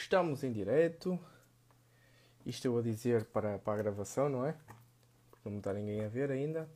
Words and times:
Estamos 0.00 0.42
em 0.42 0.52
direto. 0.52 1.18
Isto 2.46 2.66
eu 2.66 2.72
vou 2.72 2.82
dizer 2.82 3.24
para, 3.26 3.58
para 3.58 3.74
a 3.74 3.76
gravação, 3.76 4.28
não 4.28 4.46
é? 4.46 4.56
Porque 5.30 5.50
não 5.50 5.58
está 5.58 5.74
ninguém 5.74 6.02
a 6.02 6.08
ver 6.08 6.30
ainda. 6.30 6.66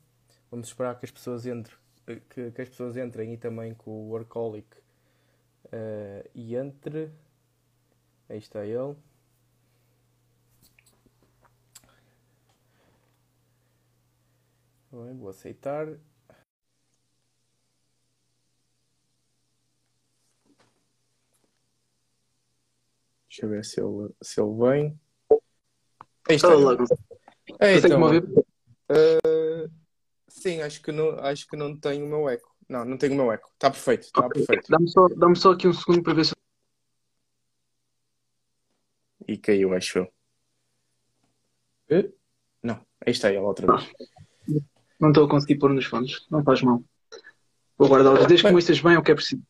Vamos 0.50 0.68
esperar 0.68 0.98
que 0.98 1.06
as 1.06 1.10
pessoas 1.10 1.46
entrem, 1.46 1.78
que, 2.28 2.50
que 2.50 2.60
as 2.60 2.68
pessoas 2.68 2.96
entrem 2.96 3.32
e 3.32 3.38
também 3.38 3.74
que 3.74 3.88
o 3.88 4.10
Workaholic 4.10 4.76
uh, 4.76 6.28
e 6.34 6.56
entre. 6.56 7.10
Aí 8.28 8.36
está 8.38 8.66
ele. 8.66 8.96
Bem, 14.90 15.16
vou 15.16 15.30
aceitar. 15.30 15.86
Deixa 23.42 23.46
eu 23.46 23.48
ver 23.48 23.64
se 23.64 23.80
ele, 23.80 24.14
se 24.22 24.40
ele 24.40 24.56
vem. 24.56 25.00
Aí 26.28 26.36
está. 26.36 26.54
Olá, 26.54 26.76
É, 27.58 27.76
então, 27.76 28.00
uh, 28.08 29.70
sim, 30.28 30.60
acho 30.60 30.80
que, 30.80 30.92
não, 30.92 31.18
acho 31.18 31.48
que 31.48 31.56
não 31.56 31.76
tenho 31.76 32.06
o 32.06 32.08
meu 32.08 32.28
eco. 32.28 32.54
Não, 32.68 32.84
não 32.84 32.96
tenho 32.96 33.14
o 33.14 33.16
meu 33.16 33.32
eco. 33.32 33.50
Está 33.54 33.68
perfeito, 33.68 34.02
está 34.04 34.26
Ok. 34.26 34.46
perfeito. 34.46 34.70
Dá-me 34.70 34.88
só, 34.88 35.08
dá 35.08 35.34
só 35.34 35.52
aqui 35.52 35.66
um 35.66 35.72
segundo 35.72 36.04
para 36.04 36.14
ver 36.14 36.26
se. 36.26 36.36
E 39.26 39.36
caiu, 39.36 39.74
acho 39.74 39.98
eu. 41.90 42.12
Não, 42.62 42.76
aí 43.04 43.10
está 43.12 43.28
ele 43.28 43.38
outra 43.38 43.66
vez. 43.66 43.92
Não 45.00 45.08
estou 45.08 45.26
a 45.26 45.28
conseguir 45.28 45.56
pôr 45.56 45.74
nos 45.74 45.84
fones. 45.84 46.24
Não 46.30 46.44
faz 46.44 46.62
mal. 46.62 46.80
Vou 47.76 47.88
guardá-los. 47.88 48.24
Desde 48.26 48.44
que 48.46 48.50
me 48.50 48.54
ouças 48.54 48.80
bem, 48.80 48.94
é 48.94 48.98
o 49.00 49.02
que 49.02 49.10
é 49.10 49.14
preciso. 49.16 49.42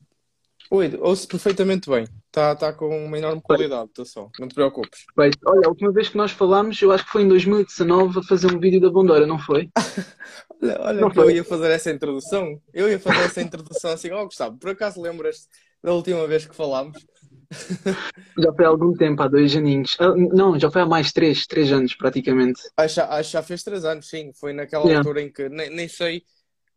Oi, 0.70 0.96
ouço 0.98 1.28
perfeitamente 1.28 1.90
bem. 1.90 2.06
Está 2.32 2.56
tá 2.56 2.72
com 2.72 3.04
uma 3.06 3.18
enorme 3.18 3.42
qualidade, 3.42 3.90
atenção. 3.90 4.32
Não 4.38 4.48
te 4.48 4.54
preocupes. 4.54 5.06
Perfeito. 5.14 5.38
Olha, 5.46 5.66
a 5.66 5.68
última 5.70 5.92
vez 5.92 6.08
que 6.08 6.16
nós 6.16 6.32
falámos, 6.32 6.80
eu 6.82 6.92
acho 6.92 7.04
que 7.04 7.10
foi 7.12 7.22
em 7.22 7.28
2019, 7.28 8.18
a 8.18 8.22
fazer 8.22 8.48
um 8.54 8.58
vídeo 8.60 8.80
da 8.80 8.90
Bondora, 8.90 9.26
não 9.26 9.38
foi? 9.38 9.70
Olha, 10.62 10.80
olha 10.80 11.06
Não 11.06 11.08
que 11.08 11.18
eu 11.18 11.30
foi. 11.30 11.32
ia 11.32 11.44
fazer 11.44 11.70
essa 11.70 11.90
introdução. 11.90 12.60
Eu 12.72 12.88
ia 12.90 12.98
fazer 13.00 13.22
essa 13.22 13.42
introdução 13.42 13.90
assim, 13.92 14.10
ó 14.10 14.24
Gustavo, 14.24 14.58
por 14.58 14.70
acaso 14.70 15.00
lembras 15.00 15.48
da 15.82 15.92
última 15.92 16.26
vez 16.26 16.46
que 16.46 16.54
falámos? 16.54 17.04
Já 18.38 18.52
foi 18.54 18.64
há 18.66 18.68
algum 18.68 18.92
tempo, 18.94 19.22
há 19.22 19.28
dois 19.28 19.56
aninhos. 19.56 19.96
Ah, 19.98 20.14
não, 20.14 20.58
já 20.58 20.70
foi 20.70 20.82
há 20.82 20.86
mais 20.86 21.12
três, 21.12 21.46
três 21.46 21.72
anos 21.72 21.94
praticamente. 21.94 22.60
Acho, 22.76 23.00
acho 23.02 23.28
que 23.30 23.32
já 23.32 23.42
fez 23.42 23.62
três 23.62 23.84
anos, 23.84 24.08
sim. 24.08 24.32
Foi 24.34 24.52
naquela 24.52 24.84
Yeah. 24.84 25.02
altura 25.02 25.22
em 25.22 25.30
que 25.32 25.48
nem, 25.48 25.70
nem 25.70 25.88
sei. 25.88 26.24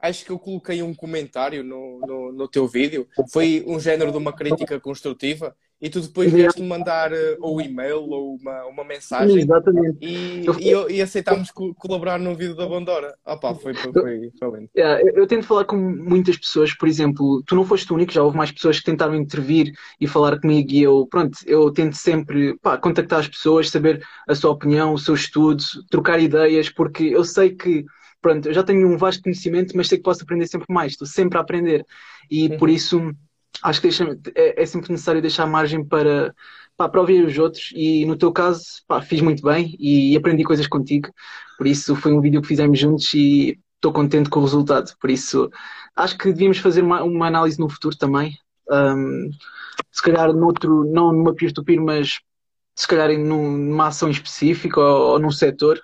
Acho 0.10 0.26
que 0.26 0.32
eu 0.32 0.40
coloquei 0.40 0.82
um 0.82 0.94
comentário 0.94 1.64
no, 1.64 2.00
no, 2.02 2.32
no 2.32 2.48
teu 2.48 2.68
vídeo. 2.68 3.08
Foi 3.32 3.64
um 3.68 3.80
género 3.80 4.12
de 4.12 4.18
uma 4.18 4.34
crítica 4.34 4.80
construtiva. 4.80 5.56
E 5.82 5.90
tu 5.90 6.00
depois 6.02 6.32
vieste-me 6.32 6.68
mandar 6.68 7.12
eh, 7.12 7.38
ou 7.42 7.62
e-mail 7.62 7.98
ou 8.10 8.36
uma, 8.36 8.66
uma 8.66 8.84
mensagem. 8.84 9.42
Exatamente. 9.44 9.98
E, 10.02 10.46
Eu- 10.48 10.56
e, 10.60 10.70
eu- 10.70 10.90
e 10.90 11.02
aceitámos 11.02 11.52
co- 11.52 11.74
colaborar 11.76 12.18
no 12.20 12.36
vídeo 12.36 12.56
da 12.56 12.66
Bondora. 12.66 13.18
Ah 13.26 13.38
pá, 13.38 13.54
foi, 13.54 13.76
foi, 13.76 13.92
foi. 13.94 14.70
Yeah, 14.78 15.02
eu, 15.02 15.14
eu 15.22 15.28
tento 15.28 15.46
falar 15.48 15.64
com 15.66 15.78
muitas 15.78 16.38
pessoas, 16.38 16.74
por 16.76 16.88
exemplo, 16.88 17.42
tu 17.46 17.56
não 17.56 17.64
foste 17.66 17.90
o 17.92 17.96
único, 17.96 18.12
já 18.12 18.22
houve 18.22 18.36
mais 18.38 18.52
pessoas 18.52 18.78
que 18.80 18.86
tentaram 18.86 19.16
intervir 19.16 19.72
e 20.00 20.06
falar 20.08 20.38
comigo 20.40 20.70
e 20.72 20.82
eu, 20.84 21.08
pronto, 21.08 21.38
eu 21.46 21.72
tento 21.72 21.96
sempre, 21.96 22.58
pá, 22.60 22.78
contactar 22.78 23.20
as 23.20 23.28
pessoas, 23.28 23.70
saber 23.70 24.04
a 24.28 24.36
sua 24.36 24.52
opinião, 24.52 24.94
o 24.94 24.98
seu 25.00 25.16
estudo, 25.16 25.64
trocar 25.90 26.20
ideias, 26.20 26.70
porque 26.70 27.04
eu 27.06 27.24
sei 27.24 27.56
que, 27.56 27.86
pronto, 28.26 28.48
eu 28.48 28.54
já 28.54 28.64
tenho 28.64 28.88
um 28.88 28.98
vasto 28.98 29.22
conhecimento, 29.24 29.76
mas 29.78 29.88
sei 29.88 29.98
que 29.98 30.04
posso 30.04 30.24
aprender 30.24 30.48
sempre 30.48 30.68
mais, 30.74 30.94
estou 30.94 31.08
sempre 31.08 31.38
a 31.38 31.42
aprender 31.42 31.86
e 32.30 32.50
por 32.58 32.70
isso 32.70 33.12
acho 33.64 33.80
que 33.82 33.88
deixa- 33.88 34.18
é, 34.36 34.62
é 34.64 34.66
sempre 34.66 34.92
necessário 34.92 35.22
deixar 35.22 35.46
margem 35.46 35.84
para, 35.86 36.34
pá, 36.76 36.90
para 36.90 37.00
ouvir 37.02 37.24
os 37.26 37.38
outros 37.38 37.72
e 37.76 38.06
no 38.06 38.18
teu 38.18 38.32
caso, 38.32 38.64
pá, 38.88 39.02
fiz 39.02 39.22
muito 39.22 39.44
bem 39.44 39.76
e 39.80 40.16
aprendi 40.18 40.44
coisas 40.44 40.68
contigo, 40.68 41.10
por 41.58 41.68
isso 41.68 41.96
foi 41.96 42.12
um 42.14 42.22
vídeo 42.22 42.42
que 42.42 42.48
fizemos 42.48 42.78
juntos 42.80 43.14
e 43.14 43.58
estou 43.76 43.94
contente 43.94 44.30
com 44.30 44.40
o 44.40 44.44
resultado. 44.44 44.92
Por 45.00 45.10
isso, 45.12 45.50
acho 45.96 46.18
que 46.18 46.32
devíamos 46.32 46.58
fazer 46.58 46.82
uma, 46.82 47.04
uma 47.04 47.28
análise 47.28 47.60
no 47.60 47.70
futuro 47.70 47.96
também. 47.98 48.34
Um, 48.70 49.30
se 49.92 50.02
calhar 50.02 50.34
noutro, 50.34 50.84
não 50.86 51.12
numa 51.12 51.34
peer-to-peer, 51.36 51.82
mas 51.82 52.20
se 52.76 52.88
calhar 52.88 53.10
num- 53.18 53.58
numa 53.58 53.88
ação 53.88 54.10
específica 54.10 54.80
ou, 54.80 55.14
ou 55.14 55.20
num 55.20 55.32
setor. 55.32 55.80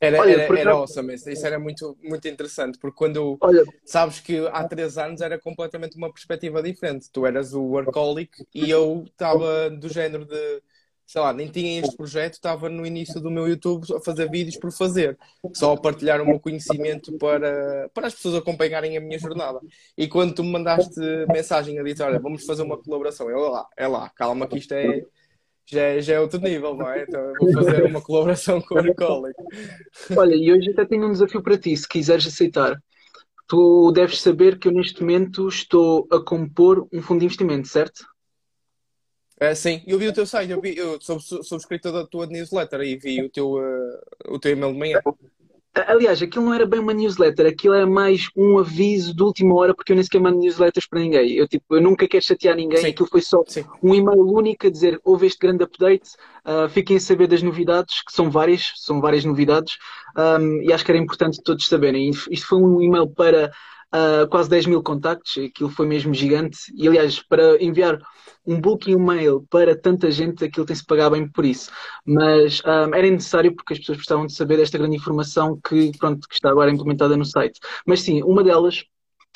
Era, 0.00 0.18
Olha, 0.18 0.32
era, 0.32 0.46
por 0.46 0.56
era 0.56 0.72
awesome. 0.72 1.14
Isso 1.14 1.28
isso 1.30 1.46
era 1.46 1.58
muito, 1.58 1.96
muito 2.02 2.26
interessante. 2.26 2.78
Porque 2.78 2.96
quando. 2.96 3.36
Olha, 3.40 3.64
Sabes 3.84 4.18
que 4.20 4.38
há 4.48 4.64
três 4.66 4.96
anos 4.96 5.20
era 5.20 5.38
completamente 5.38 5.96
uma 5.96 6.10
perspectiva 6.10 6.62
diferente. 6.62 7.10
Tu 7.12 7.26
eras 7.26 7.52
o 7.52 7.62
workaholic 7.62 8.46
e 8.54 8.70
eu 8.70 9.04
estava 9.06 9.68
do 9.68 9.88
género 9.90 10.24
de, 10.24 10.62
sei 11.06 11.20
lá, 11.20 11.32
nem 11.32 11.48
tinha 11.50 11.80
este 11.80 11.96
projeto, 11.96 12.34
estava 12.34 12.68
no 12.68 12.86
início 12.86 13.20
do 13.20 13.30
meu 13.30 13.48
YouTube 13.48 13.84
a 13.94 14.00
fazer 14.00 14.30
vídeos 14.30 14.56
por 14.56 14.72
fazer, 14.72 15.18
só 15.52 15.72
a 15.72 15.80
partilhar 15.80 16.20
o 16.22 16.26
meu 16.26 16.38
conhecimento 16.40 17.12
para, 17.18 17.90
para 17.92 18.06
as 18.06 18.14
pessoas 18.14 18.36
acompanharem 18.36 18.96
a 18.96 19.00
minha 19.00 19.18
jornada. 19.18 19.60
E 19.98 20.08
quando 20.08 20.34
tu 20.34 20.44
me 20.44 20.52
mandaste 20.52 21.00
mensagem 21.28 21.78
a 21.78 21.82
dizer, 21.82 22.04
olha, 22.04 22.20
vamos 22.20 22.46
fazer 22.46 22.62
uma 22.62 22.78
colaboração, 22.80 23.28
eu, 23.28 23.44
é 23.44 23.50
lá, 23.50 23.68
é 23.76 23.86
lá, 23.88 24.08
calma 24.10 24.46
que 24.48 24.58
isto 24.58 24.72
é. 24.72 25.04
Já 25.70 25.82
é, 25.82 26.00
já 26.00 26.14
é 26.14 26.20
outro 26.20 26.40
nível, 26.40 26.74
não 26.74 26.90
é? 26.90 27.02
Então 27.02 27.20
eu 27.20 27.34
vou 27.38 27.52
fazer 27.52 27.84
uma 27.84 28.02
colaboração 28.02 28.60
com 28.60 28.74
o 28.74 28.78
Workaholic. 28.78 29.36
olha, 30.16 30.34
e 30.34 30.52
hoje 30.52 30.70
até 30.70 30.84
tenho 30.84 31.06
um 31.06 31.12
desafio 31.12 31.42
para 31.42 31.56
ti, 31.56 31.76
se 31.76 31.88
quiseres 31.88 32.26
aceitar. 32.26 32.82
Tu 33.46 33.92
deves 33.92 34.20
saber 34.20 34.58
que 34.58 34.68
eu 34.68 34.72
neste 34.72 35.00
momento 35.00 35.48
estou 35.48 36.08
a 36.10 36.20
compor 36.20 36.88
um 36.92 37.00
fundo 37.00 37.20
de 37.20 37.26
investimento, 37.26 37.68
certo? 37.68 38.04
É, 39.38 39.54
sim, 39.54 39.82
eu 39.86 39.98
vi 39.98 40.06
o 40.06 40.12
teu 40.12 40.26
site, 40.26 40.50
eu, 40.50 40.60
vi, 40.60 40.76
eu 40.76 41.00
sou 41.00 41.18
subscritor 41.18 41.92
da 41.92 42.06
tua 42.06 42.26
newsletter 42.26 42.82
e 42.82 42.96
vi 42.96 43.22
o 43.22 43.30
teu, 43.30 43.58
eh, 43.58 44.00
o 44.28 44.38
teu 44.38 44.52
e-mail 44.52 44.72
de 44.72 44.78
manhã. 44.78 45.00
Aliás, 45.86 46.20
aquilo 46.20 46.46
não 46.46 46.54
era 46.54 46.66
bem 46.66 46.80
uma 46.80 46.92
newsletter, 46.92 47.46
aquilo 47.46 47.74
é 47.74 47.86
mais 47.86 48.28
um 48.36 48.58
aviso 48.58 49.14
de 49.14 49.22
última 49.22 49.54
hora, 49.54 49.72
porque 49.72 49.92
eu 49.92 49.94
nem 49.94 50.02
sequer 50.02 50.20
mando 50.20 50.38
newsletters 50.38 50.86
para 50.88 50.98
ninguém. 50.98 51.32
Eu, 51.34 51.46
tipo, 51.46 51.76
eu 51.76 51.80
nunca 51.80 52.08
quero 52.08 52.24
chatear 52.24 52.56
ninguém, 52.56 52.80
Sim. 52.80 52.88
aquilo 52.88 53.08
foi 53.08 53.20
só 53.20 53.44
Sim. 53.46 53.64
um 53.80 53.94
e-mail 53.94 54.20
único 54.20 54.66
a 54.66 54.70
dizer 54.70 55.00
houve 55.04 55.26
este 55.26 55.38
grande 55.38 55.62
update, 55.62 56.10
ah, 56.44 56.68
fiquem 56.68 56.96
a 56.96 57.00
saber 57.00 57.28
das 57.28 57.42
novidades, 57.42 58.02
que 58.02 58.12
são 58.12 58.28
várias, 58.28 58.72
são 58.76 59.00
várias 59.00 59.24
novidades, 59.24 59.76
ahm, 60.16 60.60
e 60.62 60.72
acho 60.72 60.84
que 60.84 60.90
era 60.90 60.98
importante 60.98 61.40
todos 61.42 61.66
saberem. 61.66 62.10
Isto 62.10 62.46
foi 62.46 62.58
um 62.58 62.80
e-mail 62.82 63.08
para 63.08 63.52
ah, 63.92 64.26
quase 64.28 64.50
10 64.50 64.66
mil 64.66 64.82
contactos, 64.82 65.38
aquilo 65.38 65.70
foi 65.70 65.86
mesmo 65.86 66.12
gigante, 66.12 66.58
e 66.74 66.88
aliás, 66.88 67.20
para 67.22 67.62
enviar 67.62 67.96
um 68.46 68.60
bulk 68.60 68.90
e-mail 68.90 69.46
para 69.50 69.76
tanta 69.76 70.10
gente, 70.10 70.44
aquilo 70.44 70.66
tem-se 70.66 70.84
pagar 70.84 71.10
bem 71.10 71.28
por 71.28 71.44
isso. 71.44 71.70
Mas 72.04 72.62
ahm, 72.64 72.94
era 72.94 73.10
necessário 73.10 73.54
porque 73.54 73.74
as 73.74 73.78
pessoas 73.80 73.98
precisavam 73.98 74.26
de 74.26 74.34
saber 74.34 74.56
desta 74.56 74.78
grande 74.78 74.96
informação 74.96 75.58
que, 75.66 75.92
pronto, 75.98 76.26
que 76.28 76.34
está 76.34 76.50
agora 76.50 76.70
implementada 76.70 77.16
no 77.16 77.24
site. 77.24 77.60
Mas 77.86 78.00
sim, 78.02 78.22
uma 78.22 78.42
delas 78.42 78.84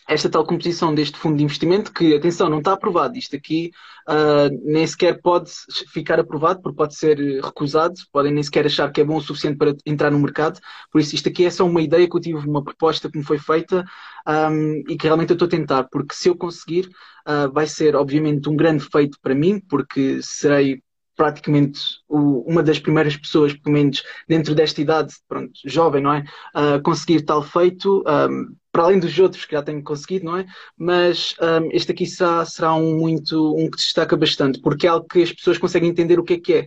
esta 0.09 0.29
tal 0.29 0.45
composição 0.45 0.95
deste 0.95 1.19
fundo 1.19 1.37
de 1.37 1.45
investimento, 1.45 1.93
que, 1.93 2.15
atenção, 2.15 2.49
não 2.49 2.59
está 2.59 2.73
aprovado. 2.73 3.17
Isto 3.17 3.37
aqui 3.37 3.71
ah, 4.07 4.49
nem 4.63 4.87
sequer 4.87 5.21
pode 5.23 5.51
ficar 5.93 6.21
aprovado, 6.21 6.61
porque 6.61 6.77
pode 6.77 6.95
ser 6.95 7.19
recusado, 7.43 7.95
podem 8.13 8.33
nem 8.33 8.43
sequer 8.43 8.67
achar 8.67 8.93
que 8.93 9.01
é 9.01 9.05
bom 9.05 9.17
o 9.17 9.21
suficiente 9.21 9.57
para 9.57 9.75
entrar 9.87 10.11
no 10.11 10.19
mercado. 10.19 10.61
Por 10.93 11.01
isso, 11.01 11.15
isto 11.15 11.29
aqui 11.29 11.45
é 11.47 11.51
só 11.51 11.67
uma 11.67 11.81
ideia 11.83 12.09
que 12.09 12.17
eu 12.17 12.21
tive, 12.21 12.47
uma 12.47 12.63
proposta 12.63 13.11
que 13.11 13.17
me 13.19 13.25
foi 13.25 13.39
feita 13.39 13.85
ahm, 14.27 14.83
e 14.89 14.97
que 14.97 15.07
realmente 15.07 15.31
eu 15.31 15.35
estou 15.35 15.47
a 15.47 15.51
tentar, 15.51 15.85
porque 15.85 16.15
se 16.15 16.29
eu 16.29 16.37
conseguir, 16.37 16.89
ah, 17.25 17.47
vai 17.47 17.67
ser 17.67 17.97
obviamente 17.97 18.49
um 18.49 18.57
grande 18.57 18.85
feito 18.85 19.19
para 19.23 19.35
mim, 19.35 19.59
porque 19.61 20.21
serei 20.23 20.83
praticamente 21.17 21.81
uma 22.09 22.63
das 22.63 22.79
primeiras 22.79 23.17
pessoas, 23.17 23.53
pelo 23.55 23.75
menos 23.75 24.03
dentro 24.29 24.55
desta 24.55 24.81
idade, 24.81 25.15
pronto, 25.29 25.53
jovem, 25.65 26.03
não 26.03 26.13
é? 26.13 26.25
A 26.53 26.81
conseguir 26.81 27.23
tal 27.23 27.43
feito, 27.43 28.03
ahm, 28.07 28.55
para 28.75 28.83
além 28.83 28.99
dos 28.99 29.17
outros 29.21 29.45
que 29.45 29.53
já 29.55 29.63
tenho 29.63 29.83
conseguido, 29.85 30.25
não 30.25 30.37
é? 30.37 30.47
Mas 30.77 31.37
ahm, 31.41 31.69
este 31.73 31.93
aqui 31.93 32.07
será, 32.07 32.45
será 32.45 32.75
um 32.75 32.99
muito, 32.99 33.55
um 33.57 33.71
que 33.71 33.77
destaca 33.77 34.17
bastante, 34.17 34.61
porque 34.61 34.85
é 34.85 34.91
algo 34.91 35.07
que 35.07 35.23
as 35.23 35.33
pessoas 35.33 35.59
conseguem 35.59 35.89
entender 35.89 36.19
o 36.19 36.25
que 36.25 36.35
é 36.35 36.41
que 36.41 36.55
é. 36.55 36.67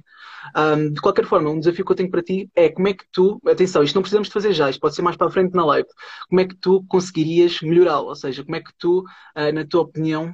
Ahm, 0.56 0.94
de 0.94 1.02
qualquer 1.02 1.26
forma, 1.26 1.50
um 1.50 1.60
desafio 1.60 1.84
que 1.84 1.92
eu 1.92 1.96
tenho 1.98 2.10
para 2.10 2.24
ti 2.24 2.50
é 2.56 2.70
como 2.70 2.88
é 2.88 2.94
que 2.94 3.04
tu, 3.12 3.42
atenção, 3.46 3.84
isto 3.84 3.96
não 3.96 4.02
precisamos 4.02 4.30
de 4.30 4.34
fazer 4.34 4.54
já, 4.54 4.70
isto 4.70 4.80
pode 4.80 4.96
ser 4.96 5.02
mais 5.02 5.18
para 5.18 5.28
a 5.28 5.32
frente 5.32 5.54
na 5.54 5.66
live, 5.66 5.90
como 6.30 6.40
é 6.40 6.46
que 6.46 6.56
tu 6.56 6.86
conseguirias 6.88 7.60
melhorá-lo? 7.62 8.08
Ou 8.08 8.16
seja, 8.16 8.42
como 8.42 8.56
é 8.56 8.62
que 8.62 8.72
tu, 8.80 9.04
ah, 9.36 9.52
na 9.52 9.66
tua 9.66 9.82
opinião, 9.82 10.34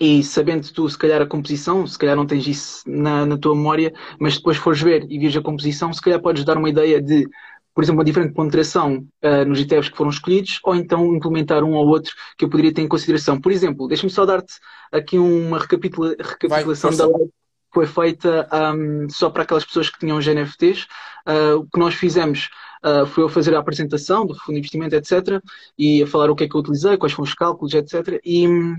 e 0.00 0.22
sabendo 0.22 0.72
tu, 0.72 0.88
se 0.88 0.96
calhar, 0.96 1.20
a 1.20 1.26
composição, 1.26 1.86
se 1.86 1.98
calhar 1.98 2.16
não 2.16 2.26
tens 2.26 2.46
isso 2.46 2.82
na, 2.88 3.26
na 3.26 3.36
tua 3.36 3.54
memória, 3.54 3.92
mas 4.18 4.36
depois 4.36 4.56
fores 4.56 4.80
ver 4.80 5.04
e 5.10 5.18
vires 5.18 5.36
a 5.36 5.42
composição, 5.42 5.92
se 5.92 6.00
calhar 6.00 6.20
podes 6.20 6.44
dar 6.44 6.56
uma 6.56 6.68
ideia 6.70 7.00
de, 7.00 7.28
por 7.74 7.82
exemplo, 7.82 7.98
uma 7.98 8.04
diferente 8.04 8.34
ponderação 8.34 9.06
ah, 9.22 9.44
nos 9.44 9.60
ETFs 9.60 9.88
que 9.88 9.96
foram 9.96 10.10
escolhidos, 10.10 10.60
ou 10.64 10.74
então 10.74 11.14
implementar 11.14 11.64
um 11.64 11.72
ou 11.72 11.86
outro 11.86 12.14
que 12.36 12.44
eu 12.44 12.48
poderia 12.48 12.72
ter 12.72 12.82
em 12.82 12.88
consideração. 12.88 13.40
Por 13.40 13.52
exemplo, 13.52 13.88
deixa-me 13.88 14.10
só 14.10 14.26
dar-te 14.26 14.54
aqui 14.90 15.18
uma 15.18 15.58
recapitula- 15.58 16.16
recapitulação 16.18 16.90
força. 16.90 17.06
da 17.06 17.16
live 17.16 17.30
que 17.30 17.74
foi 17.74 17.86
feita 17.86 18.46
ahm, 18.50 19.08
só 19.08 19.30
para 19.30 19.44
aquelas 19.44 19.64
pessoas 19.64 19.88
que 19.88 19.98
tinham 19.98 20.18
os 20.18 20.26
NFTs. 20.26 20.86
Ah, 21.24 21.56
o 21.56 21.64
que 21.64 21.78
nós 21.78 21.94
fizemos 21.94 22.50
ah, 22.82 23.06
foi 23.06 23.24
eu 23.24 23.28
fazer 23.28 23.54
a 23.54 23.58
apresentação 23.58 24.26
do 24.26 24.34
fundo 24.34 24.54
de 24.54 24.58
investimento, 24.58 24.94
etc., 24.94 25.40
e 25.78 26.02
a 26.02 26.06
falar 26.06 26.30
o 26.30 26.36
que 26.36 26.44
é 26.44 26.48
que 26.48 26.54
eu 26.54 26.60
utilizei, 26.60 26.96
quais 26.96 27.12
foram 27.12 27.28
os 27.28 27.34
cálculos, 27.34 27.72
etc. 27.74 28.20
E 28.24 28.46
hum, 28.46 28.76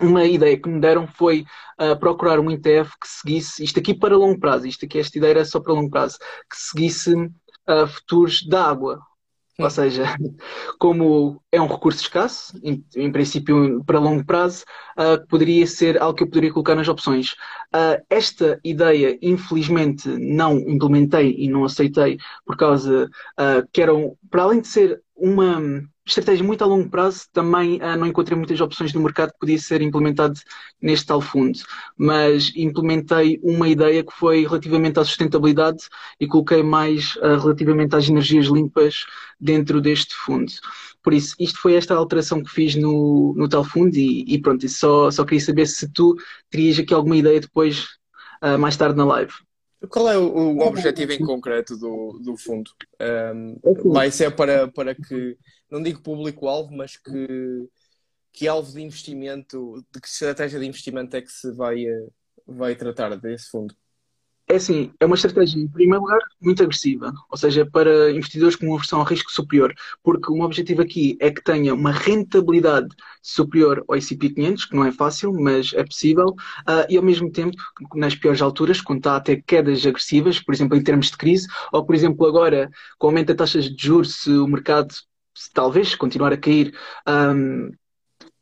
uma 0.00 0.24
ideia 0.24 0.58
que 0.58 0.68
me 0.68 0.80
deram 0.80 1.06
foi 1.06 1.44
uh, 1.80 1.98
procurar 1.98 2.40
um 2.40 2.50
ETF 2.50 2.90
que 3.00 3.06
seguisse, 3.06 3.62
isto 3.62 3.78
aqui 3.78 3.94
para 3.94 4.16
longo 4.16 4.40
prazo, 4.40 4.66
isto 4.66 4.84
aqui, 4.84 4.98
esta 4.98 5.16
ideia 5.18 5.30
era 5.30 5.44
só 5.44 5.60
para 5.60 5.72
longo 5.72 5.90
prazo, 5.90 6.18
que 6.50 6.56
seguisse 6.56 7.14
uh, 7.68 7.86
futuros 7.86 8.46
da 8.46 8.66
água. 8.66 9.00
Ou 9.58 9.70
seja, 9.70 10.04
como 10.80 11.40
é 11.52 11.60
um 11.60 11.68
recurso 11.68 12.00
escasso, 12.00 12.58
em, 12.62 12.84
em 12.96 13.12
princípio 13.12 13.84
para 13.84 14.00
longo 14.00 14.24
prazo, 14.24 14.64
uh, 14.98 15.24
poderia 15.28 15.66
ser 15.66 16.00
algo 16.00 16.16
que 16.16 16.24
eu 16.24 16.28
poderia 16.28 16.52
colocar 16.52 16.74
nas 16.74 16.88
opções. 16.88 17.32
Uh, 17.72 18.02
esta 18.10 18.58
ideia, 18.64 19.16
infelizmente, 19.22 20.08
não 20.08 20.58
implementei 20.58 21.36
e 21.38 21.48
não 21.48 21.64
aceitei 21.64 22.18
por 22.44 22.56
causa 22.56 23.08
uh, 23.38 23.68
que 23.72 23.80
eram, 23.80 24.16
para 24.28 24.42
além 24.42 24.60
de 24.60 24.68
ser 24.68 25.00
uma 25.14 25.60
estratégia 26.06 26.44
muito 26.44 26.62
a 26.62 26.66
longo 26.66 26.88
prazo, 26.88 27.24
também 27.32 27.76
uh, 27.76 27.96
não 27.96 28.06
encontrei 28.06 28.36
muitas 28.36 28.60
opções 28.60 28.92
no 28.92 29.00
mercado 29.00 29.32
que 29.32 29.38
podia 29.38 29.58
ser 29.58 29.80
implementado 29.80 30.38
neste 30.80 31.06
tal 31.06 31.20
fundo. 31.20 31.58
Mas 31.96 32.52
implementei 32.54 33.40
uma 33.42 33.68
ideia 33.68 34.04
que 34.04 34.12
foi 34.12 34.42
relativamente 34.42 34.98
à 34.98 35.04
sustentabilidade 35.04 35.84
e 36.20 36.26
coloquei 36.26 36.62
mais 36.62 37.16
uh, 37.16 37.38
relativamente 37.40 37.96
às 37.96 38.08
energias 38.08 38.46
limpas 38.46 39.06
dentro 39.40 39.80
deste 39.80 40.14
fundo. 40.14 40.52
Por 41.02 41.12
isso, 41.12 41.34
isto 41.38 41.60
foi 41.60 41.74
esta 41.74 41.94
alteração 41.94 42.42
que 42.42 42.50
fiz 42.50 42.74
no, 42.74 43.34
no 43.36 43.48
tal 43.48 43.64
fundo 43.64 43.96
e, 43.96 44.24
e 44.26 44.40
pronto, 44.40 44.66
só, 44.68 45.10
só 45.10 45.24
queria 45.24 45.40
saber 45.40 45.66
se 45.66 45.88
tu 45.90 46.16
terias 46.50 46.78
aqui 46.78 46.94
alguma 46.94 47.16
ideia 47.16 47.40
depois, 47.40 47.86
uh, 48.42 48.58
mais 48.58 48.76
tarde 48.76 48.96
na 48.96 49.04
live. 49.04 49.32
Qual 49.88 50.10
é 50.10 50.16
o, 50.18 50.56
o 50.56 50.60
objetivo 50.60 51.12
em 51.12 51.18
concreto 51.18 51.76
do, 51.76 52.18
do 52.22 52.36
fundo? 52.36 52.70
Um, 53.00 53.58
vai 53.92 54.10
ser 54.10 54.34
para, 54.34 54.68
para 54.68 54.94
que, 54.94 55.36
não 55.70 55.82
digo 55.82 56.02
público-alvo, 56.02 56.74
mas 56.74 56.96
que, 56.96 57.68
que 58.32 58.48
alvo 58.48 58.72
de 58.72 58.82
investimento, 58.82 59.84
de 59.92 60.00
que 60.00 60.08
estratégia 60.08 60.58
de 60.58 60.66
investimento 60.66 61.16
é 61.16 61.22
que 61.22 61.30
se 61.30 61.52
vai, 61.52 61.84
eh, 61.84 62.06
vai 62.46 62.74
tratar 62.74 63.16
desse 63.16 63.48
fundo? 63.48 63.74
É 64.46 64.56
assim, 64.56 64.92
é 65.00 65.06
uma 65.06 65.14
estratégia, 65.14 65.58
em 65.58 65.66
primeiro 65.66 66.02
lugar, 66.02 66.20
muito 66.40 66.62
agressiva, 66.62 67.12
ou 67.30 67.36
seja, 67.36 67.64
para 67.64 68.10
investidores 68.10 68.54
com 68.54 68.66
uma 68.66 68.76
versão 68.76 69.00
a 69.00 69.04
risco 69.04 69.32
superior, 69.32 69.74
porque 70.02 70.30
o 70.30 70.42
objetivo 70.42 70.82
aqui 70.82 71.16
é 71.18 71.30
que 71.30 71.42
tenha 71.42 71.72
uma 71.72 71.90
rentabilidade 71.90 72.88
superior 73.22 73.82
ao 73.88 73.96
ICP 73.96 74.34
500, 74.34 74.66
que 74.66 74.76
não 74.76 74.84
é 74.84 74.92
fácil, 74.92 75.32
mas 75.32 75.72
é 75.72 75.82
possível, 75.82 76.26
uh, 76.28 76.84
e 76.90 76.96
ao 76.98 77.02
mesmo 77.02 77.32
tempo, 77.32 77.56
nas 77.94 78.14
piores 78.14 78.42
alturas, 78.42 78.82
quando 78.82 78.98
está 78.98 79.16
até 79.16 79.36
quedas 79.36 79.84
agressivas, 79.86 80.38
por 80.38 80.54
exemplo, 80.54 80.76
em 80.76 80.84
termos 80.84 81.10
de 81.10 81.16
crise, 81.16 81.48
ou 81.72 81.84
por 81.84 81.94
exemplo, 81.94 82.26
agora, 82.26 82.68
com 82.98 83.06
o 83.06 83.10
aumento 83.10 83.28
das 83.28 83.36
taxas 83.36 83.64
de 83.64 83.82
juros, 83.82 84.16
se 84.16 84.30
o 84.30 84.46
mercado 84.46 84.92
se 85.34 85.52
talvez 85.52 85.94
continuar 85.94 86.32
a 86.32 86.36
cair, 86.36 86.72
um, 87.08 87.70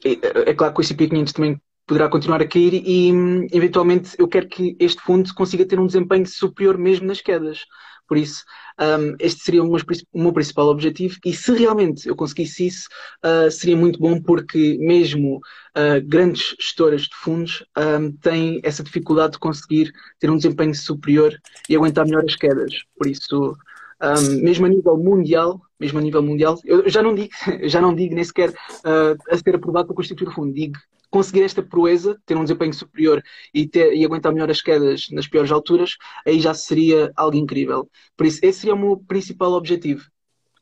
é, 0.04 0.50
é 0.50 0.54
claro 0.54 0.74
que 0.74 0.80
o 0.80 0.82
ICP 0.82 1.08
500 1.08 1.32
também 1.32 1.60
poderá 1.92 2.08
continuar 2.08 2.40
a 2.40 2.48
cair 2.48 2.72
e, 2.72 3.12
eventualmente, 3.52 4.16
eu 4.18 4.26
quero 4.26 4.48
que 4.48 4.74
este 4.80 5.02
fundo 5.02 5.32
consiga 5.34 5.66
ter 5.66 5.78
um 5.78 5.86
desempenho 5.86 6.26
superior 6.26 6.78
mesmo 6.78 7.06
nas 7.06 7.20
quedas. 7.20 7.66
Por 8.08 8.16
isso, 8.16 8.44
um, 8.80 9.14
este 9.18 9.42
seria 9.42 9.62
o 9.62 9.70
meu, 9.70 9.78
o 10.10 10.22
meu, 10.22 10.32
principal 10.32 10.68
objetivo 10.68 11.18
e 11.22 11.34
se 11.34 11.52
realmente 11.52 12.08
eu 12.08 12.16
conseguisse 12.16 12.66
isso, 12.66 12.88
uh, 13.22 13.50
seria 13.50 13.76
muito 13.76 13.98
bom 13.98 14.18
porque 14.20 14.78
mesmo 14.80 15.36
uh, 15.36 16.02
grandes 16.02 16.56
gestoras 16.58 17.02
de 17.02 17.14
fundos 17.14 17.62
um, 17.76 18.10
têm 18.12 18.60
essa 18.64 18.82
dificuldade 18.82 19.34
de 19.34 19.38
conseguir 19.38 19.92
ter 20.18 20.30
um 20.30 20.36
desempenho 20.36 20.74
superior 20.74 21.38
e 21.68 21.76
aguentar 21.76 22.06
melhor 22.06 22.24
as 22.24 22.36
quedas. 22.36 22.72
Por 22.96 23.06
isso, 23.06 23.54
um, 24.02 24.42
mesmo 24.42 24.64
a 24.64 24.68
nível 24.70 24.96
mundial, 24.96 25.60
mesmo 25.78 25.98
a 25.98 26.02
nível 26.02 26.22
mundial, 26.22 26.58
eu 26.64 26.88
já 26.88 27.02
não 27.02 27.14
digo, 27.14 27.30
já 27.68 27.82
não 27.82 27.94
digo 27.94 28.14
nem 28.14 28.24
sequer 28.24 28.48
uh, 28.48 29.16
a 29.30 29.36
ser 29.36 29.54
aprovado 29.54 29.88
para 29.88 29.96
constituir 29.96 30.28
o 30.28 30.32
fundo, 30.32 30.54
digo 30.54 30.78
conseguir 31.12 31.42
esta 31.42 31.62
proeza, 31.62 32.18
ter 32.24 32.36
um 32.38 32.42
desempenho 32.42 32.72
superior 32.72 33.22
e, 33.52 33.68
ter, 33.68 33.92
e 33.92 34.02
aguentar 34.02 34.32
melhor 34.32 34.50
as 34.50 34.62
quedas 34.62 35.08
nas 35.12 35.28
piores 35.28 35.52
alturas, 35.52 35.96
aí 36.26 36.40
já 36.40 36.54
seria 36.54 37.12
algo 37.14 37.36
incrível. 37.36 37.88
Por 38.16 38.24
isso, 38.24 38.40
esse 38.42 38.60
seria 38.60 38.74
o 38.74 38.78
meu 38.78 38.96
principal 38.96 39.52
objetivo. 39.52 40.10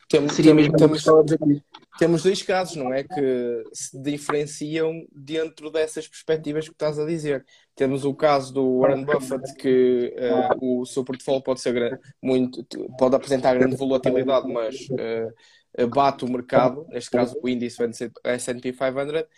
Temos, 0.09 0.33
seria 0.33 0.53
mesmo 0.53 0.77
temos, 0.77 1.07
objetivo. 1.07 1.63
temos 1.97 2.25
dois 2.25 2.43
casos, 2.43 2.75
não 2.75 2.93
é? 2.93 3.05
Que 3.05 3.63
se 3.73 3.97
diferenciam 4.03 5.07
dentro 5.13 5.71
dessas 5.71 6.09
perspectivas 6.09 6.67
que 6.67 6.75
estás 6.75 6.99
a 6.99 7.07
dizer. 7.07 7.47
Temos 7.77 8.05
o 8.05 8.13
caso 8.13 8.53
do 8.53 8.81
Warren 8.81 9.05
Buffett, 9.05 9.55
que 9.55 10.13
uh, 10.19 10.81
o 10.81 10.85
seu 10.85 11.05
portfólio 11.05 11.41
pode 11.41 11.61
ser 11.61 12.01
muito, 12.21 12.67
pode 12.99 13.15
apresentar 13.15 13.55
grande 13.55 13.77
volatilidade, 13.77 14.53
mas 14.53 14.75
uh, 14.91 15.87
bate 15.87 16.25
o 16.25 16.29
mercado, 16.29 16.85
neste 16.89 17.09
caso 17.09 17.39
o 17.41 17.49
índice 17.49 17.81
S&P 18.25 18.73
500, 18.73 19.29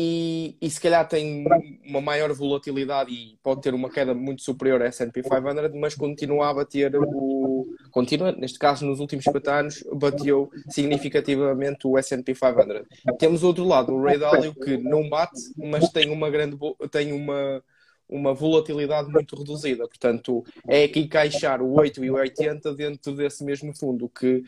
e, 0.00 0.56
e 0.62 0.70
se 0.70 0.80
calhar 0.80 1.08
tem 1.08 1.44
uma 1.84 2.00
maior 2.00 2.32
volatilidade 2.32 3.10
e 3.12 3.36
pode 3.42 3.62
ter 3.62 3.74
uma 3.74 3.90
queda 3.90 4.14
muito 4.14 4.42
superior 4.42 4.80
à 4.80 4.84
S&P 4.84 5.24
500, 5.24 5.74
mas 5.74 5.96
continua 5.96 6.50
a 6.50 6.54
bater 6.54 6.94
o... 6.94 7.66
Continua, 7.90 8.30
neste 8.30 8.60
caso, 8.60 8.86
nos 8.86 9.00
últimos 9.00 9.24
50 9.24 9.52
anos, 9.52 9.84
bateu 9.92 10.48
significativamente 10.68 11.84
o 11.84 11.98
S&P 11.98 12.32
500. 12.32 12.86
Temos 13.18 13.42
outro 13.42 13.64
lado, 13.64 13.92
o 13.92 14.00
Ray 14.00 14.18
Dalio, 14.18 14.54
que 14.54 14.76
não 14.76 15.08
bate, 15.08 15.40
mas 15.56 15.90
tem 15.90 16.10
uma 16.10 16.30
grande... 16.30 16.56
tem 16.92 17.12
uma 17.12 17.60
uma 18.08 18.32
volatilidade 18.32 19.10
muito 19.10 19.36
reduzida. 19.36 19.86
Portanto, 19.86 20.42
é 20.66 20.84
aqui 20.84 21.00
encaixar 21.00 21.60
o 21.60 21.74
8 21.74 22.02
e 22.02 22.10
o 22.10 22.14
80 22.14 22.72
dentro 22.74 23.14
desse 23.14 23.44
mesmo 23.44 23.76
fundo, 23.76 24.08
que 24.08 24.42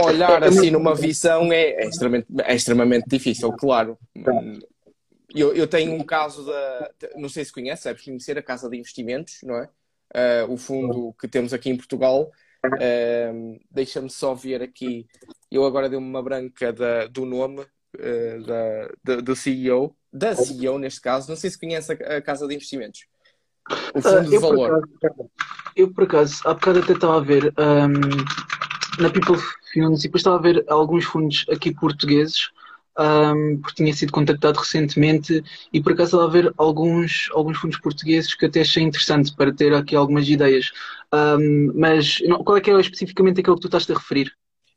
olhar 0.00 0.42
assim 0.44 0.70
numa 0.70 0.94
visão 0.94 1.52
é, 1.52 1.82
é, 1.82 1.88
extremamente, 1.88 2.26
é 2.40 2.54
extremamente 2.54 3.06
difícil, 3.08 3.52
claro. 3.52 3.98
Eu, 5.34 5.54
eu 5.54 5.66
tenho 5.66 5.92
um 5.92 6.02
caso 6.02 6.44
da. 6.44 6.90
Não 7.16 7.28
sei 7.28 7.44
se 7.44 7.52
conhece, 7.52 7.82
sabes 7.82 8.04
conhecer 8.04 8.38
a 8.38 8.42
Casa 8.42 8.68
de 8.68 8.78
Investimentos, 8.78 9.40
não 9.42 9.56
é? 9.56 9.68
Uh, 10.14 10.52
o 10.52 10.56
fundo 10.56 11.14
que 11.20 11.28
temos 11.28 11.52
aqui 11.52 11.68
em 11.68 11.76
Portugal. 11.76 12.30
Uh, 12.64 13.60
Deixa-me 13.70 14.10
só 14.10 14.34
ver 14.34 14.62
aqui. 14.62 15.06
Eu 15.50 15.64
agora 15.64 15.88
dei-me 15.88 16.04
uma 16.04 16.22
branca 16.22 16.72
da, 16.72 17.06
do 17.06 17.26
nome 17.26 17.60
uh, 17.60 18.42
da, 18.46 18.90
da, 19.04 19.20
do 19.20 19.36
CEO, 19.36 19.94
da 20.10 20.34
CEO 20.34 20.78
neste 20.78 21.00
caso. 21.00 21.28
Não 21.28 21.36
sei 21.36 21.50
se 21.50 21.60
conhece 21.60 21.92
a, 21.92 22.16
a 22.16 22.22
Casa 22.22 22.48
de 22.48 22.54
Investimentos. 22.54 23.06
O 23.94 24.00
fundo 24.00 24.30
de 24.30 24.38
valor. 24.38 24.88
Por 24.98 25.10
acaso, 25.10 25.30
eu, 25.76 25.92
por 25.92 26.04
acaso, 26.04 26.40
há 26.46 26.54
bocado 26.54 26.78
até 26.78 26.92
estava 26.94 27.18
a 27.18 27.20
ver. 27.20 27.52
Um 27.58 28.48
na 28.98 29.10
People 29.10 29.40
Finance 29.72 30.02
e 30.02 30.08
depois 30.08 30.20
estava 30.20 30.36
a 30.36 30.40
ver 30.40 30.64
alguns 30.68 31.04
fundos 31.04 31.44
aqui 31.50 31.72
portugueses, 31.74 32.50
um, 32.98 33.58
porque 33.60 33.76
tinha 33.76 33.94
sido 33.94 34.12
contactado 34.12 34.58
recentemente 34.58 35.42
e 35.72 35.80
por 35.80 35.92
acaso 35.92 36.16
estava 36.16 36.24
a 36.24 36.32
ver 36.32 36.52
alguns, 36.56 37.28
alguns 37.32 37.58
fundos 37.58 37.78
portugueses 37.78 38.34
que 38.34 38.46
até 38.46 38.60
achei 38.60 38.82
interessante 38.82 39.34
para 39.34 39.54
ter 39.54 39.72
aqui 39.72 39.94
algumas 39.94 40.28
ideias. 40.28 40.72
Um, 41.12 41.72
mas 41.74 42.18
não, 42.22 42.42
qual 42.42 42.56
é 42.56 42.60
que 42.60 42.70
é 42.70 42.80
especificamente 42.80 43.40
aquele 43.40 43.56
que 43.56 43.62
tu 43.62 43.68
estás 43.68 43.88
a 43.88 43.94
referir? 43.94 44.32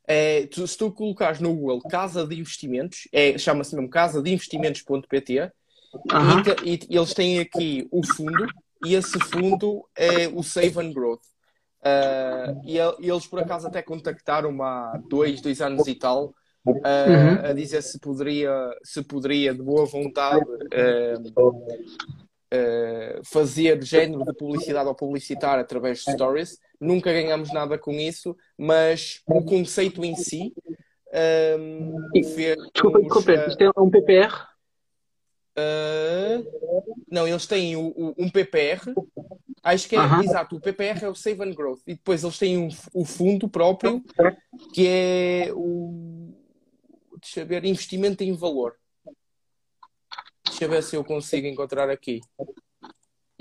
É, 0.07 0.45
tu, 0.47 0.67
se 0.67 0.77
tu 0.77 0.91
colocares 0.91 1.39
no 1.39 1.53
Google 1.53 1.81
Casa 1.89 2.25
de 2.25 2.39
Investimentos, 2.39 3.07
é, 3.11 3.37
chama-se 3.37 3.75
mesmo 3.75 3.89
casa 3.89 4.21
de 4.21 4.31
investimentos.pt 4.31 5.51
uhum. 5.93 6.43
e, 6.65 6.79
e, 6.89 6.97
eles 6.97 7.13
têm 7.13 7.39
aqui 7.39 7.87
o 7.91 8.05
fundo 8.05 8.47
e 8.85 8.95
esse 8.95 9.19
fundo 9.19 9.85
é 9.95 10.27
o 10.27 10.43
Save 10.43 10.79
and 10.79 10.93
Growth. 10.93 11.30
Uh, 11.83 12.61
e, 12.63 12.77
e, 12.77 13.09
eles 13.09 13.25
por 13.25 13.39
acaso 13.39 13.67
até 13.67 13.81
contactaram-me 13.81 14.61
há 14.61 15.01
dois, 15.09 15.41
dois 15.41 15.59
anos 15.61 15.87
e 15.87 15.95
tal 15.95 16.25
uh, 16.67 16.71
uhum. 16.71 17.49
a 17.49 17.53
dizer 17.53 17.81
se 17.81 17.99
poderia, 17.99 18.51
se 18.83 19.01
poderia 19.01 19.51
de 19.51 19.63
boa 19.63 19.85
vontade 19.87 20.45
uh, 20.45 21.61
fazer 23.23 23.83
género 23.83 24.23
de 24.23 24.33
publicidade 24.33 24.87
ou 24.87 24.93
publicitar 24.93 25.57
através 25.57 26.03
de 26.03 26.11
stories. 26.11 26.59
Nunca 26.79 27.11
ganhamos 27.11 27.51
nada 27.51 27.79
com 27.79 27.93
isso, 27.93 28.37
mas 28.57 29.21
o 29.27 29.43
conceito 29.43 30.05
em 30.05 30.15
si. 30.15 30.53
Um, 31.59 31.95
Desculpa, 32.73 33.33
isto 33.47 33.63
é 33.63 33.71
um 33.77 33.89
PPR? 33.89 34.33
Não, 37.09 37.27
eles 37.27 37.45
têm 37.45 37.75
o, 37.75 37.87
o, 37.87 38.15
um 38.17 38.29
PPR. 38.29 38.93
Acho 39.63 39.87
que 39.87 39.95
é, 39.95 39.99
uh 39.99 40.03
-huh. 40.03 40.23
exato, 40.23 40.55
o 40.55 40.59
PPR 40.59 41.03
é 41.03 41.09
o 41.09 41.15
Save 41.15 41.43
and 41.43 41.53
Growth. 41.53 41.81
E 41.85 41.93
depois 41.93 42.23
eles 42.23 42.37
têm 42.37 42.57
um, 42.57 42.69
o 42.93 43.05
fundo 43.05 43.47
próprio, 43.47 44.03
que 44.73 44.87
é 44.87 45.51
o. 45.53 46.33
Deixa 47.21 47.41
eu 47.41 47.45
ver, 47.45 47.63
investimento 47.65 48.23
em 48.23 48.33
valor. 48.33 48.75
Deixa 50.47 50.65
eu 50.65 50.69
ver 50.69 50.81
se 50.81 50.95
eu 50.95 51.03
consigo 51.03 51.45
encontrar 51.45 51.89
aqui. 51.89 52.19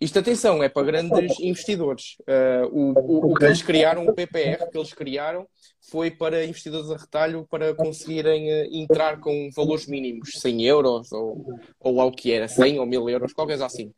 Isto, 0.01 0.19
atenção, 0.19 0.63
é 0.63 0.69
para 0.69 0.87
grandes 0.87 1.39
investidores. 1.41 2.17
Uh, 2.21 2.67
o, 2.73 2.93
o, 2.93 3.33
o, 3.33 3.35
que 3.35 3.45
eles 3.45 3.61
criaram, 3.61 4.07
o 4.07 4.15
PPR 4.15 4.71
que 4.71 4.79
eles 4.79 4.95
criaram, 4.95 5.47
foi 5.91 6.11
para 6.11 6.45
investidores 6.45 6.91
a 6.91 6.97
retalho 6.97 7.47
para 7.51 7.75
conseguirem 7.75 8.49
uh, 8.51 8.69
entrar 8.73 9.21
com 9.21 9.51
valores 9.55 9.87
mínimos, 9.87 10.31
100 10.37 10.65
euros 10.65 11.13
ou, 11.13 11.45
ou 11.79 11.95
lá 11.97 12.07
o 12.07 12.13
que 12.13 12.33
era, 12.33 12.49
100 12.49 12.79
ou 12.79 12.87
1000 12.87 13.11
euros, 13.11 13.35
qualquer 13.35 13.53
coisa 13.53 13.67
assim. 13.67 13.93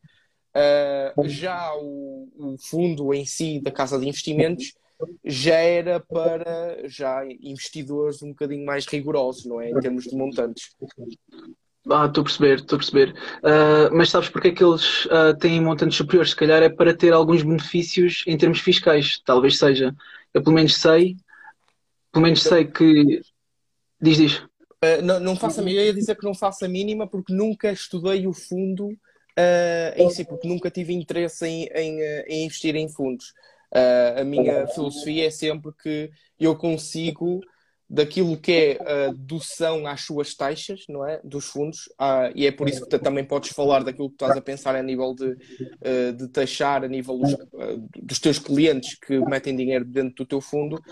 Uh, 0.54 1.28
já 1.28 1.74
o, 1.76 2.28
o, 2.36 2.56
fundo 2.58 3.14
em 3.14 3.24
si 3.24 3.58
da 3.58 3.70
Casa 3.70 3.98
de 3.98 4.06
Investimentos 4.06 4.74
já 5.24 5.56
era 5.56 5.98
para 5.98 6.86
já 6.88 7.24
investidores 7.40 8.22
um 8.22 8.28
bocadinho 8.28 8.64
mais 8.64 8.86
rigorosos, 8.86 9.46
não 9.46 9.60
é? 9.60 9.70
Em 9.70 9.80
termos 9.80 10.04
de 10.04 10.14
montantes. 10.14 10.74
Ah, 11.90 12.06
estou 12.06 12.20
a 12.20 12.24
perceber, 12.24 12.56
estou 12.56 12.76
a 12.76 12.78
perceber. 12.78 13.12
Uh, 13.38 13.92
mas 13.92 14.10
sabes 14.10 14.28
porque 14.28 14.48
é 14.48 14.52
que 14.52 14.62
eles 14.62 15.06
uh, 15.06 15.36
têm 15.38 15.60
montantes 15.60 15.96
superiores? 15.96 16.30
Se 16.30 16.36
calhar 16.36 16.62
é 16.62 16.68
para 16.68 16.94
ter 16.94 17.12
alguns 17.12 17.42
benefícios 17.42 18.22
em 18.26 18.36
termos 18.36 18.60
fiscais, 18.60 19.20
talvez 19.24 19.58
seja. 19.58 19.94
Eu 20.32 20.42
pelo 20.42 20.54
menos 20.54 20.76
sei, 20.76 21.16
pelo 22.12 22.24
menos 22.24 22.42
sei 22.42 22.66
que. 22.66 23.22
Diz, 24.00 24.16
diz. 24.16 24.36
Uh, 24.36 25.02
não, 25.02 25.18
não 25.18 25.36
faço 25.36 25.60
a 25.60 25.64
mínima, 25.64 25.82
eu 25.82 25.86
ia 25.86 25.94
dizer 25.94 26.16
que 26.16 26.24
não 26.24 26.34
faço 26.34 26.64
a 26.64 26.68
mínima 26.68 27.06
porque 27.06 27.32
nunca 27.32 27.72
estudei 27.72 28.26
o 28.26 28.32
fundo 28.32 28.96
em 29.96 30.10
si, 30.10 30.24
porque 30.24 30.48
nunca 30.48 30.70
tive 30.70 30.92
interesse 30.92 31.46
em, 31.46 31.64
em, 31.74 32.00
em 32.28 32.44
investir 32.44 32.76
em 32.76 32.88
fundos. 32.88 33.32
a 34.16 34.24
minha 34.24 34.66
filosofia 34.68 35.26
é 35.26 35.30
sempre 35.30 35.72
que 35.82 36.10
eu 36.38 36.56
consigo 36.56 37.40
daquilo 37.92 38.38
que 38.38 38.52
é 38.52 38.78
a 38.80 39.12
doção 39.14 39.86
às 39.86 40.00
suas 40.00 40.34
taxas, 40.34 40.84
não 40.88 41.06
é? 41.06 41.20
Dos 41.22 41.44
fundos, 41.44 41.92
ah, 41.98 42.32
e 42.34 42.46
é 42.46 42.50
por 42.50 42.66
isso 42.66 42.86
que 42.86 42.98
também 42.98 43.22
podes 43.22 43.50
falar 43.50 43.84
daquilo 43.84 44.08
que 44.08 44.14
estás 44.14 44.34
a 44.34 44.40
pensar 44.40 44.74
a 44.74 44.82
nível 44.82 45.14
de, 45.14 45.26
uh, 45.26 46.12
de 46.16 46.26
taxar, 46.28 46.84
a 46.84 46.88
nível 46.88 47.18
dos, 47.18 47.34
uh, 47.34 47.88
dos, 48.02 48.18
teus 48.18 48.38
clientes 48.38 48.94
que 48.94 49.18
metem 49.20 49.54
dinheiro 49.54 49.84
dentro 49.84 50.24
do 50.24 50.26
teu 50.26 50.40
fundo, 50.40 50.82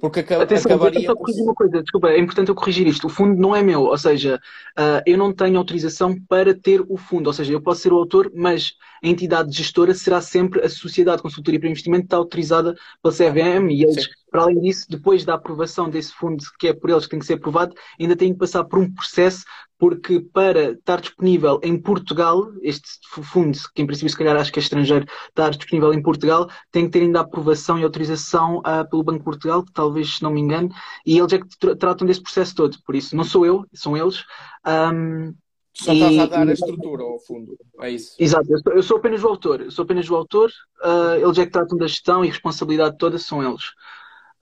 porque 0.00 0.20
acaba, 0.20 0.44
Atenção, 0.44 0.70
acabaria. 0.70 1.04
Só 1.04 1.16
corrigir 1.16 1.42
uma 1.42 1.54
coisa, 1.54 1.82
desculpa, 1.82 2.10
é 2.10 2.20
importante 2.20 2.48
eu 2.48 2.54
corrigir 2.54 2.86
isto. 2.86 3.08
O 3.08 3.10
fundo 3.10 3.34
não 3.34 3.56
é 3.56 3.60
meu, 3.60 3.82
ou 3.82 3.98
seja, 3.98 4.36
uh, 4.78 5.02
eu 5.04 5.18
não 5.18 5.32
tenho 5.32 5.58
autorização 5.58 6.16
para 6.28 6.54
ter 6.54 6.80
o 6.88 6.96
fundo, 6.96 7.26
ou 7.26 7.32
seja, 7.32 7.52
eu 7.52 7.60
posso 7.60 7.80
ser 7.80 7.92
o 7.92 7.96
autor, 7.96 8.30
mas 8.32 8.74
a 9.02 9.08
entidade 9.08 9.50
gestora 9.50 9.92
será 9.94 10.20
sempre 10.20 10.64
a 10.64 10.68
Sociedade 10.68 11.16
de 11.16 11.22
Consultoria 11.24 11.58
para 11.58 11.68
Investimento, 11.68 12.02
que 12.02 12.06
está 12.06 12.18
autorizada 12.18 12.76
pela 13.02 13.12
CVM 13.12 13.68
e 13.72 13.82
eles. 13.82 14.04
Sim 14.04 14.25
para 14.30 14.42
além 14.42 14.60
disso, 14.60 14.86
depois 14.88 15.24
da 15.24 15.34
aprovação 15.34 15.88
desse 15.88 16.12
fundo, 16.12 16.42
que 16.58 16.68
é 16.68 16.72
por 16.72 16.90
eles 16.90 17.04
que 17.04 17.10
tem 17.10 17.18
que 17.18 17.26
ser 17.26 17.34
aprovado, 17.34 17.74
ainda 17.98 18.16
tem 18.16 18.32
que 18.32 18.38
passar 18.38 18.64
por 18.64 18.78
um 18.78 18.92
processo, 18.92 19.44
porque 19.78 20.20
para 20.20 20.72
estar 20.72 21.00
disponível 21.00 21.60
em 21.62 21.78
Portugal, 21.80 22.50
este 22.62 22.88
fundo, 23.22 23.56
que 23.74 23.82
em 23.82 23.86
princípio 23.86 24.10
se 24.10 24.16
calhar 24.16 24.36
acho 24.36 24.52
que 24.52 24.58
é 24.58 24.62
estrangeiro, 24.62 25.06
estar 25.28 25.50
disponível 25.50 25.92
em 25.92 26.02
Portugal, 26.02 26.48
tem 26.70 26.86
que 26.86 26.90
ter 26.90 27.02
ainda 27.02 27.20
aprovação 27.20 27.78
e 27.78 27.84
autorização 27.84 28.58
uh, 28.58 28.88
pelo 28.90 29.04
Banco 29.04 29.18
de 29.18 29.24
Portugal, 29.24 29.62
que 29.62 29.72
talvez, 29.72 30.16
se 30.16 30.22
não 30.22 30.30
me 30.30 30.40
engano, 30.40 30.70
e 31.04 31.18
eles 31.18 31.32
é 31.32 31.38
que 31.38 31.46
tra 31.58 31.76
tratam 31.76 32.06
desse 32.06 32.22
processo 32.22 32.54
todo. 32.54 32.78
Por 32.84 32.94
isso, 32.94 33.14
não 33.14 33.24
sou 33.24 33.44
eu, 33.44 33.64
são 33.72 33.96
eles. 33.96 34.24
Um, 34.66 35.34
só 35.74 35.92
e, 35.92 35.96
estás 35.96 36.18
a 36.18 36.26
dar 36.26 36.48
a 36.48 36.52
estrutura 36.52 37.02
ao 37.02 37.18
fundo, 37.18 37.54
é 37.80 37.90
isso? 37.90 38.16
Exato, 38.18 38.50
eu 38.50 38.58
sou, 38.58 38.72
eu 38.72 38.82
sou 38.82 38.96
apenas 38.96 39.22
o 39.22 39.28
autor, 39.28 39.60
eu 39.60 39.70
sou 39.70 39.82
apenas 39.82 40.08
o 40.08 40.16
autor, 40.16 40.50
uh, 40.82 41.22
eles 41.22 41.36
é 41.36 41.44
que 41.44 41.52
tratam 41.52 41.76
da 41.76 41.86
gestão 41.86 42.24
e 42.24 42.28
responsabilidade 42.28 42.96
toda 42.96 43.18
são 43.18 43.42
eles. 43.42 43.64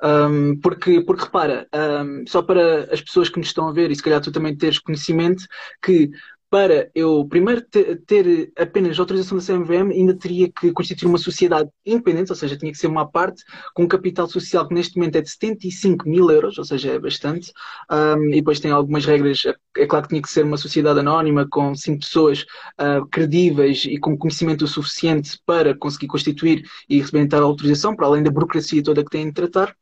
Um, 0.05 0.61
porque, 0.61 1.01
porque 1.01 1.25
repara, 1.25 1.67
um, 1.75 2.27
só 2.27 2.43
para 2.43 2.93
as 2.93 3.01
pessoas 3.01 3.31
que 3.31 3.39
nos 3.39 3.49
estão 3.49 3.69
a 3.69 3.73
ver, 3.73 3.91
e 3.91 3.97
se 3.97 4.03
calhar 4.03 4.21
tu 4.21 4.31
também 4.31 4.55
teres 4.55 4.79
conhecimento, 4.79 5.47
que 5.83 6.11
para 6.55 6.89
eu 6.95 7.27
primeiro 7.27 7.63
ter, 8.07 8.53
apenas 8.57 8.97
autorização 9.01 9.37
da 9.37 9.43
CMVM, 9.43 9.91
ainda 9.91 10.15
teria 10.15 10.49
que 10.53 10.73
constituir 10.73 11.09
uma 11.09 11.19
sociedade 11.19 11.69
independente, 11.85 12.31
ou 12.31 12.37
seja, 12.37 12.57
tinha 12.57 12.71
que 12.71 12.79
ser 12.79 12.87
uma 12.87 13.11
parte 13.11 13.43
com 13.75 13.83
um 13.83 13.89
capital 13.89 14.29
social 14.29 14.69
que 14.69 14.73
neste 14.73 14.97
momento 14.97 15.17
é 15.17 15.21
de 15.21 15.31
75 15.31 16.09
mil 16.09 16.31
euros, 16.31 16.57
ou 16.57 16.65
seja, 16.65 16.93
é 16.93 16.99
bastante. 17.01 17.53
Um, 17.91 18.29
e 18.29 18.37
depois 18.37 18.61
tem 18.61 18.71
algumas 18.71 19.05
regras, 19.05 19.43
é 19.77 19.87
claro 19.87 20.05
que 20.05 20.11
tinha 20.11 20.23
que 20.23 20.31
ser 20.31 20.45
uma 20.45 20.57
sociedade 20.57 21.01
anónima 21.01 21.45
com 21.51 21.75
cinco 21.75 22.01
pessoas 22.01 22.43
uh, 22.81 23.05
credíveis 23.11 23.85
e 23.85 23.99
com 23.99 24.17
conhecimento 24.17 24.65
suficiente 24.69 25.41
para 25.45 25.77
conseguir 25.77 26.07
constituir 26.07 26.63
e 26.89 27.01
receber 27.01 27.35
a 27.35 27.39
autorização, 27.41 27.97
para 27.97 28.07
além 28.07 28.23
da 28.23 28.31
burocracia 28.31 28.81
toda 28.81 29.03
que 29.03 29.11
têm 29.11 29.27
de 29.27 29.33
tratar. 29.33 29.75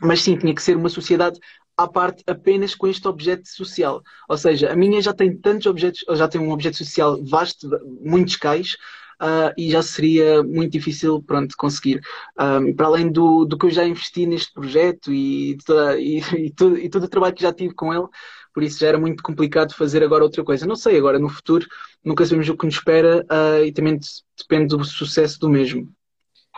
Mas 0.00 0.20
sim, 0.22 0.36
tinha 0.36 0.54
que 0.54 0.62
ser 0.62 0.76
uma 0.76 0.88
sociedade 0.88 1.38
à 1.76 1.88
parte 1.88 2.22
apenas 2.26 2.74
com 2.74 2.86
este 2.86 3.06
objeto 3.08 3.48
social. 3.48 4.02
Ou 4.28 4.36
seja, 4.36 4.72
a 4.72 4.76
minha 4.76 5.00
já 5.02 5.12
tem 5.12 5.36
tantos 5.36 5.66
objetos, 5.66 6.04
já 6.16 6.28
tem 6.28 6.40
um 6.40 6.50
objeto 6.50 6.76
social 6.76 7.22
vasto, 7.24 7.68
muitos 8.00 8.36
cais, 8.36 8.76
uh, 9.20 9.52
e 9.56 9.70
já 9.70 9.82
seria 9.82 10.42
muito 10.42 10.72
difícil 10.72 11.22
pronto, 11.22 11.54
conseguir. 11.56 12.00
Um, 12.38 12.74
para 12.74 12.86
além 12.86 13.10
do, 13.10 13.44
do 13.44 13.58
que 13.58 13.66
eu 13.66 13.70
já 13.70 13.84
investi 13.84 14.26
neste 14.26 14.52
projeto 14.52 15.12
e, 15.12 15.56
toda, 15.64 15.98
e, 15.98 16.18
e, 16.36 16.50
todo, 16.50 16.78
e 16.78 16.88
todo 16.88 17.04
o 17.04 17.08
trabalho 17.08 17.34
que 17.34 17.42
já 17.42 17.52
tive 17.52 17.74
com 17.74 17.92
ele, 17.92 18.06
por 18.52 18.62
isso 18.62 18.78
já 18.78 18.88
era 18.88 18.98
muito 18.98 19.22
complicado 19.22 19.74
fazer 19.74 20.02
agora 20.02 20.24
outra 20.24 20.44
coisa. 20.44 20.66
Não 20.66 20.76
sei, 20.76 20.96
agora 20.98 21.18
no 21.18 21.28
futuro 21.28 21.66
nunca 22.04 22.24
sabemos 22.24 22.48
o 22.48 22.56
que 22.56 22.66
nos 22.66 22.76
espera 22.76 23.24
uh, 23.30 23.64
e 23.64 23.72
também 23.72 23.98
depende 24.38 24.76
do 24.76 24.84
sucesso 24.84 25.38
do 25.40 25.48
mesmo. 25.48 25.92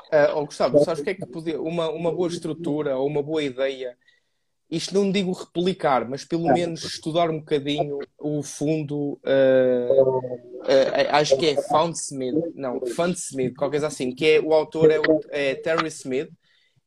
Uh, 0.07 0.37
oh, 0.37 0.47
Gustavo, 0.47 0.79
sabes 0.85 1.01
o 1.01 1.05
que 1.05 1.11
é 1.11 1.15
que 1.15 1.27
podia. 1.27 1.61
Uma, 1.61 1.91
uma 1.91 2.13
boa 2.13 2.29
estrutura 2.29 2.97
ou 2.97 3.07
uma 3.07 3.23
boa 3.23 3.43
ideia, 3.43 3.97
isto 4.71 4.95
não 4.95 5.11
digo 5.11 5.33
replicar, 5.33 6.09
mas 6.09 6.25
pelo 6.25 6.53
menos 6.53 6.85
estudar 6.85 7.31
um 7.31 7.39
bocadinho 7.39 7.99
o 8.19 8.43
fundo, 8.43 9.21
uh, 9.25 10.19
uh, 10.19 11.11
acho 11.11 11.37
que 11.37 11.47
é 11.47 11.63
Foundsmith, 11.63 12.53
não, 12.55 12.85
Fundsmith, 12.87 13.55
qualquer 13.55 13.79
coisa 13.79 13.87
assim, 13.89 14.13
que 14.13 14.27
é 14.27 14.41
o 14.41 14.53
autor 14.53 14.91
é, 14.91 14.99
o, 14.99 15.21
é 15.31 15.55
Terry 15.57 15.89
Smith, 15.89 16.31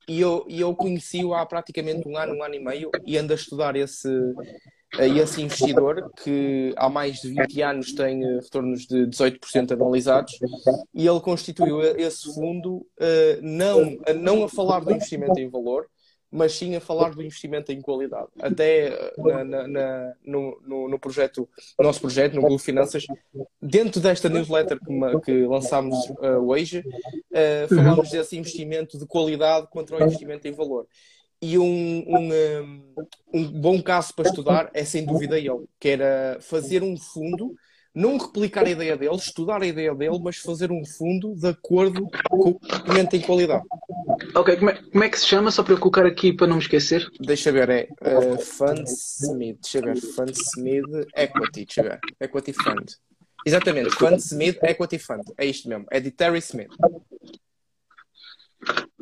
e 0.07 0.19
eu, 0.19 0.45
eu 0.49 0.75
conheci-o 0.75 1.33
há 1.33 1.45
praticamente 1.45 2.07
um 2.07 2.17
ano, 2.17 2.35
um 2.35 2.43
ano 2.43 2.55
e 2.55 2.59
meio, 2.59 2.89
e 3.05 3.17
ando 3.17 3.31
a 3.31 3.35
estudar 3.35 3.75
esse, 3.75 4.09
e 4.97 5.19
esse 5.19 5.41
investidor, 5.41 6.11
que 6.23 6.73
há 6.75 6.89
mais 6.89 7.17
de 7.17 7.29
20 7.29 7.61
anos 7.61 7.93
tem 7.93 8.23
eh, 8.23 8.39
retornos 8.41 8.87
de 8.87 9.05
18% 9.05 9.73
anualizados, 9.73 10.39
e 10.93 11.07
ele 11.07 11.19
constituiu 11.19 11.81
esse 11.81 12.33
fundo 12.33 12.85
eh, 12.99 13.39
não, 13.41 13.97
não 14.19 14.43
a 14.43 14.49
falar 14.49 14.79
do 14.79 14.91
investimento 14.91 15.39
em 15.39 15.47
valor, 15.47 15.85
mas 16.31 16.53
sim 16.53 16.75
a 16.75 16.81
falar 16.81 17.13
do 17.13 17.23
investimento 17.23 17.71
em 17.71 17.81
qualidade. 17.81 18.27
Até 18.39 18.87
eh, 18.87 19.13
na, 19.17 19.43
na, 19.43 19.67
na, 19.67 20.13
no, 20.23 20.61
no, 20.65 20.89
no, 20.89 20.99
projeto, 20.99 21.47
no 21.77 21.85
nosso 21.85 22.01
projeto, 22.01 22.35
no 22.35 22.41
Google 22.41 22.59
Finanças, 22.59 23.05
dentro 23.61 23.99
desta 23.99 24.29
newsletter 24.29 24.79
que, 24.79 25.19
que 25.23 25.45
lançámos 25.45 25.97
uh, 26.09 26.47
hoje, 26.47 26.79
uh, 26.79 27.75
falamos 27.75 28.09
desse 28.09 28.37
investimento 28.37 28.97
de 28.97 29.05
qualidade 29.05 29.67
contra 29.69 29.97
o 29.97 30.03
investimento 30.03 30.47
em 30.47 30.51
valor. 30.51 30.87
E 31.41 31.57
um, 31.57 32.03
um, 32.07 32.93
um, 33.33 33.61
bom 33.61 33.81
caso 33.81 34.13
para 34.13 34.29
estudar 34.29 34.69
é 34.73 34.83
sem 34.83 35.05
dúvida 35.05 35.37
ele, 35.37 35.65
que 35.79 35.87
era 35.87 36.37
fazer 36.41 36.83
um 36.83 36.97
fundo, 36.97 37.55
não 37.95 38.17
replicar 38.17 38.65
a 38.65 38.69
ideia 38.69 38.97
dele, 38.97 39.15
estudar 39.15 39.61
a 39.61 39.65
ideia 39.65 39.95
dele, 39.95 40.19
mas 40.21 40.37
fazer 40.37 40.69
um 40.69 40.85
fundo 40.85 41.33
de 41.35 41.47
acordo 41.47 42.09
com 42.29 42.49
o 42.49 42.59
documento 42.59 43.15
em 43.15 43.21
qualidade. 43.21 43.63
Ok, 44.35 44.57
como 44.57 44.69
é, 44.69 44.81
como 44.83 45.03
é, 45.03 45.09
que 45.09 45.17
se 45.17 45.27
chama? 45.27 45.49
Só 45.49 45.63
para 45.63 45.73
eu 45.73 45.79
colocar 45.79 46.05
aqui 46.05 46.33
para 46.33 46.47
não 46.47 46.57
me 46.57 46.61
esquecer. 46.61 47.09
Deixa 47.21 47.53
ver, 47.53 47.69
é 47.69 47.87
uh, 48.01 48.37
Fundsmith, 48.37 49.59
deixa 49.61 49.81
ver, 49.81 49.95
Fundsmith 49.95 51.07
Equity, 51.15 51.65
deixa 51.65 51.83
ver, 51.83 51.99
Equity 52.19 52.53
Fund. 52.53 52.91
Exatamente, 53.45 53.91
Fundsmith 53.91 54.59
Equity 54.61 54.99
Fund, 54.99 55.23
é 55.37 55.45
isto 55.45 55.69
mesmo, 55.69 55.85
é 55.89 56.01
de 56.01 56.11
Terry 56.11 56.39
Smith. 56.39 56.71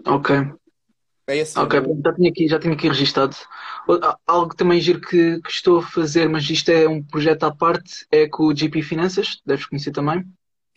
Ok. 0.06 0.36
É 1.30 1.38
esse 1.38 1.60
ok, 1.60 1.82
já 2.04 2.14
tinha 2.14 2.30
aqui, 2.30 2.48
já 2.48 2.56
aqui 2.56 2.88
registado. 2.88 3.36
Algo 4.26 4.56
também 4.56 4.80
giro 4.80 5.02
que, 5.02 5.42
que, 5.42 5.50
estou 5.50 5.80
a 5.80 5.84
fazer, 5.84 6.30
mas 6.30 6.50
isto 6.50 6.70
é 6.70 6.88
um 6.88 7.04
projeto 7.04 7.44
à 7.44 7.54
parte, 7.54 8.08
é 8.10 8.30
com 8.30 8.46
o 8.46 8.56
GP 8.56 8.82
Finanças, 8.82 9.42
deves 9.46 9.66
conhecer 9.66 9.92
também. 9.92 10.26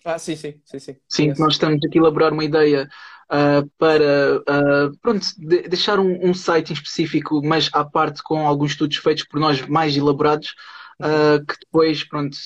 Ah, 0.04 0.18
sim, 0.18 0.34
sim, 0.34 0.60
sim, 0.64 0.78
sim. 0.80 0.96
Sim, 1.08 1.32
nós 1.38 1.52
estamos 1.52 1.78
aqui 1.84 1.98
a 1.98 2.02
elaborar 2.02 2.32
uma 2.32 2.44
ideia 2.44 2.88
uh, 3.30 3.70
para 3.78 4.38
uh, 4.38 4.98
pronto, 5.00 5.24
de, 5.38 5.68
deixar 5.68 6.00
um, 6.00 6.30
um, 6.30 6.34
site 6.34 6.70
em 6.70 6.74
específico, 6.74 7.40
mas 7.44 7.70
à 7.72 7.84
parte 7.84 8.20
com 8.22 8.44
alguns 8.46 8.72
estudos 8.72 8.96
feitos 8.96 9.24
por 9.24 9.38
nós 9.38 9.64
mais 9.68 9.96
elaborados, 9.96 10.54
uh, 11.00 11.46
que 11.46 11.54
depois 11.60 12.02
pronto, 12.02 12.36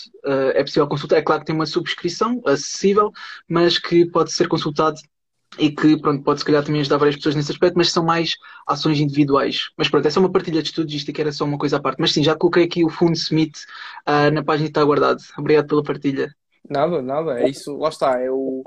é 0.54 0.62
possível 0.62 0.88
consultar. 0.88 1.16
É 1.16 1.22
claro 1.22 1.40
que 1.40 1.46
tem 1.46 1.54
uma 1.54 1.64
subscrição 1.64 2.42
acessível, 2.44 3.10
mas 3.48 3.78
que 3.78 4.04
pode 4.04 4.30
ser 4.30 4.46
consultado 4.46 5.00
e 5.58 5.70
que 5.70 5.98
pronto, 5.98 6.22
pode 6.22 6.40
se 6.40 6.44
calhar 6.44 6.64
também 6.64 6.80
ajudar 6.80 6.98
várias 6.98 7.16
pessoas 7.16 7.34
nesse 7.34 7.52
aspecto, 7.52 7.76
mas 7.76 7.90
são 7.90 8.04
mais 8.04 8.36
ações 8.66 9.00
individuais. 9.00 9.70
Mas 9.76 9.88
pronto, 9.88 10.06
essa 10.06 10.18
é 10.18 10.20
uma 10.20 10.32
partilha 10.32 10.62
de 10.62 10.68
estudos, 10.68 10.94
isto 10.94 11.10
aqui 11.10 11.20
era 11.20 11.32
só 11.32 11.44
uma 11.44 11.58
coisa 11.58 11.76
à 11.76 11.80
parte. 11.80 12.00
Mas 12.00 12.12
sim, 12.12 12.22
já 12.22 12.34
coloquei 12.34 12.64
aqui 12.64 12.84
o 12.84 12.90
fundo 12.90 13.14
Smith 13.14 13.56
uh, 14.08 14.30
na 14.32 14.42
página 14.42 14.66
que 14.66 14.70
está 14.70 14.84
guardado. 14.84 15.22
Obrigado 15.38 15.66
pela 15.66 15.82
partilha. 15.82 16.34
Nada, 16.68 17.02
nada, 17.02 17.40
é 17.40 17.48
isso, 17.48 17.76
lá 17.76 17.90
está, 17.90 18.18
é 18.18 18.30
o, 18.30 18.62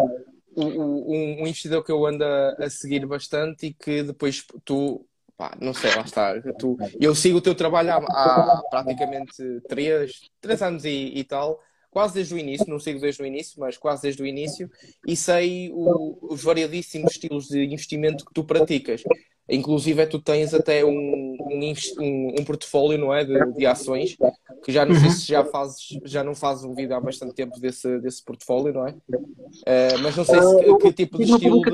o, 0.56 0.63
o 0.63 1.12
um, 1.12 1.41
um, 1.41 1.48
investidor 1.48 1.84
que 1.84 1.91
eu 1.91 2.06
ando 2.06 2.24
a, 2.24 2.50
a, 2.60 2.70
seguir 2.70 3.03
bastante 3.08 3.67
e 3.67 3.74
que 3.74 4.03
depois 4.03 4.46
tu, 4.63 5.03
pá, 5.36 5.58
não 5.60 5.74
sei, 5.74 5.96
lá 5.96 6.01
está, 6.01 6.39
tu, 6.60 6.77
eu 7.00 7.15
sigo 7.15 7.39
o 7.39 7.41
teu 7.41 7.56
trabalho 7.56 7.91
há, 7.91 7.98
há 7.98 8.63
praticamente 8.70 9.62
três, 9.67 10.29
três 10.39 10.62
anos 10.62 10.86
e, 10.86 11.12
e 11.15 11.24
tal, 11.24 11.60
quase 11.89 12.13
desde 12.13 12.34
o 12.34 12.38
início, 12.38 12.67
não 12.67 12.79
sigo 12.79 13.00
desde 13.00 13.22
o 13.22 13.25
início, 13.25 13.60
mas 13.60 13.77
quase 13.77 14.03
desde 14.03 14.22
o 14.22 14.25
início, 14.25 14.70
e 15.06 15.15
sei 15.15 15.70
o, 15.72 16.17
os 16.34 16.44
variadíssimos 16.44 17.12
estilos 17.12 17.48
de 17.48 17.63
investimento 17.63 18.25
que 18.25 18.34
tu 18.34 18.44
praticas. 18.44 19.03
Inclusive, 19.50 20.06
tu 20.08 20.20
tens 20.20 20.54
até 20.54 20.84
um, 20.84 21.38
um, 21.39 22.36
um, 22.39 22.44
portfólio 22.44 22.98
não 22.98 23.13
é, 23.13 23.24
de, 23.24 23.54
de, 23.54 23.66
ações, 23.66 24.18
que 24.63 24.72
já 24.72 24.86
não 24.86 24.94
sei 24.96 25.10
se 25.10 25.27
já 25.27 25.44
fazes, 25.46 25.88
já 26.04 26.24
não 26.24 26.36
fazes 26.36 26.66
um 26.66 26.75
vídeo 26.75 26.96
há 26.96 27.00
bastante 27.00 27.34
tempo 27.34 27.58
desse, 27.60 28.00
desse 28.00 28.24
portfólio, 28.24 28.74
não 28.74 28.88
é? 28.88 28.92
Uh, 28.92 30.00
mas 30.04 30.18
não 30.18 30.25
sei 30.25 30.42
se, 30.42 30.70
uh, 30.70 30.77
que 30.77 30.92
tipo 30.92 31.18
de 31.18 31.24
estilo 31.24 31.62
de. 31.62 31.72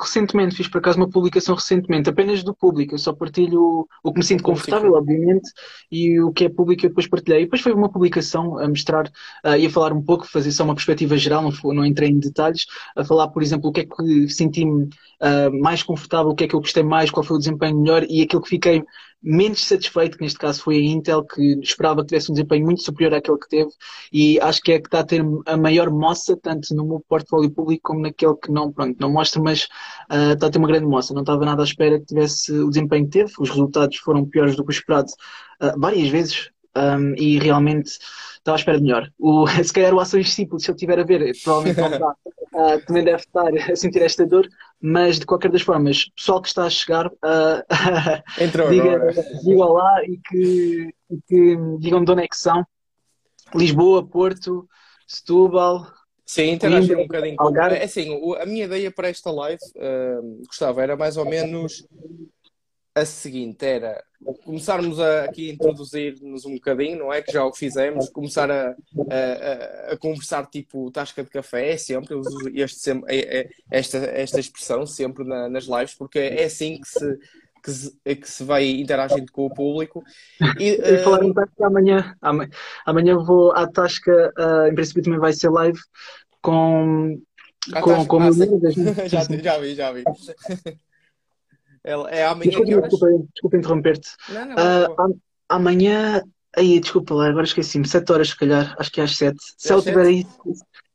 recentemente, 0.00 0.56
fiz 0.56 0.66
por 0.66 0.78
acaso 0.78 0.96
uma 0.96 1.10
publicação 1.10 1.54
recentemente, 1.54 2.08
apenas 2.08 2.42
do 2.42 2.54
público. 2.54 2.94
Eu 2.94 2.98
só 2.98 3.12
partilho 3.12 3.86
o 4.02 4.12
que 4.12 4.18
me 4.18 4.24
sinto 4.24 4.42
confortável, 4.42 4.94
obviamente, 4.94 5.50
e 5.92 6.18
o 6.20 6.32
que 6.32 6.46
é 6.46 6.48
público 6.48 6.86
eu 6.86 6.88
depois 6.88 7.06
partilhei. 7.06 7.42
E 7.42 7.44
depois 7.44 7.60
foi 7.60 7.72
uma 7.72 7.90
publicação 7.90 8.58
a 8.58 8.66
mostrar, 8.66 9.06
uh, 9.44 9.56
e 9.58 9.66
a 9.66 9.70
falar 9.70 9.92
um 9.92 10.02
pouco, 10.02 10.26
fazer 10.26 10.52
só 10.52 10.64
uma 10.64 10.74
perspectiva 10.74 11.18
geral, 11.18 11.42
não, 11.42 11.74
não 11.74 11.84
entrei 11.84 12.08
em 12.08 12.18
detalhes, 12.18 12.66
a 12.96 13.04
falar, 13.04 13.28
por 13.28 13.42
exemplo, 13.42 13.68
o 13.68 13.72
que 13.72 13.80
é 13.80 13.84
que 13.84 14.28
senti-me 14.30 14.84
uh, 14.84 15.60
mais 15.60 15.82
confortável, 15.82 16.30
o 16.30 16.34
que 16.34 16.44
é 16.44 16.48
que 16.48 16.54
eu 16.54 16.60
gostei 16.60 16.77
mais, 16.82 17.10
qual 17.10 17.24
foi 17.24 17.36
o 17.36 17.38
desempenho 17.38 17.80
melhor 17.80 18.04
e 18.08 18.22
aquilo 18.22 18.42
que 18.42 18.48
fiquei 18.48 18.82
menos 19.22 19.64
satisfeito, 19.64 20.16
que 20.16 20.22
neste 20.22 20.38
caso 20.38 20.62
foi 20.62 20.76
a 20.76 20.80
Intel, 20.80 21.24
que 21.24 21.58
esperava 21.60 22.02
que 22.02 22.08
tivesse 22.08 22.30
um 22.30 22.34
desempenho 22.34 22.64
muito 22.64 22.82
superior 22.82 23.14
àquele 23.14 23.38
que 23.38 23.48
teve, 23.48 23.70
e 24.12 24.40
acho 24.40 24.62
que 24.62 24.72
é 24.72 24.80
que 24.80 24.86
está 24.86 25.00
a 25.00 25.04
ter 25.04 25.24
a 25.46 25.56
maior 25.56 25.90
moça, 25.90 26.36
tanto 26.40 26.74
no 26.74 26.86
meu 26.86 27.04
portfólio 27.08 27.50
público 27.50 27.82
como 27.84 28.00
naquele 28.00 28.36
que 28.36 28.50
não, 28.52 28.72
pronto, 28.72 28.96
não 29.00 29.12
mostra, 29.12 29.42
mas 29.42 29.64
uh, 30.10 30.34
está 30.34 30.46
a 30.46 30.50
ter 30.50 30.58
uma 30.58 30.68
grande 30.68 30.86
moça. 30.86 31.12
Não 31.12 31.22
estava 31.22 31.44
nada 31.44 31.62
à 31.62 31.64
espera 31.64 31.98
que 31.98 32.06
tivesse 32.06 32.52
o 32.52 32.68
desempenho 32.68 33.04
que 33.06 33.10
teve, 33.10 33.32
os 33.38 33.50
resultados 33.50 33.96
foram 33.98 34.24
piores 34.24 34.54
do 34.54 34.64
que 34.64 34.70
o 34.70 34.72
esperado 34.72 35.08
uh, 35.62 35.78
várias 35.78 36.08
vezes, 36.08 36.50
um, 36.78 37.14
e 37.16 37.38
realmente 37.38 37.90
estava 38.36 38.56
à 38.56 38.58
espera 38.58 38.78
de 38.78 38.84
melhor. 38.84 39.10
O, 39.18 39.46
se 39.62 39.72
calhar 39.72 39.94
o 39.94 40.00
Ações 40.00 40.32
Simples, 40.32 40.64
se 40.64 40.70
eu 40.70 40.74
estiver 40.74 40.98
a 40.98 41.04
ver, 41.04 41.32
provavelmente 41.42 41.80
não 41.80 41.92
está, 41.92 42.10
uh, 42.54 42.80
também 42.86 43.04
deve 43.04 43.18
estar 43.18 43.70
a 43.70 43.76
sentir 43.76 44.02
esta 44.02 44.26
dor, 44.26 44.48
mas 44.80 45.18
de 45.18 45.26
qualquer 45.26 45.50
das 45.50 45.62
formas, 45.62 46.08
pessoal 46.16 46.40
que 46.40 46.48
está 46.48 46.64
a 46.64 46.70
chegar, 46.70 47.06
uh, 47.06 47.62
diga, 48.70 49.12
diga 49.44 49.64
lá 49.64 50.04
e 50.04 50.18
que, 50.28 50.94
e 51.10 51.18
que 51.26 51.56
digam 51.78 52.04
de 52.04 52.12
onde 52.12 52.22
é 52.22 52.28
que 52.28 52.36
são. 52.36 52.64
Lisboa, 53.54 54.06
Porto, 54.06 54.68
Setúbal. 55.06 55.86
Sim, 56.24 56.50
interagir 56.50 56.98
um 56.98 57.02
bocadinho. 57.02 57.36
Algarve. 57.38 57.76
É 57.76 57.84
assim, 57.84 58.20
a 58.38 58.44
minha 58.44 58.66
ideia 58.66 58.90
para 58.90 59.08
esta 59.08 59.30
live, 59.30 59.62
uh, 59.76 60.44
Gustavo, 60.46 60.78
era 60.78 60.94
mais 60.94 61.16
ou 61.16 61.24
menos 61.24 61.86
a 63.00 63.06
seguinte: 63.06 63.64
era 63.64 64.02
começarmos 64.44 64.98
a, 64.98 65.24
aqui 65.24 65.50
a 65.50 65.52
introduzir-nos 65.54 66.44
um 66.44 66.54
bocadinho, 66.54 66.98
não 66.98 67.12
é? 67.12 67.22
Que 67.22 67.32
já 67.32 67.44
o 67.44 67.52
fizemos, 67.52 68.08
começar 68.08 68.50
a, 68.50 68.74
a, 69.10 69.92
a 69.92 69.96
conversar 69.96 70.46
tipo 70.46 70.90
tasca 70.90 71.22
de 71.22 71.30
café, 71.30 71.76
sempre, 71.76 72.14
eu 72.14 72.20
uso 72.20 72.48
este, 72.54 72.90
é, 73.06 73.40
é, 73.40 73.50
esta, 73.70 73.98
esta 73.98 74.40
expressão 74.40 74.86
sempre 74.86 75.24
na, 75.24 75.48
nas 75.48 75.64
lives, 75.64 75.94
porque 75.94 76.18
é 76.18 76.44
assim 76.44 76.80
que 76.80 76.88
se, 76.88 77.18
que 77.62 77.70
se, 77.70 78.16
que 78.16 78.28
se 78.28 78.44
vai 78.44 78.66
interagindo 78.66 79.30
com 79.32 79.46
o 79.46 79.54
público. 79.54 80.02
E, 80.58 80.70
e 80.82 80.94
uh... 80.94 81.04
falar 81.04 81.24
em 81.24 81.32
tasca 81.32 81.66
amanhã, 81.66 82.16
amanhã 82.84 83.18
vou 83.18 83.52
à 83.52 83.66
tasca, 83.66 84.32
uh, 84.38 84.66
em 84.66 84.74
princípio 84.74 85.02
também 85.02 85.20
vai 85.20 85.32
ser 85.32 85.50
live 85.50 85.80
com. 86.42 87.20
com, 87.82 88.06
com 88.06 88.22
ah, 88.22 88.30
já, 89.06 89.22
já 89.42 89.58
vi, 89.58 89.74
já 89.74 89.92
vi. 89.92 90.04
É, 91.88 92.18
é 92.18 92.26
amanhã 92.26 92.50
desculpa, 92.50 92.88
desculpa, 92.88 93.06
desculpa 93.32 93.56
interromper-te. 93.56 94.10
Não, 94.28 94.44
não, 94.44 94.54
uh, 94.54 95.20
amanhã. 95.48 96.22
Aí, 96.54 96.80
desculpa 96.80 97.14
lá, 97.14 97.28
agora 97.28 97.46
esqueci-me. 97.46 97.86
7 97.86 98.12
horas, 98.12 98.28
se 98.30 98.36
calhar. 98.36 98.74
Acho 98.78 98.90
que 98.90 99.00
é 99.00 99.04
às 99.04 99.16
7. 99.16 99.36
Se 99.56 99.72
ela 99.72 99.78
estiver 99.78 100.04
aí, 100.06 100.26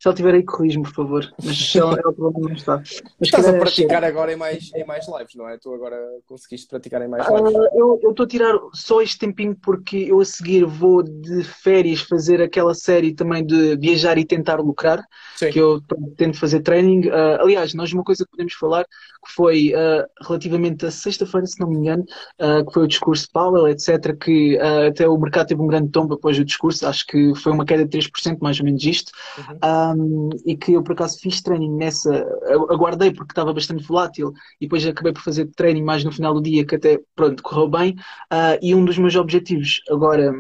se 0.04 0.10
ela 0.10 0.14
estiver 0.16 0.34
aí, 0.34 0.44
corrijo-me, 0.44 0.84
por 0.84 0.94
favor. 0.94 1.34
Mas 1.42 1.76
ela, 1.78 1.98
não 2.18 2.52
está. 2.52 2.76
Mas 2.78 3.06
Estás 3.22 3.48
a 3.48 3.52
é 3.52 3.58
praticar 3.58 4.04
agora 4.04 4.34
em 4.34 4.36
mais, 4.36 4.70
em 4.76 4.84
mais 4.84 5.08
lives, 5.08 5.34
não 5.34 5.48
é? 5.48 5.58
Tu 5.58 5.74
agora 5.74 5.96
conseguiste 6.26 6.68
praticar 6.68 7.02
em 7.02 7.08
mais 7.08 7.26
lives. 7.26 7.54
Uh, 7.54 8.00
eu 8.04 8.10
estou 8.10 8.26
a 8.26 8.28
tirar 8.28 8.54
só 8.74 9.02
este 9.02 9.20
tempinho 9.20 9.56
porque 9.56 9.96
eu 10.10 10.20
a 10.20 10.26
seguir 10.26 10.66
vou 10.66 11.04
de 11.04 11.46
férias 11.46 12.02
fazer 12.02 12.42
aquela 12.42 12.74
série 12.74 13.14
também 13.14 13.46
de 13.46 13.78
viajar 13.78 14.18
e 14.18 14.26
tentar 14.26 14.60
lucrar. 14.60 15.02
Sim. 15.38 15.52
Que 15.52 15.60
eu 15.60 15.82
tento 16.18 16.38
fazer 16.38 16.60
training. 16.60 17.08
Uh, 17.08 17.40
aliás, 17.40 17.74
nós 17.74 17.94
uma 17.94 18.04
coisa 18.04 18.26
que 18.26 18.32
podemos 18.32 18.54
falar 18.56 18.84
que 18.84 19.32
foi 19.34 19.72
uh, 19.74 20.06
relativamente 20.22 20.86
a 20.86 20.92
sexta-feira, 20.92 21.48
se 21.48 21.58
não 21.62 21.70
me 21.70 21.78
engano, 21.78 22.04
que 22.04 22.74
foi 22.74 22.84
o 22.84 22.88
discurso 22.88 23.28
de 23.28 23.32
Powell, 23.32 23.70
etc. 23.70 24.18
Que 24.20 24.60
até 24.60 25.08
o 25.08 25.18
mercado 25.18 25.48
teve 25.48 25.62
um 25.62 25.68
grande 25.68 25.92
tombo 25.92 26.16
após 26.16 26.38
o 26.38 26.44
discurso. 26.44 26.86
Acho 26.86 27.08
que 27.08 27.34
foi 27.36 27.54
uma 27.54 27.64
queda 27.64 27.86
de 27.86 27.98
3%, 27.98 28.40
mais 28.42 28.60
ou 28.60 28.66
menos 28.66 28.84
isto. 28.84 29.14
Uhum 29.38 29.93
um, 29.94 30.30
e 30.46 30.56
que 30.56 30.74
eu 30.74 30.84
por 30.84 30.94
acaso 30.94 31.20
fiz 31.20 31.42
training 31.42 31.76
nessa, 31.76 32.26
aguardei 32.70 33.12
porque 33.12 33.32
estava 33.32 33.54
bastante 33.54 33.84
volátil 33.84 34.32
e 34.60 34.66
depois 34.66 34.86
acabei 34.86 35.14
por 35.14 35.22
fazer 35.22 35.50
training 35.56 35.84
mais 35.84 36.04
no 36.04 36.12
final 36.12 36.34
do 36.34 36.42
dia 36.42 36.66
que 36.66 36.76
até 36.76 37.00
pronto, 37.16 37.44
correu 37.44 37.70
bem. 37.70 37.92
Uh, 38.32 38.58
e 38.62 38.76
um 38.76 38.84
dos 38.86 38.98
meus 38.98 39.16
objetivos 39.16 39.82
agora 39.90 40.34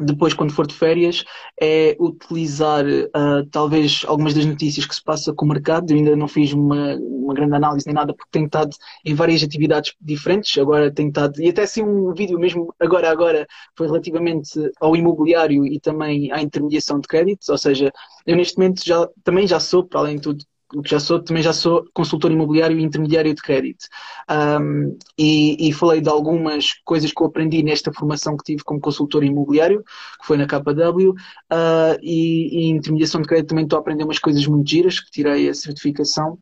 depois, 0.00 0.32
quando 0.34 0.52
for 0.52 0.66
de 0.66 0.74
férias, 0.74 1.24
é 1.60 1.96
utilizar 2.00 2.84
uh, 2.86 3.44
talvez 3.50 4.02
algumas 4.06 4.34
das 4.34 4.46
notícias 4.46 4.86
que 4.86 4.94
se 4.94 5.02
passa 5.02 5.32
com 5.32 5.44
o 5.44 5.48
mercado. 5.48 5.90
Eu 5.90 5.96
ainda 5.98 6.16
não 6.16 6.26
fiz 6.26 6.52
uma, 6.52 6.96
uma 6.96 7.34
grande 7.34 7.54
análise 7.54 7.86
nem 7.86 7.94
nada, 7.94 8.14
porque 8.14 8.30
tenho 8.30 8.46
estado 8.46 8.74
em 9.04 9.14
várias 9.14 9.42
atividades 9.42 9.94
diferentes. 10.00 10.56
Agora 10.58 10.90
tenho 10.90 11.08
estado, 11.08 11.40
e 11.40 11.48
até 11.48 11.62
assim 11.62 11.82
um 11.82 12.12
vídeo 12.14 12.38
mesmo 12.38 12.74
agora, 12.80 13.10
agora, 13.10 13.46
foi 13.76 13.86
relativamente 13.86 14.50
ao 14.80 14.96
imobiliário 14.96 15.66
e 15.66 15.78
também 15.78 16.32
à 16.32 16.40
intermediação 16.42 16.98
de 16.98 17.06
créditos. 17.06 17.48
Ou 17.48 17.58
seja, 17.58 17.92
eu 18.26 18.36
neste 18.36 18.56
momento 18.56 18.82
já, 18.84 19.06
também 19.22 19.46
já 19.46 19.60
sou, 19.60 19.84
para 19.84 20.00
além 20.00 20.16
de 20.16 20.22
tudo, 20.22 20.44
o 20.74 20.82
que 20.82 20.90
já 20.90 21.00
sou, 21.00 21.22
também 21.22 21.42
já 21.42 21.52
sou 21.52 21.84
consultor 21.92 22.30
imobiliário 22.30 22.78
e 22.78 22.82
intermediário 22.82 23.34
de 23.34 23.42
crédito. 23.42 23.86
Um, 24.30 24.96
e, 25.18 25.68
e, 25.68 25.72
falei 25.72 26.00
de 26.00 26.08
algumas 26.08 26.74
coisas 26.84 27.12
que 27.12 27.22
eu 27.22 27.26
aprendi 27.26 27.62
nesta 27.62 27.92
formação 27.92 28.36
que 28.36 28.44
tive 28.44 28.62
como 28.62 28.80
consultor 28.80 29.24
imobiliário, 29.24 29.82
que 30.20 30.26
foi 30.26 30.36
na 30.36 30.46
KW, 30.46 31.10
uh, 31.10 31.14
ah, 31.50 31.96
e, 32.02 32.66
e 32.66 32.70
intermediação 32.70 33.20
de 33.20 33.28
crédito 33.28 33.48
também 33.48 33.64
estou 33.64 33.78
a 33.78 33.80
aprender 33.80 34.04
umas 34.04 34.18
coisas 34.18 34.46
muito 34.46 34.68
giras, 34.68 35.00
que 35.00 35.10
tirei 35.10 35.48
a 35.48 35.54
certificação 35.54 36.38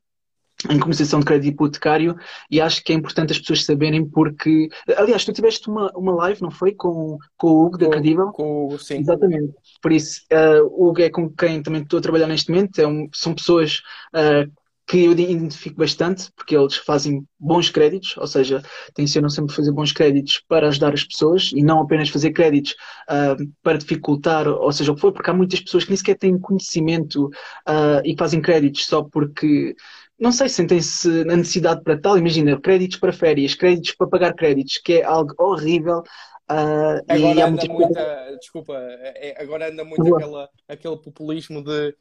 em 0.69 0.79
compensação 0.79 1.21
de 1.21 1.27
crédito 1.27 1.53
hipotecário 1.53 2.17
e 2.51 2.61
acho 2.61 2.83
que 2.83 2.93
é 2.93 2.97
importante 2.97 3.33
as 3.33 3.39
pessoas 3.39 3.65
saberem 3.65 4.05
porque, 4.05 4.69
aliás, 4.97 5.25
tu 5.25 5.33
tiveste 5.33 5.69
uma, 5.69 5.91
uma 5.95 6.13
live, 6.15 6.43
não 6.43 6.51
foi? 6.51 6.73
Com, 6.73 7.17
com 7.37 7.49
o 7.49 7.67
Hugo 7.67 7.79
da 7.79 7.89
Credível? 7.89 8.33
Com 8.33 8.43
o 8.43 8.67
Hugo, 8.67 8.79
sim. 8.79 8.99
Exatamente. 8.99 9.53
Por 9.81 9.93
isso, 9.93 10.23
uh, 10.33 10.67
o 10.71 10.89
Hugo 10.89 11.03
é 11.03 11.11
com 11.11 11.31
quem 11.31 11.63
também 11.63 11.83
estou 11.83 11.99
a 11.99 12.03
trabalhar 12.03 12.27
neste 12.27 12.51
momento, 12.51 12.79
é 12.81 12.87
um, 12.87 13.09
são 13.13 13.35
pessoas 13.35 13.83
uh, 14.15 14.51
que 14.89 15.05
eu 15.05 15.13
identifico 15.13 15.77
bastante, 15.77 16.33
porque 16.35 16.57
eles 16.57 16.77
fazem 16.77 17.23
bons 17.39 17.69
créditos, 17.69 18.17
ou 18.17 18.27
seja, 18.27 18.63
tencionam 18.95 19.29
sempre 19.29 19.55
fazer 19.55 19.71
bons 19.71 19.93
créditos 19.93 20.43
para 20.49 20.69
ajudar 20.69 20.95
as 20.95 21.05
pessoas 21.05 21.51
e 21.55 21.63
não 21.63 21.83
apenas 21.83 22.09
fazer 22.09 22.33
créditos 22.33 22.73
uh, 23.07 23.37
para 23.63 23.77
dificultar, 23.77 24.49
ou 24.49 24.73
seja, 24.73 24.91
o 24.91 24.95
que 24.95 25.03
for, 25.03 25.13
porque 25.13 25.29
há 25.29 25.35
muitas 25.35 25.61
pessoas 25.61 25.85
que 25.85 25.91
nem 25.91 25.97
sequer 25.99 26.17
têm 26.17 26.39
conhecimento 26.39 27.27
uh, 27.27 28.01
e 28.03 28.17
fazem 28.19 28.41
créditos 28.41 28.87
só 28.87 29.03
porque 29.05 29.77
não 30.19 30.33
sei, 30.33 30.49
sentem-se 30.49 31.25
na 31.25 31.37
necessidade 31.37 31.83
para 31.83 32.01
tal. 32.01 32.19
Imagina, 32.19 32.61
créditos 32.61 32.99
para 32.99 33.13
férias, 33.13 33.55
créditos 33.55 33.93
para 33.93 34.09
pagar 34.09 34.35
créditos, 34.35 34.79
que 34.79 34.95
é 34.95 35.05
algo 35.05 35.35
horrível. 35.39 36.03
Uh, 36.51 37.05
agora 37.07 37.47
anda 37.47 37.67
muita, 37.67 38.37
desculpa, 38.41 38.75
é, 38.75 39.37
agora 39.39 39.71
anda 39.71 39.85
muito 39.85 40.17
aquela, 40.17 40.49
aquele 40.67 40.97
populismo 40.97 41.63
de 41.63 41.95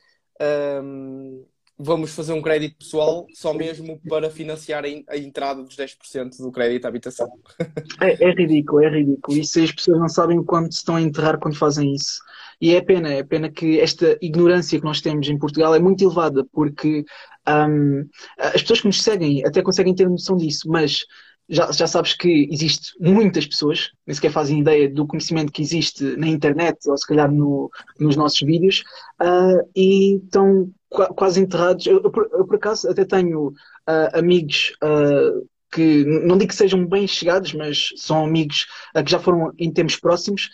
um, 0.81 1.45
vamos 1.77 2.15
fazer 2.15 2.33
um 2.33 2.41
crédito 2.41 2.77
pessoal 2.77 3.27
só 3.33 3.53
mesmo 3.53 3.99
para 4.09 4.31
financiar 4.31 4.83
a, 4.83 5.17
entrada 5.17 5.61
dos 5.61 5.75
10% 5.75 6.37
do 6.39 6.51
crédito 6.51 6.85
à 6.85 6.87
habitação. 6.87 7.29
É, 7.99 8.23
é, 8.23 8.31
ridículo, 8.31 8.83
é 8.83 8.89
ridículo. 8.89 9.37
E 9.37 9.43
se 9.43 9.63
as 9.63 9.71
pessoas 9.71 9.99
não 9.99 10.07
sabem 10.07 10.43
quanto 10.43 10.71
se 10.71 10.79
estão 10.79 10.95
a 10.95 11.01
enterrar 11.01 11.39
quando 11.39 11.57
fazem 11.57 11.93
isso. 11.95 12.19
E 12.61 12.75
é 12.75 12.81
pena, 12.81 13.11
é 13.11 13.23
pena 13.23 13.51
que 13.51 13.79
esta 13.79 14.17
ignorância 14.21 14.79
que 14.79 14.85
nós 14.85 15.01
temos 15.01 15.27
em 15.27 15.37
Portugal 15.37 15.73
é 15.73 15.79
muito 15.79 16.03
elevada, 16.03 16.45
porque 16.51 17.03
um, 17.47 18.07
as 18.37 18.61
pessoas 18.61 18.81
que 18.81 18.87
nos 18.87 19.01
seguem 19.01 19.45
até 19.45 19.61
conseguem 19.61 19.95
ter 19.95 20.09
noção 20.09 20.35
disso, 20.35 20.69
mas 20.69 21.05
já, 21.49 21.71
já 21.71 21.87
sabes 21.87 22.13
que 22.13 22.47
existe 22.51 22.91
muitas 22.99 23.47
pessoas, 23.47 23.91
nem 24.05 24.13
sequer 24.13 24.31
fazem 24.31 24.59
ideia 24.59 24.89
do 24.89 25.07
conhecimento 25.07 25.51
que 25.51 25.61
existe 25.61 26.03
na 26.17 26.27
internet 26.27 26.77
ou 26.87 26.97
se 26.97 27.07
calhar 27.07 27.31
no, 27.31 27.71
nos 27.99 28.15
nossos 28.15 28.39
vídeos, 28.41 28.83
uh, 29.21 29.69
e 29.75 30.17
estão 30.17 30.69
qu 30.89 31.13
quase 31.15 31.39
enterrados. 31.39 31.85
Eu, 31.85 32.01
eu, 32.03 32.11
por, 32.11 32.29
eu, 32.31 32.45
por, 32.45 32.55
acaso 32.55 32.89
até 32.89 33.05
tenho 33.05 33.47
uh, 33.47 34.17
amigos 34.17 34.73
uh, 34.83 35.47
que 35.71 36.03
não 36.05 36.37
digo 36.37 36.49
que 36.49 36.55
sejam 36.55 36.85
bem 36.85 37.07
chegados, 37.07 37.53
mas 37.53 37.89
são 37.95 38.25
amigos 38.25 38.65
que 39.05 39.11
já 39.11 39.19
foram 39.19 39.51
em 39.57 39.71
tempos 39.71 39.97
próximos, 39.97 40.49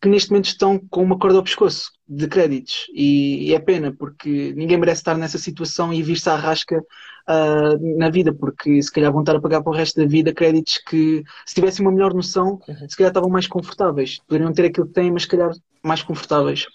que 0.00 0.08
neste 0.08 0.30
momento 0.30 0.46
estão 0.46 0.78
com 0.90 1.02
uma 1.02 1.18
corda 1.18 1.36
ao 1.36 1.44
pescoço 1.44 1.92
de 2.08 2.26
créditos. 2.26 2.86
E, 2.94 3.48
e 3.48 3.54
é 3.54 3.58
pena, 3.58 3.94
porque 3.96 4.52
ninguém 4.56 4.78
merece 4.78 5.00
estar 5.00 5.16
nessa 5.16 5.36
situação 5.36 5.92
e 5.92 6.02
vir-se 6.02 6.28
à 6.28 6.36
rasca 6.36 6.78
uh, 6.78 7.98
na 7.98 8.08
vida, 8.08 8.32
porque 8.32 8.82
se 8.82 8.90
calhar 8.90 9.12
vão 9.12 9.20
estar 9.20 9.36
a 9.36 9.40
pagar 9.40 9.62
para 9.62 9.70
o 9.70 9.74
resto 9.74 10.00
da 10.00 10.06
vida 10.06 10.32
créditos 10.32 10.78
que, 10.78 11.22
se 11.44 11.54
tivessem 11.54 11.84
uma 11.84 11.92
melhor 11.92 12.14
noção, 12.14 12.58
uhum. 12.66 12.88
se 12.88 12.96
calhar 12.96 13.10
estavam 13.10 13.28
mais 13.28 13.46
confortáveis. 13.46 14.18
Poderiam 14.26 14.52
ter 14.52 14.66
aquilo 14.66 14.86
que 14.86 14.94
têm, 14.94 15.10
mas 15.10 15.22
se 15.22 15.28
calhar 15.28 15.50
mais 15.82 16.02
confortáveis. 16.02 16.66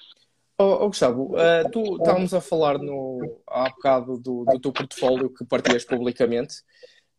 Oh, 0.58 0.86
oh 0.86 0.88
Gustavo, 0.88 1.34
uh, 1.34 1.70
tu 1.72 1.98
estávamos 1.98 2.34
a 2.34 2.40
falar 2.40 2.78
no, 2.78 3.42
há 3.50 3.70
bocado 3.70 4.18
do, 4.18 4.46
do 4.46 4.60
teu 4.60 4.72
portfólio 4.72 5.30
que 5.30 5.44
partilhas 5.44 5.84
publicamente 5.84 6.56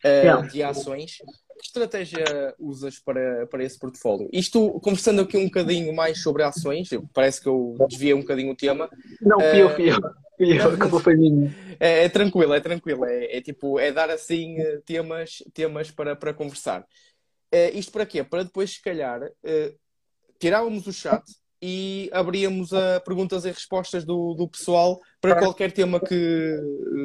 uh, 0.04 0.48
de 0.50 0.62
ações. 0.62 1.18
Que 1.58 1.66
estratégia 1.66 2.54
usas 2.58 2.98
para, 2.98 3.46
para 3.46 3.64
esse 3.64 3.78
portfólio? 3.78 4.28
Isto, 4.32 4.78
conversando 4.80 5.22
aqui 5.22 5.36
um 5.36 5.46
bocadinho 5.46 5.94
mais 5.94 6.22
sobre 6.22 6.42
ações, 6.42 6.90
parece 7.12 7.40
que 7.40 7.48
eu 7.48 7.76
desviei 7.88 8.14
um 8.14 8.20
bocadinho 8.20 8.52
o 8.52 8.56
tema. 8.56 8.90
Não, 9.20 9.40
fui 9.40 9.62
eu, 9.62 9.74
fui 9.74 9.86
foi 11.02 11.16
minha. 11.16 11.54
É, 11.80 12.04
é 12.04 12.08
tranquilo, 12.08 12.52
é 12.54 12.60
tranquilo. 12.60 13.04
É, 13.04 13.36
é, 13.36 13.40
tipo, 13.40 13.78
é 13.78 13.90
dar 13.90 14.10
assim 14.10 14.58
eh, 14.60 14.80
temas, 14.84 15.42
temas 15.54 15.90
para, 15.90 16.14
para 16.14 16.34
conversar. 16.34 16.86
É, 17.50 17.70
isto 17.70 17.92
para 17.92 18.06
quê? 18.06 18.22
Para 18.22 18.44
depois, 18.44 18.72
se 18.72 18.82
calhar, 18.82 19.22
uh, 19.22 19.78
tirávamos 20.38 20.86
o 20.86 20.92
chat 20.92 21.22
e 21.68 22.08
abríamos 22.12 22.72
a 22.72 23.00
perguntas 23.00 23.44
e 23.44 23.50
respostas 23.50 24.04
do, 24.04 24.34
do 24.34 24.46
pessoal 24.46 25.00
para 25.20 25.34
qualquer 25.34 25.72
tema 25.72 25.98
que, 25.98 26.60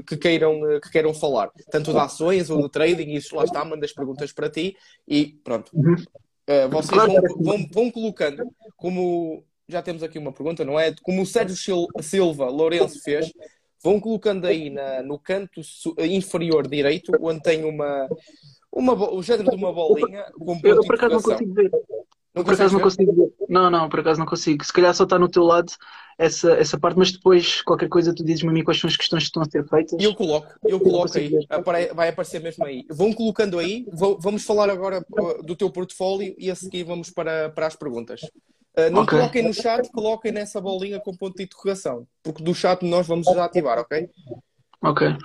que, 0.05 0.15
queiram, 0.15 0.59
que 0.79 0.91
queiram 0.91 1.15
falar. 1.15 1.49
Tanto 1.71 1.91
de 1.91 1.97
ações 1.97 2.51
ou 2.51 2.61
de 2.61 2.69
trading, 2.69 3.13
isso 3.13 3.35
lá 3.35 3.43
está, 3.43 3.65
manda 3.65 3.83
as 3.83 3.91
perguntas 3.91 4.31
para 4.31 4.51
ti 4.51 4.77
e 5.07 5.39
pronto. 5.43 5.71
Uh, 5.75 6.69
vocês 6.69 6.91
vão, 6.95 7.21
vão, 7.39 7.67
vão 7.73 7.91
colocando, 7.91 8.43
como 8.77 9.43
já 9.67 9.81
temos 9.81 10.03
aqui 10.03 10.19
uma 10.19 10.31
pergunta, 10.31 10.63
não 10.63 10.79
é? 10.79 10.93
Como 11.01 11.23
o 11.23 11.25
Sérgio 11.25 11.57
Silva 11.99 12.45
Lourenço 12.45 13.01
fez, 13.01 13.33
vão 13.83 13.99
colocando 13.99 14.45
aí 14.45 14.69
na, 14.69 15.01
no 15.01 15.17
canto 15.17 15.59
inferior 15.97 16.67
direito, 16.67 17.11
onde 17.19 17.41
tem 17.41 17.65
uma, 17.65 18.07
uma, 18.71 19.11
o 19.11 19.23
género 19.23 19.49
de 19.49 19.55
uma 19.55 19.73
bolinha 19.73 20.23
com 20.37 20.53
ponto 20.53 20.67
Eu, 20.67 20.85
por 20.85 20.93
acaso 20.93 21.15
não 21.15 21.21
consigo 21.23 21.51
ver. 21.51 21.71
Não 22.33 22.43
por 22.43 22.53
acaso 22.53 22.73
não 22.73 22.81
consigo 22.81 23.13
ver. 23.13 23.33
Não, 23.49 23.69
não, 23.69 23.89
por 23.89 23.99
acaso 23.99 24.19
não 24.19 24.25
consigo. 24.25 24.63
Se 24.63 24.71
calhar 24.71 24.93
só 24.93 25.03
está 25.03 25.19
no 25.19 25.27
teu 25.27 25.43
lado 25.43 25.73
essa, 26.17 26.53
essa 26.53 26.79
parte, 26.79 26.97
mas 26.97 27.11
depois 27.11 27.61
qualquer 27.61 27.89
coisa 27.89 28.13
tu 28.13 28.23
dizes-me 28.23 28.49
a 28.49 28.53
mim 28.53 28.63
quais 28.63 28.79
são 28.79 28.87
as 28.87 28.95
questões 28.95 29.23
que 29.23 29.27
estão 29.27 29.41
a 29.41 29.49
ser 29.49 29.67
feitas. 29.67 30.01
Eu 30.01 30.15
coloco, 30.15 30.47
eu 30.63 30.79
coloco 30.79 31.17
aí, 31.17 31.45
Apare, 31.49 31.93
vai 31.93 32.09
aparecer 32.09 32.39
mesmo 32.41 32.65
aí. 32.65 32.85
Vão 32.89 33.11
colocando 33.11 33.59
aí, 33.59 33.85
vamos 34.19 34.43
falar 34.43 34.69
agora 34.69 35.05
do 35.43 35.55
teu 35.55 35.69
portfólio 35.69 36.33
e 36.37 36.49
a 36.49 36.55
seguir 36.55 36.83
vamos 36.83 37.09
para, 37.09 37.49
para 37.49 37.67
as 37.67 37.75
perguntas. 37.75 38.21
Uh, 38.77 38.89
não 38.89 39.01
okay. 39.01 39.17
coloquem 39.17 39.43
no 39.43 39.53
chat, 39.53 39.89
coloquem 39.91 40.31
nessa 40.31 40.61
bolinha 40.61 40.97
com 40.99 41.13
ponto 41.13 41.35
de 41.35 41.43
interrogação, 41.43 42.07
porque 42.23 42.41
do 42.41 42.55
chat 42.55 42.85
nós 42.85 43.05
vamos 43.05 43.27
já 43.27 43.43
ativar, 43.43 43.77
ok? 43.77 44.09
Ok. 44.83 45.15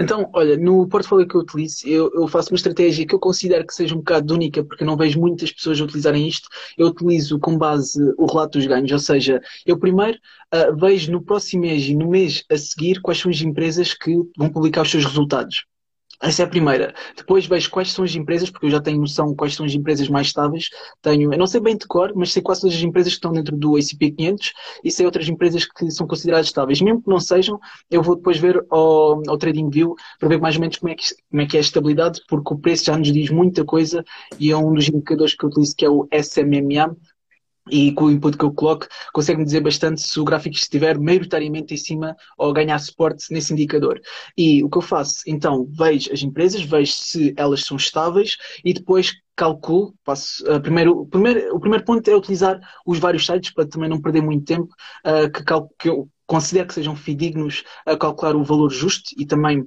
Então, 0.00 0.30
olha, 0.32 0.56
no 0.56 0.88
portfólio 0.88 1.28
que 1.28 1.34
eu 1.34 1.42
utilizo, 1.42 1.86
eu, 1.86 2.10
eu, 2.14 2.26
faço 2.26 2.50
uma 2.50 2.56
estratégia 2.56 3.06
que 3.06 3.14
eu 3.14 3.18
considero 3.18 3.66
que 3.66 3.74
seja 3.74 3.94
um 3.94 3.98
bocado 3.98 4.32
única, 4.32 4.64
porque 4.64 4.84
eu 4.84 4.86
não 4.86 4.96
vejo 4.96 5.20
muitas 5.20 5.52
pessoas 5.52 5.78
utilizarem 5.80 6.26
isto. 6.26 6.48
Eu 6.78 6.86
utilizo 6.86 7.38
com 7.38 7.58
base 7.58 8.00
o 8.16 8.24
relato 8.24 8.56
dos 8.58 8.66
ganhos, 8.66 8.90
ou 8.90 8.98
seja, 8.98 9.42
eu 9.66 9.78
primeiro 9.78 10.18
uh, 10.54 10.74
vejo 10.76 11.12
no 11.12 11.22
próximo 11.22 11.60
mês 11.62 11.84
e 11.84 11.94
no 11.94 12.08
mês 12.08 12.42
a 12.50 12.56
seguir 12.56 13.02
quais 13.02 13.20
são 13.20 13.30
as 13.30 13.42
empresas 13.42 13.92
que 13.92 14.16
vão 14.34 14.48
publicar 14.48 14.80
os 14.80 14.90
seus 14.90 15.04
resultados. 15.04 15.66
Essa 16.22 16.42
é 16.42 16.44
a 16.44 16.48
primeira. 16.48 16.94
Depois 17.16 17.46
vejo 17.46 17.68
quais 17.68 17.90
são 17.90 18.04
as 18.04 18.14
empresas, 18.14 18.48
porque 18.48 18.66
eu 18.66 18.70
já 18.70 18.80
tenho 18.80 19.00
noção 19.00 19.34
quais 19.34 19.56
são 19.56 19.66
as 19.66 19.74
empresas 19.74 20.08
mais 20.08 20.28
estáveis. 20.28 20.68
Tenho, 21.02 21.32
eu 21.32 21.38
não 21.38 21.48
sei 21.48 21.60
bem 21.60 21.76
de 21.76 21.84
cor, 21.84 22.12
mas 22.14 22.32
sei 22.32 22.40
quais 22.40 22.60
são 22.60 22.70
as 22.70 22.80
empresas 22.80 23.12
que 23.14 23.16
estão 23.16 23.32
dentro 23.32 23.56
do 23.56 23.76
ACP 23.76 24.12
500 24.12 24.52
e 24.84 24.90
sei 24.92 25.04
outras 25.04 25.28
empresas 25.28 25.64
que 25.66 25.90
são 25.90 26.06
consideradas 26.06 26.46
estáveis. 26.46 26.80
Mesmo 26.80 27.02
que 27.02 27.10
não 27.10 27.18
sejam, 27.18 27.58
eu 27.90 28.02
vou 28.04 28.14
depois 28.14 28.38
ver 28.38 28.64
ao, 28.70 29.20
ao 29.28 29.36
TradingView 29.36 29.96
para 30.20 30.28
ver 30.28 30.40
mais 30.40 30.54
ou 30.54 30.60
menos 30.60 30.76
como 30.76 30.92
é, 30.92 30.94
que, 30.94 31.04
como 31.28 31.42
é 31.42 31.46
que 31.46 31.56
é 31.56 31.58
a 31.58 31.62
estabilidade, 31.62 32.20
porque 32.28 32.54
o 32.54 32.58
preço 32.58 32.84
já 32.84 32.96
nos 32.96 33.12
diz 33.12 33.28
muita 33.28 33.64
coisa 33.64 34.04
e 34.38 34.52
é 34.52 34.56
um 34.56 34.72
dos 34.72 34.88
indicadores 34.88 35.34
que 35.34 35.44
eu 35.44 35.48
utilizo 35.48 35.74
que 35.76 35.84
é 35.84 35.90
o 35.90 36.06
SMMA, 36.12 36.96
e 37.70 37.92
com 37.92 38.06
o 38.06 38.10
input 38.10 38.36
que 38.36 38.44
eu 38.44 38.52
coloco, 38.52 38.86
consegue-me 39.12 39.44
dizer 39.44 39.60
bastante 39.60 40.00
se 40.00 40.18
o 40.18 40.24
gráfico 40.24 40.56
estiver 40.56 40.98
maioritariamente 40.98 41.74
em 41.74 41.76
cima 41.76 42.16
ou 42.36 42.52
ganhar 42.52 42.78
suporte 42.78 43.32
nesse 43.32 43.52
indicador. 43.52 44.00
E 44.36 44.62
o 44.64 44.68
que 44.68 44.78
eu 44.78 44.82
faço? 44.82 45.22
Então, 45.26 45.66
vejo 45.70 46.12
as 46.12 46.22
empresas, 46.22 46.62
vejo 46.62 46.92
se 46.92 47.34
elas 47.36 47.64
são 47.64 47.76
estáveis 47.76 48.36
e 48.64 48.72
depois 48.72 49.12
calculo, 49.34 49.94
passo, 50.04 50.44
uh, 50.44 50.60
primeiro, 50.60 51.06
primeiro, 51.06 51.54
o 51.54 51.60
primeiro 51.60 51.84
ponto 51.84 52.06
é 52.08 52.14
utilizar 52.14 52.60
os 52.84 52.98
vários 52.98 53.24
sites 53.24 53.52
para 53.52 53.66
também 53.66 53.88
não 53.88 54.00
perder 54.00 54.20
muito 54.20 54.44
tempo, 54.44 54.68
uh, 55.06 55.30
que, 55.30 55.42
que 55.78 55.88
eu 55.88 56.08
considero 56.26 56.68
que 56.68 56.74
sejam 56.74 56.94
fidedignos 56.94 57.64
a 57.86 57.96
calcular 57.96 58.36
o 58.36 58.44
valor 58.44 58.70
justo 58.70 59.10
e 59.18 59.26
também 59.26 59.66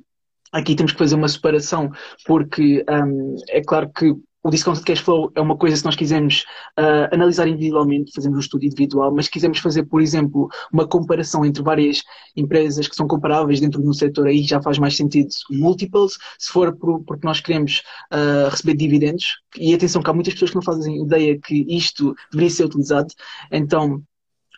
aqui 0.51 0.75
temos 0.75 0.93
que 0.93 0.97
fazer 0.97 1.15
uma 1.15 1.27
separação 1.27 1.91
porque 2.25 2.83
um, 2.89 3.35
é 3.49 3.61
claro 3.61 3.91
que 3.91 4.15
o 4.45 4.51
discounted 4.51 4.85
cash 4.85 4.99
flow 4.99 5.31
é 5.33 5.41
uma 5.41 5.57
coisa 5.57 5.75
se 5.75 5.83
nós 5.83 5.95
quisermos 5.95 6.45
uh, 6.79 7.11
analisar 7.11 7.47
individualmente, 7.47 8.11
fazemos 8.13 8.37
um 8.37 8.39
estudo 8.39 8.63
individual, 8.63 9.11
mas 9.11 9.25
se 9.25 9.31
quisermos 9.31 9.57
fazer, 9.57 9.85
por 9.85 9.99
exemplo, 9.99 10.47
uma 10.71 10.87
comparação 10.87 11.43
entre 11.43 11.63
várias 11.63 12.03
empresas 12.35 12.87
que 12.87 12.95
são 12.95 13.07
comparáveis 13.07 13.59
dentro 13.59 13.81
de 13.81 13.89
um 13.89 13.93
setor, 13.93 14.27
aí 14.27 14.43
já 14.43 14.61
faz 14.61 14.77
mais 14.77 14.95
sentido 14.95 15.29
multiples, 15.49 16.19
se 16.37 16.51
for 16.51 16.77
por, 16.77 17.03
porque 17.05 17.25
nós 17.25 17.39
queremos 17.39 17.81
uh, 18.13 18.47
receber 18.51 18.75
dividendos, 18.75 19.39
e 19.57 19.73
atenção 19.73 20.03
que 20.03 20.09
há 20.11 20.13
muitas 20.13 20.33
pessoas 20.35 20.51
que 20.51 20.57
não 20.57 20.61
fazem 20.61 21.01
ideia 21.01 21.39
que 21.39 21.65
isto 21.67 22.13
deveria 22.31 22.51
ser 22.51 22.65
utilizado, 22.65 23.11
então 23.51 24.03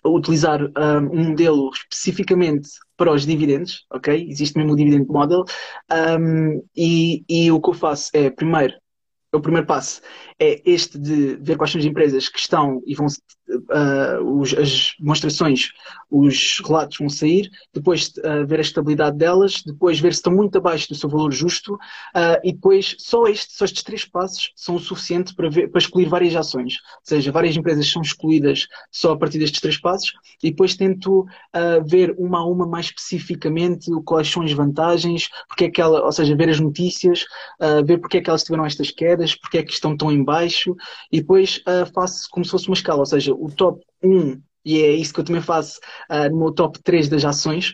utilizar 0.05 0.61
um, 0.61 0.71
ah, 0.75 0.99
um 0.99 1.29
modelo 1.29 1.69
especificamente 1.73 2.69
para 2.97 3.13
os 3.13 3.25
dividendos, 3.25 3.85
ok? 3.89 4.27
Existe 4.29 4.57
mesmo 4.57 4.73
o 4.73 4.75
dividend 4.75 5.07
model, 5.07 5.45
um, 6.19 6.61
e, 6.75 7.23
e 7.29 7.49
o 7.51 7.61
que 7.61 7.69
eu 7.69 7.73
faço 7.73 8.09
é, 8.13 8.29
primeiro, 8.29 8.73
o 9.37 9.41
primeiro 9.41 9.67
passo 9.67 10.01
é 10.39 10.61
este 10.65 10.97
de 10.97 11.37
ver 11.37 11.57
quais 11.57 11.71
são 11.71 11.79
as 11.79 11.85
empresas 11.85 12.29
que 12.29 12.39
estão 12.39 12.81
e 12.85 12.93
vão 12.93 13.07
uh, 13.49 14.39
os, 14.39 14.53
as 14.53 14.93
demonstrações, 14.99 15.69
os 16.09 16.59
relatos 16.65 16.97
vão 16.97 17.09
sair, 17.09 17.49
depois 17.73 18.13
uh, 18.19 18.45
ver 18.45 18.59
a 18.59 18.61
estabilidade 18.61 19.17
delas, 19.17 19.63
depois 19.65 19.99
ver 19.99 20.13
se 20.13 20.19
estão 20.19 20.33
muito 20.33 20.57
abaixo 20.57 20.89
do 20.89 20.95
seu 20.95 21.09
valor 21.09 21.31
justo 21.31 21.73
uh, 21.75 22.39
e 22.43 22.53
depois 22.53 22.95
só, 22.99 23.25
este, 23.27 23.53
só 23.53 23.65
estes 23.65 23.83
três 23.83 24.05
passos 24.05 24.51
são 24.55 24.75
o 24.75 24.79
suficiente 24.79 25.33
para, 25.33 25.49
ver, 25.49 25.69
para 25.69 25.79
excluir 25.79 26.05
várias 26.05 26.35
ações. 26.35 26.75
Ou 26.75 27.01
seja, 27.03 27.31
várias 27.31 27.55
empresas 27.55 27.89
são 27.89 28.01
excluídas 28.01 28.67
só 28.91 29.13
a 29.13 29.17
partir 29.17 29.39
destes 29.39 29.61
três 29.61 29.79
passos 29.79 30.13
e 30.43 30.49
depois 30.49 30.75
tento 30.75 31.25
ver 31.85 32.15
uma 32.17 32.39
a 32.39 32.45
uma 32.45 32.67
mais 32.67 32.87
especificamente 32.87 33.89
quais 34.05 34.29
são 34.29 34.43
as 34.43 34.51
vantagens, 34.51 35.29
porque 35.47 35.65
é 35.65 35.71
que 35.71 35.81
ela, 35.81 36.03
ou 36.03 36.11
seja, 36.11 36.35
ver 36.35 36.49
as 36.49 36.59
notícias, 36.59 37.25
ver 37.85 37.97
porque 37.99 38.17
é 38.17 38.21
que 38.21 38.29
elas 38.29 38.43
tiveram 38.43 38.65
estas 38.65 38.91
quedas, 38.91 39.26
porque 39.35 39.57
é 39.57 39.63
que 39.63 39.73
estão 39.73 39.95
tão 39.95 40.11
em 40.11 40.23
baixo? 40.23 40.75
E 41.11 41.19
depois 41.21 41.61
faço 41.93 42.27
como 42.31 42.45
se 42.45 42.51
fosse 42.51 42.67
uma 42.67 42.75
escala, 42.75 42.99
ou 42.99 43.05
seja, 43.05 43.33
o 43.33 43.49
top 43.51 43.83
1, 44.03 44.41
e 44.67 44.81
é 44.81 44.91
isso 44.91 45.13
que 45.13 45.21
eu 45.21 45.23
também 45.23 45.41
faço 45.41 45.79
uh, 46.11 46.29
no 46.29 46.39
meu 46.39 46.51
top 46.51 46.77
3 46.83 47.07
das 47.07 47.23
ações, 47.23 47.73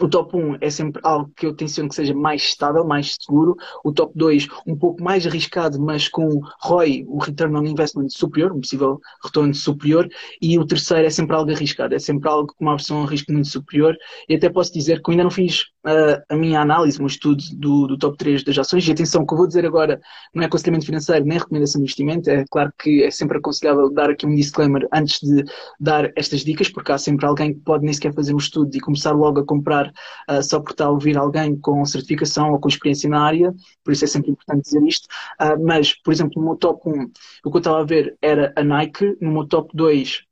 o 0.00 0.08
top 0.08 0.36
1 0.36 0.56
é 0.60 0.70
sempre 0.70 1.02
algo 1.04 1.30
que 1.36 1.44
eu 1.44 1.54
tenciono 1.54 1.88
que 1.88 1.94
seja 1.94 2.14
mais 2.14 2.42
estável, 2.42 2.84
mais 2.84 3.16
seguro. 3.20 3.56
O 3.84 3.92
top 3.92 4.12
2, 4.16 4.48
um 4.66 4.74
pouco 4.74 5.02
mais 5.02 5.26
arriscado, 5.26 5.78
mas 5.78 6.08
com 6.08 6.40
ROI, 6.62 7.04
o 7.06 7.18
Return 7.18 7.54
on 7.56 7.64
Investment 7.66 8.08
superior, 8.08 8.52
um 8.52 8.60
possível 8.60 9.00
retorno 9.22 9.54
superior. 9.54 10.08
E 10.40 10.58
o 10.58 10.66
terceiro 10.66 11.06
é 11.06 11.10
sempre 11.10 11.36
algo 11.36 11.50
arriscado, 11.50 11.94
é 11.94 11.98
sempre 11.98 12.28
algo 12.28 12.54
com 12.56 12.64
uma 12.64 12.76
versão 12.76 13.02
a 13.02 13.06
risco 13.06 13.32
muito 13.32 13.48
superior. 13.48 13.96
E 14.28 14.34
até 14.34 14.48
posso 14.48 14.72
dizer 14.72 15.02
que 15.02 15.10
eu 15.10 15.12
ainda 15.12 15.24
não 15.24 15.30
fiz 15.30 15.64
uh, 15.86 16.22
a 16.28 16.36
minha 16.36 16.60
análise, 16.60 17.00
um 17.00 17.06
estudo 17.06 17.42
do, 17.56 17.86
do 17.88 17.98
top 17.98 18.16
3 18.16 18.44
das 18.44 18.56
ações. 18.58 18.88
E 18.88 18.92
atenção, 18.92 19.22
o 19.22 19.26
que 19.26 19.34
eu 19.34 19.38
vou 19.38 19.46
dizer 19.46 19.66
agora 19.66 20.00
não 20.34 20.42
é 20.42 20.46
aconselhamento 20.46 20.86
financeiro 20.86 21.24
nem 21.26 21.38
recomendação 21.38 21.80
de 21.80 21.84
investimento. 21.84 22.30
É 22.30 22.44
claro 22.50 22.72
que 22.78 23.02
é 23.02 23.10
sempre 23.10 23.36
aconselhável 23.36 23.92
dar 23.92 24.08
aqui 24.08 24.26
um 24.26 24.34
disclaimer 24.34 24.88
antes 24.90 25.20
de 25.20 25.44
dar 25.78 26.10
estas 26.16 26.40
dicas, 26.40 26.70
porque 26.70 26.92
há 26.92 26.98
sempre 26.98 27.26
alguém 27.26 27.52
que 27.52 27.60
pode 27.60 27.84
nem 27.84 27.92
sequer 27.92 28.14
fazer 28.14 28.34
um 28.34 28.38
estudo 28.38 28.74
e 28.74 28.80
começar 28.80 29.12
logo 29.12 29.40
a 29.40 29.44
comprar 29.44 29.81
uh, 30.30 30.42
só 30.42 30.60
por 30.60 30.72
estar 30.72 30.86
a 30.86 30.90
ouvir 30.90 31.16
alguém 31.16 31.58
com 31.58 31.84
certificação 31.84 32.52
ou 32.52 32.60
com 32.60 32.68
experiência 32.68 33.08
na 33.08 33.22
área, 33.22 33.54
por 33.84 33.92
isso 33.92 34.04
é 34.04 34.08
sempre 34.08 34.30
importante 34.30 34.64
dizer 34.64 34.82
isto. 34.82 35.06
Uh, 35.40 35.64
mas, 35.64 35.94
por 35.94 36.12
exemplo, 36.12 36.40
no 36.40 36.48
meu 36.48 36.56
top 36.56 36.88
1, 36.88 37.10
o 37.44 37.50
que 37.50 37.56
eu 37.56 37.58
estava 37.58 37.80
a 37.80 37.84
ver 37.84 38.16
era 38.20 38.52
a 38.56 38.62
Nike, 38.62 39.16
no 39.20 39.32
meu 39.32 39.46
top 39.46 39.70
2 39.74 40.24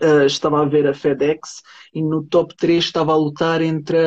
uh, 0.00 0.22
ah, 0.22 0.26
estava 0.26 0.62
a 0.62 0.64
ver 0.64 0.86
a 0.86 0.94
FedEx 0.94 1.62
e 1.92 2.02
no 2.02 2.24
top 2.24 2.54
3 2.56 2.84
estava 2.84 3.12
a 3.12 3.16
lutar 3.16 3.62
entre, 3.62 3.98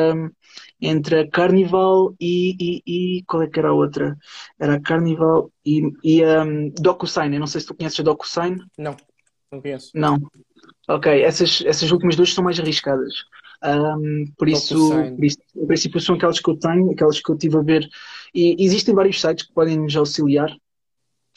entre 0.80 1.20
a 1.20 1.30
Carnival 1.30 2.14
e, 2.20 2.56
e, 2.60 2.82
e, 3.18 3.22
qual 3.24 3.42
é 3.42 3.48
que 3.48 3.58
era 3.58 3.68
a 3.68 3.72
outra? 3.74 4.16
Era 4.58 4.74
a 4.74 4.80
Carnival 4.80 5.50
e, 5.64 5.92
e 6.02 6.24
um, 6.24 6.70
DocuSign. 6.70 7.34
Eu 7.34 7.40
não 7.40 7.46
sei 7.46 7.60
se 7.60 7.66
tu 7.66 7.74
conheces 7.74 8.00
a 8.00 8.02
DocuSign. 8.02 8.58
Não, 8.76 8.96
não 9.50 9.60
conheço. 9.60 9.90
Não. 9.94 10.18
Ok, 10.88 11.22
essas, 11.22 11.62
essas 11.66 11.90
últimas 11.90 12.16
duas 12.16 12.32
são 12.32 12.44
mais 12.44 12.58
arriscadas. 12.58 13.12
Um, 13.64 14.24
por, 14.36 14.48
isso, 14.48 14.88
por 14.88 15.24
isso, 15.24 15.38
em 15.56 15.66
princípio, 15.66 16.00
são 16.00 16.14
aquelas 16.14 16.38
que 16.38 16.48
eu 16.48 16.56
tenho, 16.56 16.90
aquelas 16.90 17.20
que 17.20 17.30
eu 17.30 17.34
estive 17.34 17.56
a 17.56 17.62
ver. 17.62 17.88
E 18.34 18.56
existem 18.58 18.94
vários 18.94 19.20
sites 19.20 19.46
que 19.46 19.52
podem 19.52 19.78
nos 19.78 19.96
auxiliar, 19.96 20.50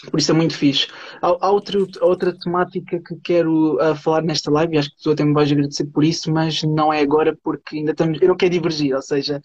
por 0.10 0.20
isso 0.20 0.32
é 0.32 0.36
muito 0.36 0.56
fixe. 0.56 0.88
Há, 1.22 1.28
há 1.28 1.52
outro, 1.52 1.88
outra 2.02 2.38
temática 2.38 3.00
que 3.00 3.16
quero 3.24 3.76
uh, 3.76 3.96
falar 3.96 4.24
nesta 4.24 4.52
live, 4.52 4.76
e 4.76 4.80
acho 4.80 4.90
que 4.90 5.02
tu 5.02 5.12
até 5.12 5.24
me 5.24 5.34
vais 5.34 5.52
agradecer 5.52 5.86
por 5.86 6.04
isso, 6.04 6.32
mas 6.32 6.64
não 6.64 6.92
é 6.92 7.02
agora 7.02 7.38
porque 7.44 7.78
ainda 7.78 7.92
estamos. 7.92 8.22
Eu 8.22 8.30
não 8.30 8.38
quero 8.38 8.52
divergir, 8.52 8.96
ou 8.96 9.02
seja, 9.02 9.42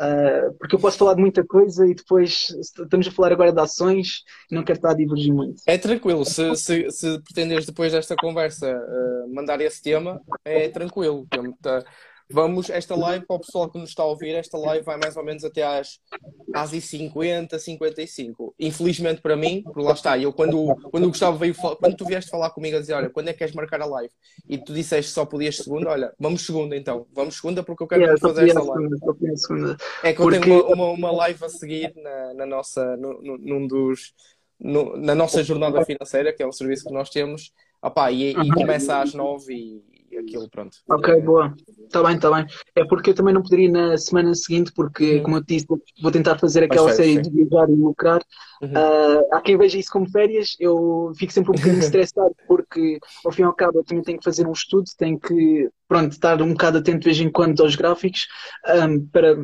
Uh, 0.00 0.54
porque 0.58 0.74
eu 0.74 0.80
posso 0.80 0.96
falar 0.96 1.12
de 1.12 1.20
muita 1.20 1.44
coisa 1.44 1.86
e 1.86 1.94
depois 1.94 2.48
estamos 2.58 3.06
a 3.06 3.10
falar 3.10 3.32
agora 3.32 3.52
de 3.52 3.60
ações 3.60 4.22
e 4.50 4.54
não 4.54 4.64
quero 4.64 4.78
estar 4.78 4.92
a 4.92 4.94
divergir 4.94 5.30
muito. 5.30 5.60
É 5.66 5.76
tranquilo, 5.76 6.24
se, 6.24 6.56
se, 6.56 6.90
se 6.90 7.20
pretenderes 7.20 7.66
depois 7.66 7.92
desta 7.92 8.16
conversa 8.16 8.66
uh, 8.74 9.34
mandar 9.34 9.60
esse 9.60 9.82
tema, 9.82 10.18
é 10.42 10.70
tranquilo. 10.70 11.26
Tá, 11.60 11.84
vamos, 12.30 12.70
esta 12.70 12.94
live, 12.94 13.26
para 13.26 13.36
o 13.36 13.40
pessoal 13.40 13.70
que 13.70 13.78
nos 13.78 13.90
está 13.90 14.02
a 14.02 14.06
ouvir, 14.06 14.34
esta 14.34 14.56
live 14.56 14.84
vai 14.84 14.96
mais 14.96 15.16
ou 15.16 15.24
menos 15.24 15.44
até 15.44 15.62
às, 15.62 15.98
às 16.54 16.70
50, 16.70 17.58
55. 17.58 18.54
Infelizmente 18.58 19.20
para 19.20 19.36
mim, 19.36 19.62
por 19.62 19.82
lá 19.82 19.92
está, 19.92 20.18
eu 20.18 20.32
quando, 20.32 20.74
quando 20.90 21.04
o 21.04 21.08
Gustavo 21.08 21.38
veio, 21.38 21.54
quando 21.54 21.96
tu 21.96 22.04
vieste 22.04 22.30
falar 22.30 22.50
comigo 22.50 22.76
a 22.76 22.80
dizer, 22.80 22.94
olha, 22.94 23.10
quando 23.10 23.28
é 23.28 23.32
que 23.32 23.38
queres 23.38 23.54
marcar 23.54 23.80
a 23.82 23.86
live? 23.86 24.12
E 24.48 24.58
tu 24.58 24.72
disseste 24.72 25.10
só 25.10 25.24
podias 25.24 25.56
segunda, 25.56 25.90
olha, 25.90 26.12
vamos 26.18 26.44
segunda 26.44 26.76
então, 26.76 27.06
vamos 27.12 27.36
segunda 27.36 27.62
porque 27.62 27.82
eu 27.82 27.88
quero 27.88 28.02
yeah, 28.02 28.20
fazer 28.20 28.48
esta 28.48 28.62
live. 28.62 28.88
Segunda, 29.36 29.76
é 30.02 30.12
que 30.12 30.18
porque... 30.18 30.36
eu 30.36 30.40
tenho 30.40 30.64
uma, 30.66 30.74
uma, 30.74 30.90
uma, 30.90 31.10
live 31.10 31.44
a 31.44 31.48
seguir 31.48 31.92
na, 31.96 32.34
na 32.34 32.46
nossa, 32.46 32.96
no, 32.96 33.20
no, 33.22 33.38
num 33.38 33.66
dos, 33.66 34.12
no, 34.58 34.96
na 34.96 35.14
nossa 35.14 35.42
jornada 35.42 35.84
financeira, 35.84 36.32
que 36.32 36.42
é 36.42 36.46
um 36.46 36.52
serviço 36.52 36.84
que 36.84 36.92
nós 36.92 37.10
temos, 37.10 37.52
Opa, 37.82 38.12
e, 38.12 38.32
e 38.32 38.50
começa 38.52 39.00
às 39.00 39.14
nove 39.14 39.54
e, 39.54 39.89
aquilo, 40.20 40.48
pronto. 40.48 40.76
Ok, 40.88 41.14
é... 41.14 41.20
boa. 41.20 41.54
Está 41.84 42.02
bem, 42.02 42.16
está 42.16 42.30
bem. 42.30 42.46
É 42.76 42.84
porque 42.84 43.10
eu 43.10 43.14
também 43.14 43.34
não 43.34 43.42
poderia 43.42 43.66
ir 43.66 43.72
na 43.72 43.96
semana 43.98 44.34
seguinte, 44.34 44.72
porque, 44.74 45.16
uhum. 45.16 45.22
como 45.22 45.36
eu 45.36 45.44
te 45.44 45.54
disse, 45.54 45.66
vou 46.00 46.10
tentar 46.10 46.38
fazer 46.38 46.64
aquela 46.64 46.92
série 46.92 47.20
de 47.20 47.30
viajar 47.30 47.68
e 47.68 47.74
lucrar. 47.74 48.22
Uhum. 48.62 48.70
Uh, 48.70 49.34
há 49.34 49.40
quem 49.40 49.56
veja 49.56 49.78
isso 49.78 49.90
como 49.90 50.08
férias, 50.10 50.56
eu 50.60 51.12
fico 51.16 51.32
sempre 51.32 51.50
um 51.50 51.54
bocadinho 51.54 51.80
estressado, 51.82 52.34
porque 52.46 52.98
ao 53.24 53.32
fim 53.32 53.42
e 53.42 53.44
ao 53.44 53.54
cabo 53.54 53.78
eu 53.78 53.84
também 53.84 54.04
tenho 54.04 54.18
que 54.18 54.24
fazer 54.24 54.46
um 54.46 54.52
estudo, 54.52 54.84
tenho 54.98 55.18
que, 55.18 55.68
pronto, 55.88 56.12
estar 56.12 56.40
um 56.42 56.52
bocado 56.52 56.78
atento 56.78 57.00
de 57.00 57.04
vez 57.06 57.20
em 57.20 57.30
quando 57.30 57.60
aos 57.62 57.74
gráficos, 57.74 58.26
um, 58.68 59.06
para 59.06 59.36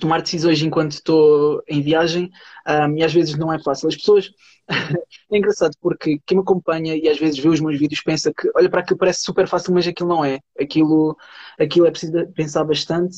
tomar 0.00 0.22
decisões 0.22 0.62
enquanto 0.62 0.92
estou 0.92 1.62
em 1.68 1.82
viagem 1.82 2.30
um, 2.66 2.96
e 2.96 3.02
às 3.02 3.12
vezes 3.12 3.36
não 3.36 3.52
é 3.52 3.58
fácil. 3.58 3.88
As 3.88 3.96
pessoas. 3.96 4.30
é 5.30 5.36
engraçado 5.36 5.74
porque 5.80 6.20
quem 6.24 6.36
me 6.36 6.42
acompanha 6.42 6.96
e 6.96 7.08
às 7.08 7.18
vezes 7.18 7.38
vê 7.38 7.48
os 7.48 7.60
meus 7.60 7.78
vídeos 7.78 8.00
pensa 8.00 8.32
que 8.32 8.48
olha 8.54 8.70
para 8.70 8.80
aquilo 8.80 8.98
parece 8.98 9.22
super 9.22 9.46
fácil, 9.48 9.74
mas 9.74 9.86
aquilo 9.86 10.08
não 10.08 10.24
é. 10.24 10.38
Aquilo, 10.58 11.16
aquilo 11.58 11.86
é 11.86 11.90
preciso 11.90 12.12
pensar 12.34 12.64
bastante 12.64 13.16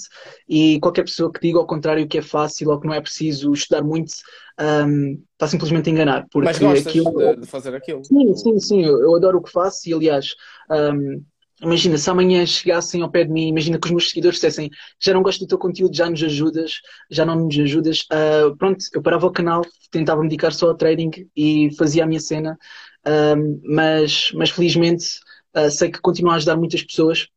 e 0.48 0.80
qualquer 0.80 1.04
pessoa 1.04 1.30
que 1.30 1.40
diga 1.40 1.58
ao 1.58 1.66
contrário 1.66 2.08
que 2.08 2.18
é 2.18 2.22
fácil 2.22 2.70
ou 2.70 2.80
que 2.80 2.86
não 2.86 2.94
é 2.94 3.00
preciso 3.00 3.52
estudar 3.52 3.82
muito 3.82 4.12
um, 4.58 5.22
está 5.32 5.46
simplesmente 5.46 5.90
a 5.90 5.92
enganar. 5.92 6.26
Porque 6.30 6.46
mas 6.46 6.58
gostas 6.58 6.86
aquilo... 6.86 7.36
de 7.36 7.46
fazer 7.46 7.74
aquilo? 7.74 8.04
Sim, 8.04 8.34
sim, 8.34 8.58
sim. 8.58 8.84
Eu, 8.84 9.14
adoro 9.14 9.38
o 9.38 9.42
que 9.42 9.50
faço 9.50 9.88
e 9.88 9.92
aliás. 9.92 10.34
Um, 10.70 11.22
Imagina, 11.64 11.96
se 11.96 12.10
amanhã 12.10 12.44
chegassem 12.44 13.00
ao 13.00 13.10
pé 13.10 13.24
de 13.24 13.30
mim, 13.32 13.48
imagina 13.48 13.78
que 13.78 13.86
os 13.86 13.90
meus 13.90 14.08
seguidores 14.10 14.36
dissessem 14.36 14.70
já 15.00 15.14
não 15.14 15.22
gosto 15.22 15.40
do 15.40 15.46
teu 15.46 15.58
conteúdo, 15.58 15.96
já 15.96 16.10
nos 16.10 16.22
ajudas, 16.22 16.80
já 17.10 17.24
não 17.24 17.36
nos 17.36 17.58
ajudas. 17.58 18.00
Uh, 18.02 18.54
pronto, 18.56 18.84
eu 18.92 19.00
parava 19.00 19.26
o 19.26 19.32
canal, 19.32 19.64
tentava 19.90 20.20
me 20.20 20.28
dedicar 20.28 20.52
só 20.52 20.68
ao 20.68 20.76
trading 20.76 21.10
e 21.34 21.70
fazia 21.78 22.04
a 22.04 22.06
minha 22.06 22.20
cena, 22.20 22.58
uh, 23.06 23.60
mas, 23.64 24.30
mas 24.34 24.50
felizmente 24.50 25.06
uh, 25.56 25.70
sei 25.70 25.90
que 25.90 26.00
continuo 26.00 26.32
a 26.32 26.36
ajudar 26.36 26.56
muitas 26.56 26.82
pessoas 26.82 27.28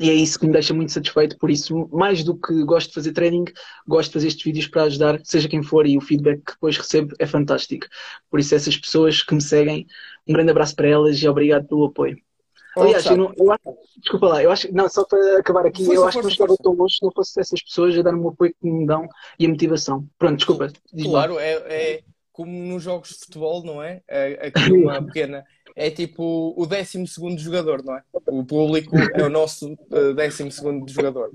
e 0.00 0.08
é 0.10 0.14
isso 0.14 0.38
que 0.38 0.46
me 0.46 0.52
deixa 0.52 0.72
muito 0.72 0.92
satisfeito. 0.92 1.36
Por 1.38 1.50
isso, 1.50 1.88
mais 1.92 2.24
do 2.24 2.34
que 2.34 2.64
gosto 2.64 2.88
de 2.88 2.94
fazer 2.94 3.12
trading, 3.12 3.44
gosto 3.86 4.08
de 4.08 4.14
fazer 4.14 4.28
estes 4.28 4.44
vídeos 4.44 4.66
para 4.66 4.84
ajudar, 4.84 5.20
seja 5.24 5.48
quem 5.48 5.62
for, 5.62 5.86
e 5.86 5.98
o 5.98 6.00
feedback 6.00 6.40
que 6.44 6.52
depois 6.52 6.76
recebo 6.78 7.14
é 7.18 7.26
fantástico. 7.26 7.86
Por 8.30 8.40
isso, 8.40 8.54
essas 8.54 8.76
pessoas 8.76 9.22
que 9.22 9.34
me 9.34 9.42
seguem, 9.42 9.86
um 10.26 10.32
grande 10.32 10.50
abraço 10.50 10.74
para 10.74 10.88
elas 10.88 11.22
e 11.22 11.28
obrigado 11.28 11.66
pelo 11.66 11.84
apoio. 11.84 12.16
Aliás, 12.76 13.06
eu 13.06 13.16
não, 13.16 13.32
eu 13.36 13.52
acho, 13.52 13.62
desculpa 13.96 14.26
lá, 14.28 14.42
eu 14.42 14.50
acho, 14.50 14.72
não, 14.72 14.88
só 14.88 15.04
para 15.04 15.38
acabar 15.38 15.66
aqui, 15.66 15.84
força, 15.84 16.00
eu 16.00 16.04
acho 16.04 16.20
força, 16.20 16.28
que 16.30 16.38
não 16.38 16.46
estava 16.46 16.62
tão 16.62 16.72
longe 16.72 16.96
se 16.96 17.02
não 17.02 17.10
fosse 17.10 17.40
essas 17.40 17.62
pessoas 17.62 17.98
a 17.98 18.02
dar-me 18.02 18.20
o 18.20 18.28
apoio 18.28 18.54
que 18.60 18.70
me 18.70 18.86
dão 18.86 19.08
e 19.38 19.46
a 19.46 19.48
motivação. 19.48 20.06
Pronto, 20.18 20.36
desculpa. 20.36 20.70
Claro, 21.02 21.38
é, 21.38 21.52
é, 21.52 22.02
como 22.32 22.52
nos 22.52 22.82
jogos 22.82 23.08
de 23.08 23.20
futebol, 23.20 23.64
não 23.64 23.82
é? 23.82 24.02
é 24.06 24.48
aqui 24.48 24.72
uma 24.76 25.02
pequena. 25.02 25.42
É 25.76 25.90
tipo 25.90 26.54
o 26.56 26.66
12 26.66 27.04
jogador, 27.36 27.84
não 27.84 27.98
é? 27.98 28.02
O 28.28 28.42
público 28.42 28.96
é 29.14 29.22
o 29.22 29.28
nosso 29.28 29.76
12 29.90 30.42
uh, 30.42 30.88
jogador. 30.88 31.30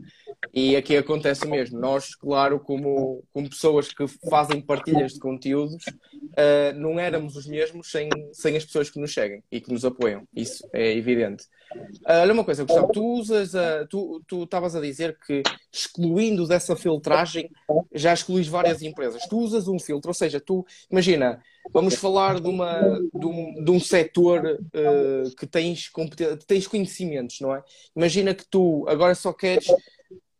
E 0.51 0.75
aqui 0.75 0.97
acontece 0.97 1.45
o 1.45 1.49
mesmo. 1.49 1.79
Nós, 1.79 2.15
claro, 2.15 2.59
como, 2.59 3.23
como 3.31 3.47
pessoas 3.47 3.93
que 3.93 4.07
fazem 4.29 4.59
partilhas 4.59 5.13
de 5.13 5.19
conteúdos, 5.19 5.85
uh, 5.85 6.73
não 6.75 6.99
éramos 6.99 7.35
os 7.35 7.45
mesmos 7.45 7.91
sem, 7.91 8.09
sem 8.33 8.57
as 8.57 8.65
pessoas 8.65 8.89
que 8.89 8.99
nos 8.99 9.13
seguem 9.13 9.43
e 9.51 9.61
que 9.61 9.71
nos 9.71 9.85
apoiam. 9.85 10.27
Isso 10.35 10.67
é 10.73 10.91
evidente. 10.91 11.43
Uh, 12.03 12.21
olha 12.21 12.33
uma 12.33 12.43
coisa, 12.43 12.63
Gustavo, 12.63 12.91
tu 12.91 13.05
usas, 13.13 13.53
a, 13.53 13.85
tu 13.85 14.23
estavas 14.31 14.75
a 14.75 14.81
dizer 14.81 15.17
que 15.25 15.43
excluindo 15.71 16.47
dessa 16.47 16.75
filtragem 16.75 17.49
já 17.93 18.11
excluís 18.11 18.47
várias 18.47 18.81
empresas. 18.81 19.21
Tu 19.27 19.37
usas 19.37 19.67
um 19.67 19.79
filtro, 19.79 20.09
ou 20.09 20.15
seja, 20.15 20.39
tu, 20.39 20.65
imagina, 20.89 21.41
vamos 21.69 21.95
falar 21.95 22.39
de, 22.39 22.47
uma, 22.47 22.79
de, 23.13 23.25
um, 23.25 23.63
de 23.63 23.71
um 23.71 23.79
setor 23.79 24.45
uh, 24.45 25.35
que 25.35 25.45
tens, 25.45 25.91
tens 26.47 26.67
conhecimentos, 26.67 27.39
não 27.39 27.55
é? 27.55 27.63
Imagina 27.95 28.33
que 28.33 28.45
tu 28.45 28.85
agora 28.87 29.15
só 29.15 29.31
queres 29.33 29.67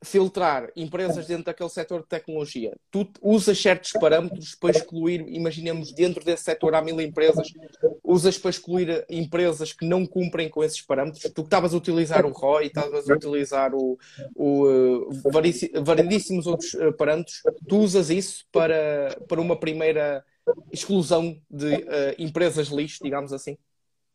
filtrar 0.04 0.72
empresas 0.76 1.28
dentro 1.28 1.46
daquele 1.46 1.70
setor 1.70 2.02
de 2.02 2.08
tecnologia. 2.08 2.76
Tu 2.90 3.08
usas 3.22 3.62
certos 3.62 3.92
parâmetros 3.92 4.56
para 4.56 4.72
excluir, 4.72 5.24
imaginemos, 5.28 5.94
dentro 5.94 6.26
desse 6.26 6.44
setor 6.44 6.74
há 6.74 6.82
mil 6.82 7.00
empresas, 7.00 7.54
usas 8.04 8.38
para 8.38 8.50
excluir 8.50 9.06
empresas 9.10 9.74
que 9.74 9.86
não 9.86 10.06
cumprem 10.06 10.50
com 10.50 10.64
esses 10.64 10.82
parâmetros. 10.82 11.32
Tu 11.32 11.42
estavas 11.42 11.74
a 11.74 11.78
utilizar 11.78 12.26
o 12.26 12.32
ROI, 12.32 12.68
estavas 12.68 13.10
a 13.10 13.14
utilizar 13.14 13.76
o, 13.76 13.98
o 14.36 14.66
uh, 14.66 15.10
variedíssimos 15.84 16.48
outros 16.48 16.74
uh, 16.74 16.92
parâmetros. 16.94 17.42
Tu 17.68 17.78
usas 17.78 18.10
isso 18.10 18.46
para, 18.52 19.16
para 19.28 19.40
uma 19.40 19.56
primeira 19.56 20.26
exclusão 20.72 21.38
de 21.50 21.74
uh, 21.76 22.16
empresas 22.18 22.68
lixo, 22.68 23.00
digamos 23.04 23.34
assim? 23.34 23.58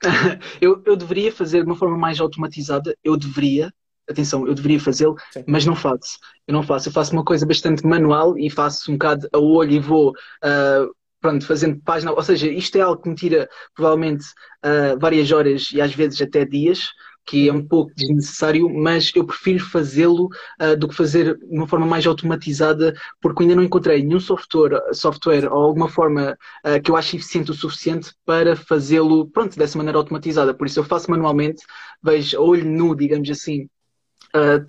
Eu, 0.61 0.83
eu 0.85 0.94
deveria 0.94 1.33
fazer 1.33 1.62
de 1.62 1.66
uma 1.66 1.77
forma 1.77 1.96
mais 1.96 2.20
automatizada, 2.20 2.94
eu 3.03 3.16
deveria, 3.16 3.72
atenção, 4.09 4.46
eu 4.46 4.55
deveria 4.55 4.79
fazê-lo, 4.79 5.16
mas 5.46 5.64
não 5.64 5.75
faço. 5.75 6.18
Eu 6.46 6.53
não 6.53 6.62
faço. 6.62 6.88
Eu 6.88 6.92
faço 6.92 7.12
uma 7.12 7.25
coisa 7.25 7.46
bastante 7.46 7.85
manual 7.87 8.38
e 8.38 8.51
faço 8.51 8.90
um 8.90 8.94
bocado 8.94 9.29
a 9.33 9.38
olho 9.38 9.72
e 9.72 9.79
vou. 9.81 10.11
Uh, 10.44 10.94
pronto, 11.20 11.46
fazendo 11.46 11.81
página, 11.81 12.12
ou 12.12 12.22
seja, 12.22 12.46
isto 12.46 12.77
é 12.77 12.83
algo 12.83 13.03
que 13.03 13.09
me 13.09 13.14
tira 13.14 13.49
provavelmente 13.75 14.27
uh, 14.64 14.99
várias 15.01 15.33
horas 15.33 15.70
e 15.72 15.81
às 15.81 15.92
vezes 15.94 16.20
até 16.20 16.44
dias, 16.44 16.90
que 17.27 17.49
é 17.49 17.53
um 17.53 17.67
pouco 17.67 17.93
desnecessário, 17.95 18.69
mas 18.73 19.12
eu 19.15 19.27
prefiro 19.27 19.65
fazê-lo 19.65 20.29
uh, 20.61 20.77
do 20.79 20.89
que 20.89 20.95
fazer 20.95 21.37
de 21.37 21.57
uma 21.57 21.67
forma 21.67 21.85
mais 21.87 22.07
automatizada, 22.07 22.95
porque 23.21 23.43
ainda 23.43 23.57
não 23.57 23.65
encontrei 23.65 24.03
nenhum 24.03 24.21
software, 24.21 24.81
software 24.93 25.53
ou 25.53 25.65
alguma 25.65 25.89
forma 25.89 26.39
uh, 26.65 26.81
que 26.83 26.91
eu 26.91 26.97
ache 26.97 27.17
eficiente 27.17 27.51
o 27.51 27.55
suficiente 27.55 28.12
para 28.25 28.55
fazê-lo, 28.57 29.29
pronto, 29.29 29.59
dessa 29.59 29.77
maneira 29.77 29.99
automatizada. 29.99 30.55
Por 30.55 30.67
isso 30.67 30.79
eu 30.79 30.85
faço 30.85 31.11
manualmente, 31.11 31.62
vejo 32.03 32.41
olho 32.41 32.65
nu, 32.65 32.95
digamos 32.95 33.29
assim, 33.29 33.69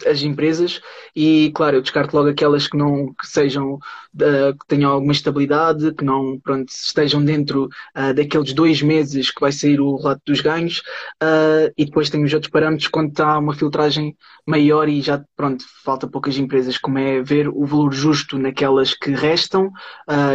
as 0.06 0.22
empresas 0.22 0.82
e 1.16 1.52
claro 1.54 1.78
eu 1.78 1.82
descarto 1.82 2.16
logo 2.16 2.30
aquelas 2.30 2.68
que 2.68 2.78
não 2.78 3.14
que 3.14 3.28
sejam 3.28 3.74
uh, 3.76 4.58
que 4.60 4.68
tenham 4.68 4.92
alguma 4.92 5.12
estabilidade 5.12 5.94
que 5.94 6.06
não 6.06 6.40
pronto 6.40 6.70
estejam 6.70 7.24
dentro 7.24 7.66
uh, 7.66 8.14
daqueles 8.14 8.54
dois 8.54 8.82
meses 8.82 9.32
que 9.32 9.42
vai 9.42 9.52
sair 9.52 9.80
o 9.82 9.96
relato 9.98 10.22
dos 10.26 10.42
ganhos 10.42 10.80
uh, 11.22 11.72
e 11.78 11.86
depois 11.86 12.10
tenho 12.10 12.26
os 12.26 12.34
outros 12.34 12.52
parâmetros 12.52 12.88
quando 12.88 13.10
está 13.10 13.38
uma 13.38 13.54
filtragem 13.54 14.16
maior 14.46 14.88
e 14.88 15.02
já 15.02 15.24
pronto 15.36 15.66
falta 15.84 16.08
poucas 16.08 16.38
empresas 16.38 16.78
como 16.78 16.98
é 16.98 17.22
ver 17.22 17.50
o 17.50 17.66
valor 17.66 17.94
justo 17.94 18.38
naquelas 18.38 18.94
que 18.94 19.12
restam 19.12 19.70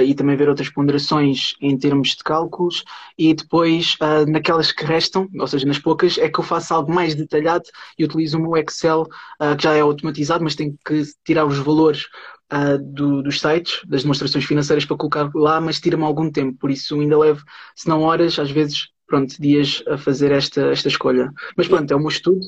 e 0.04 0.14
também 0.14 0.36
ver 0.36 0.50
outras 0.50 0.68
ponderações 0.68 1.54
em 1.62 1.78
termos 1.78 2.08
de 2.10 2.22
cálculos 2.22 2.84
e 3.16 3.32
depois 3.32 3.96
naquelas 4.28 4.70
que 4.70 4.84
restam 4.84 5.26
ou 5.38 5.46
seja 5.46 5.66
nas 5.66 5.78
poucas 5.78 6.18
é 6.18 6.28
que 6.28 6.38
eu 6.38 6.44
faço 6.44 6.74
algo 6.74 6.92
mais 6.92 7.14
detalhado 7.14 7.64
e 7.98 8.04
utilizo 8.04 8.36
o 8.36 8.42
meu 8.42 8.56
Excel 8.58 9.01
uh, 9.02 9.56
que 9.56 9.64
já 9.64 9.74
é 9.74 9.80
automatizado, 9.80 10.44
mas 10.44 10.54
tem 10.54 10.76
que 10.84 11.02
tirar 11.24 11.44
os 11.46 11.58
valores 11.58 12.06
uh, 12.52 12.78
do, 12.78 13.22
dos 13.22 13.40
sites, 13.40 13.80
das 13.86 14.02
demonstrações 14.02 14.44
financeiras 14.44 14.84
para 14.84 14.96
colocar 14.96 15.30
lá, 15.34 15.60
mas 15.60 15.80
tira-me 15.80 16.04
algum 16.04 16.30
tempo, 16.30 16.58
por 16.58 16.70
isso 16.70 17.00
ainda 17.00 17.18
levo, 17.18 17.42
se 17.74 17.88
não 17.88 18.02
horas, 18.02 18.38
às 18.38 18.50
vezes, 18.50 18.88
pronto, 19.06 19.34
dias 19.40 19.82
a 19.88 19.96
fazer 19.96 20.32
esta, 20.32 20.66
esta 20.70 20.88
escolha. 20.88 21.30
Mas 21.56 21.68
pronto, 21.68 21.90
é 21.90 21.96
o 21.96 22.00
meu 22.00 22.08
estudo. 22.08 22.40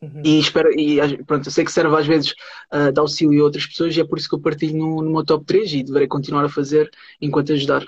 Uhum. 0.00 0.22
E 0.24 0.40
espero, 0.40 0.68
e 0.72 0.98
pronto, 1.24 1.46
eu 1.46 1.52
sei 1.52 1.64
que 1.64 1.70
serve 1.70 1.96
às 1.96 2.06
vezes 2.06 2.34
uh, 2.74 2.92
de 2.92 2.98
auxílio 2.98 3.40
a 3.40 3.44
outras 3.44 3.66
pessoas 3.66 3.96
e 3.96 4.00
é 4.00 4.04
por 4.04 4.18
isso 4.18 4.28
que 4.28 4.34
eu 4.34 4.40
partilho 4.40 4.76
no, 4.76 5.00
no 5.00 5.12
meu 5.12 5.24
top 5.24 5.44
3 5.44 5.74
e 5.74 5.84
deverei 5.84 6.08
continuar 6.08 6.44
a 6.44 6.48
fazer 6.48 6.90
enquanto 7.20 7.52
ajudar. 7.52 7.84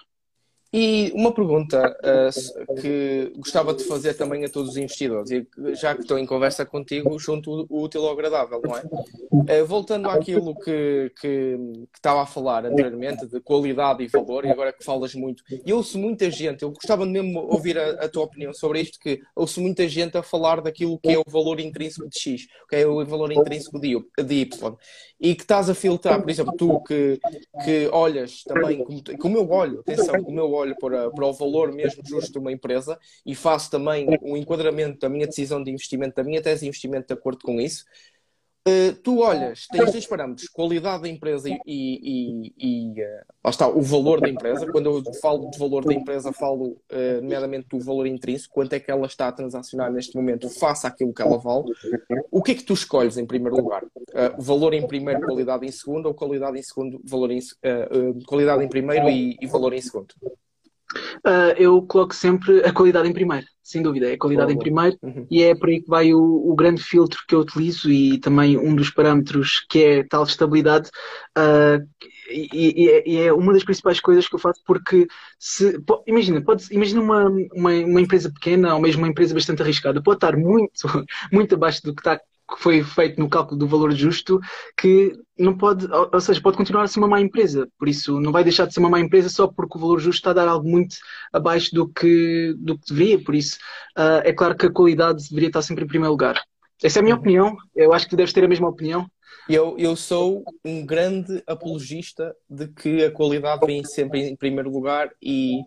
E 0.76 1.12
uma 1.14 1.32
pergunta 1.32 1.96
uh, 2.02 2.80
que 2.80 3.32
gostava 3.36 3.72
de 3.72 3.84
fazer 3.84 4.14
também 4.14 4.44
a 4.44 4.48
todos 4.48 4.70
os 4.70 4.76
investidores, 4.76 5.30
e 5.30 5.46
já 5.76 5.94
que 5.94 6.00
estou 6.00 6.18
em 6.18 6.26
conversa 6.26 6.66
contigo, 6.66 7.16
junto 7.16 7.64
o 7.70 7.82
útil 7.84 8.04
ao 8.04 8.12
agradável, 8.12 8.60
não 8.60 8.76
é? 8.76 8.82
Uh, 9.62 9.64
voltando 9.64 10.10
àquilo 10.10 10.52
que, 10.52 11.12
que, 11.20 11.56
que, 11.56 11.88
estava 11.94 12.22
a 12.22 12.26
falar 12.26 12.66
anteriormente, 12.66 13.24
de 13.24 13.40
qualidade 13.40 14.02
e 14.02 14.08
valor, 14.08 14.44
e 14.44 14.50
agora 14.50 14.72
que 14.72 14.82
falas 14.82 15.14
muito, 15.14 15.44
e 15.64 15.72
ouço 15.72 15.96
muita 15.96 16.28
gente, 16.28 16.64
eu 16.64 16.72
gostava 16.72 17.06
mesmo 17.06 17.38
ouvir 17.38 17.78
a, 17.78 17.90
a, 17.90 18.08
tua 18.08 18.24
opinião 18.24 18.52
sobre 18.52 18.80
isto, 18.80 18.98
que 18.98 19.20
ouço 19.36 19.60
muita 19.60 19.88
gente 19.88 20.18
a 20.18 20.24
falar 20.24 20.60
daquilo 20.60 20.98
que 20.98 21.12
é 21.12 21.18
o 21.20 21.24
valor 21.24 21.60
intrínseco 21.60 22.08
de 22.08 22.18
X, 22.18 22.48
que 22.68 22.74
é 22.74 22.84
o 22.84 23.06
valor 23.06 23.30
intrínseco 23.30 23.78
de, 23.78 23.96
de 24.24 24.34
Y, 24.34 24.76
e 25.20 25.36
que 25.36 25.42
estás 25.42 25.70
a 25.70 25.74
filtrar, 25.74 26.20
por 26.20 26.30
exemplo, 26.30 26.52
tu 26.56 26.82
que, 26.82 27.20
que 27.64 27.88
olhas 27.92 28.42
também, 28.42 28.82
como, 28.82 29.18
como 29.18 29.38
eu 29.38 29.48
olho, 29.50 29.80
atenção, 29.80 30.20
como 30.22 30.40
eu 30.40 30.52
olho, 30.52 30.63
olho 30.64 30.76
para, 30.78 31.10
para 31.10 31.26
o 31.26 31.32
valor 31.32 31.72
mesmo 31.72 32.02
justo 32.04 32.32
de 32.32 32.38
uma 32.38 32.52
empresa 32.52 32.98
e 33.24 33.34
faço 33.34 33.70
também 33.70 34.06
um 34.22 34.36
enquadramento 34.36 34.98
da 34.98 35.08
minha 35.08 35.26
decisão 35.26 35.62
de 35.62 35.70
investimento, 35.70 36.16
da 36.16 36.24
minha 36.24 36.42
tese 36.42 36.62
de 36.62 36.68
investimento 36.68 37.08
de 37.08 37.14
acordo 37.14 37.40
com 37.42 37.60
isso. 37.60 37.84
Uh, 38.66 38.94
tu 39.02 39.18
olhas, 39.20 39.66
tens 39.70 39.92
dois 39.92 40.06
parâmetros, 40.06 40.48
qualidade 40.48 41.02
da 41.02 41.08
empresa 41.10 41.50
e, 41.50 41.60
e, 41.66 42.54
e 42.58 43.02
uh, 43.02 43.50
está, 43.50 43.68
o 43.68 43.82
valor 43.82 44.22
da 44.22 44.28
empresa. 44.30 44.66
Quando 44.72 44.86
eu 44.86 45.14
falo 45.20 45.50
de 45.50 45.58
valor 45.58 45.84
da 45.84 45.92
empresa, 45.92 46.32
falo 46.32 46.68
uh, 46.90 47.20
nomeadamente 47.20 47.68
do 47.68 47.78
valor 47.78 48.06
intrínseco, 48.06 48.54
quanto 48.54 48.72
é 48.72 48.80
que 48.80 48.90
ela 48.90 49.06
está 49.06 49.28
a 49.28 49.32
transacionar 49.32 49.92
neste 49.92 50.16
momento 50.16 50.48
face 50.48 50.86
àquilo 50.86 51.12
que 51.12 51.20
ela 51.20 51.36
vale. 51.36 51.66
O 52.30 52.42
que 52.42 52.52
é 52.52 52.54
que 52.54 52.64
tu 52.64 52.72
escolhes 52.72 53.18
em 53.18 53.26
primeiro 53.26 53.54
lugar? 53.54 53.84
Uh, 53.84 54.42
valor 54.42 54.72
em 54.72 54.86
primeiro, 54.86 55.20
qualidade 55.20 55.66
em 55.66 55.70
segundo, 55.70 56.06
ou 56.06 56.14
qualidade 56.14 56.58
em 56.58 56.62
segundo, 56.62 57.02
valor 57.04 57.32
em, 57.32 57.40
qualidade 58.26 58.64
em 58.64 58.68
primeiro 58.68 59.10
e, 59.10 59.36
e 59.42 59.46
valor 59.46 59.74
em 59.74 59.82
segundo? 59.82 60.14
Uh, 61.26 61.56
eu 61.56 61.80
coloco 61.80 62.14
sempre 62.14 62.62
a 62.64 62.72
qualidade 62.72 63.08
em 63.08 63.12
primeiro, 63.12 63.46
sem 63.62 63.82
dúvida. 63.82 64.10
É 64.10 64.12
a 64.12 64.18
qualidade 64.18 64.52
em 64.52 64.58
primeiro 64.58 64.98
uhum. 65.02 65.26
e 65.30 65.42
é 65.42 65.54
por 65.54 65.70
aí 65.70 65.80
que 65.80 65.88
vai 65.88 66.12
o, 66.12 66.20
o, 66.20 66.54
grande 66.54 66.82
filtro 66.82 67.22
que 67.26 67.34
eu 67.34 67.40
utilizo 67.40 67.90
e 67.90 68.18
também 68.18 68.58
um 68.58 68.76
dos 68.76 68.90
parâmetros 68.90 69.64
que 69.70 69.82
é 69.82 70.04
tal 70.04 70.24
estabilidade. 70.24 70.90
Uh, 71.36 71.82
e, 72.28 72.48
e, 72.52 73.02
e, 73.06 73.20
é 73.22 73.32
uma 73.32 73.54
das 73.54 73.64
principais 73.64 74.00
coisas 74.00 74.28
que 74.28 74.34
eu 74.34 74.38
faço 74.38 74.60
porque 74.66 75.06
se 75.38 75.78
imagina, 76.06 76.42
pode, 76.42 76.66
imagina 76.70 77.00
uma, 77.00 77.28
uma, 77.54 77.70
uma, 77.70 78.00
empresa 78.00 78.30
pequena 78.30 78.74
ou 78.74 78.80
mesmo 78.80 79.02
uma 79.02 79.08
empresa 79.08 79.32
bastante 79.32 79.62
arriscada, 79.62 80.02
pode 80.02 80.18
estar 80.18 80.36
muito, 80.36 80.70
muito 81.32 81.54
abaixo 81.54 81.82
do 81.82 81.94
que 81.94 82.00
está 82.00 82.20
que 82.48 82.62
foi 82.62 82.82
feito 82.82 83.18
no 83.18 83.28
cálculo 83.28 83.58
do 83.58 83.66
valor 83.66 83.92
justo 83.92 84.38
que 84.76 85.12
não 85.38 85.56
pode, 85.56 85.86
ou 85.90 86.20
seja, 86.20 86.40
pode 86.40 86.56
continuar 86.56 86.82
a 86.82 86.86
ser 86.86 86.98
uma 86.98 87.08
má 87.08 87.20
empresa. 87.20 87.68
Por 87.78 87.88
isso, 87.88 88.20
não 88.20 88.30
vai 88.30 88.44
deixar 88.44 88.66
de 88.66 88.74
ser 88.74 88.80
uma 88.80 88.90
má 88.90 89.00
empresa 89.00 89.28
só 89.28 89.46
porque 89.46 89.76
o 89.76 89.80
valor 89.80 89.98
justo 89.98 90.18
está 90.18 90.30
a 90.30 90.34
dar 90.34 90.48
algo 90.48 90.68
muito 90.68 90.96
abaixo 91.32 91.74
do 91.74 91.88
que, 91.88 92.54
do 92.58 92.78
que 92.78 92.92
deveria. 92.92 93.22
Por 93.22 93.34
isso, 93.34 93.56
uh, 93.96 94.20
é 94.24 94.32
claro 94.32 94.56
que 94.56 94.66
a 94.66 94.72
qualidade 94.72 95.28
deveria 95.28 95.48
estar 95.48 95.62
sempre 95.62 95.84
em 95.84 95.88
primeiro 95.88 96.12
lugar. 96.12 96.40
Essa 96.82 96.98
é 96.98 97.00
a 97.00 97.02
minha 97.02 97.16
opinião. 97.16 97.56
Eu 97.74 97.92
acho 97.92 98.06
que 98.06 98.10
tu 98.10 98.16
deves 98.16 98.32
ter 98.32 98.44
a 98.44 98.48
mesma 98.48 98.68
opinião. 98.68 99.06
Eu, 99.48 99.76
eu 99.78 99.94
sou 99.94 100.42
um 100.64 100.84
grande 100.84 101.42
apologista 101.46 102.34
de 102.48 102.68
que 102.68 103.04
a 103.04 103.10
qualidade 103.10 103.66
vem 103.66 103.84
sempre 103.84 104.20
em 104.20 104.36
primeiro 104.36 104.70
lugar 104.70 105.10
e 105.20 105.58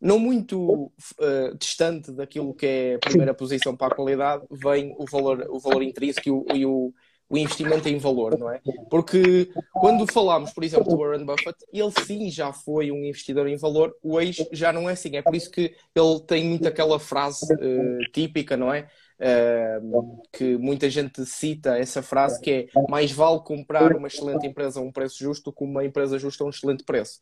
não 0.00 0.18
muito 0.18 0.92
uh, 1.20 1.58
distante 1.58 2.12
daquilo 2.12 2.54
que 2.54 2.66
é 2.66 2.94
a 2.94 2.98
primeira 2.98 3.34
posição 3.34 3.76
para 3.76 3.92
a 3.92 3.96
qualidade, 3.96 4.44
vem 4.50 4.94
o 4.98 5.04
valor, 5.10 5.46
o 5.50 5.58
valor 5.58 5.82
intrínseco 5.82 6.28
e 6.28 6.30
o, 6.30 6.46
e 6.54 6.66
o, 6.66 6.94
o 7.28 7.36
investimento 7.36 7.88
em 7.88 7.98
valor, 7.98 8.38
não 8.38 8.50
é? 8.50 8.60
Porque 8.90 9.50
quando 9.72 10.10
falamos, 10.10 10.52
por 10.52 10.62
exemplo, 10.62 10.88
do 10.88 10.98
Warren 10.98 11.24
Buffett, 11.24 11.56
ele 11.72 11.90
sim 12.04 12.30
já 12.30 12.52
foi 12.52 12.90
um 12.92 13.04
investidor 13.04 13.48
em 13.48 13.56
valor, 13.56 13.96
o 14.02 14.20
ex 14.20 14.36
já 14.52 14.72
não 14.72 14.88
é 14.88 14.92
assim. 14.92 15.16
É 15.16 15.22
por 15.22 15.34
isso 15.34 15.50
que 15.50 15.74
ele 15.94 16.20
tem 16.26 16.44
muito 16.44 16.68
aquela 16.68 17.00
frase 17.00 17.52
uh, 17.52 18.12
típica, 18.12 18.56
não 18.56 18.72
é? 18.72 18.88
Uh, 19.18 20.20
que 20.30 20.58
muita 20.58 20.90
gente 20.90 21.24
cita 21.24 21.78
essa 21.78 22.02
frase 22.02 22.38
que 22.38 22.50
é 22.50 22.66
mais 22.86 23.10
vale 23.10 23.40
comprar 23.40 23.96
uma 23.96 24.08
excelente 24.08 24.46
empresa 24.46 24.78
a 24.78 24.82
um 24.82 24.92
preço 24.92 25.16
justo 25.18 25.50
que 25.50 25.64
uma 25.64 25.82
empresa 25.86 26.18
justa 26.18 26.44
a 26.44 26.46
um 26.46 26.50
excelente 26.50 26.84
preço. 26.84 27.18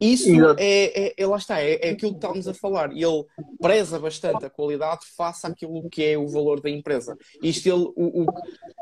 Isso 0.00 0.28
é, 0.58 1.08
é, 1.08 1.14
é, 1.16 1.26
lá 1.26 1.36
está, 1.36 1.60
é, 1.60 1.74
é 1.74 1.90
aquilo 1.90 2.12
que 2.12 2.18
estamos 2.18 2.48
a 2.48 2.54
falar. 2.54 2.90
Ele 2.90 3.24
preza 3.60 3.96
bastante 4.00 4.44
a 4.44 4.50
qualidade 4.50 5.06
face 5.16 5.46
àquilo 5.46 5.88
que 5.88 6.02
é 6.04 6.18
o 6.18 6.26
valor 6.26 6.60
da 6.60 6.68
empresa. 6.68 7.16
Isto 7.40 7.68
ele, 7.68 7.92
o, 7.94 8.24
o 8.24 8.26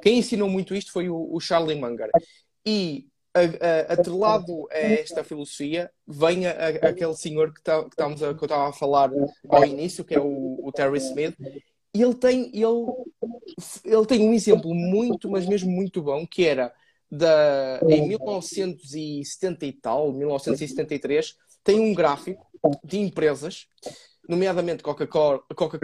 quem 0.02 0.18
ensinou 0.18 0.48
muito 0.48 0.74
isto 0.74 0.90
foi 0.90 1.10
o, 1.10 1.34
o 1.34 1.40
Charlie 1.40 1.78
Munger. 1.78 2.08
E 2.64 3.06
atrelado 3.88 4.66
a 4.70 4.78
esta 4.78 5.24
filosofia 5.24 5.90
vem 6.06 6.46
a, 6.46 6.52
a, 6.52 6.68
aquele 6.88 7.14
senhor 7.14 7.52
que, 7.52 7.62
tá, 7.62 7.82
que, 7.82 7.90
estamos 7.90 8.22
a, 8.22 8.32
que 8.32 8.42
eu 8.42 8.46
estava 8.46 8.68
a 8.68 8.72
falar 8.72 9.10
ao 9.48 9.64
início, 9.64 10.04
que 10.04 10.14
é 10.14 10.20
o, 10.20 10.60
o 10.62 10.72
Terry 10.72 10.98
Smith, 10.98 11.36
e 11.94 12.02
ele 12.02 12.14
tem, 12.14 12.50
ele, 12.52 12.74
ele 13.84 14.06
tem 14.06 14.28
um 14.28 14.34
exemplo 14.34 14.74
muito, 14.74 15.30
mas 15.30 15.46
mesmo 15.46 15.70
muito 15.70 16.02
bom, 16.02 16.26
que 16.26 16.44
era 16.44 16.72
da, 17.10 17.80
em 17.88 18.08
1970 18.08 19.64
e 19.64 19.72
tal, 19.72 20.12
1973, 20.12 21.36
tem 21.62 21.78
um 21.78 21.94
gráfico 21.94 22.44
de 22.82 22.98
empresas, 22.98 23.68
nomeadamente 24.28 24.82
Coca-Cola 24.82 25.40
Coca 25.54 25.78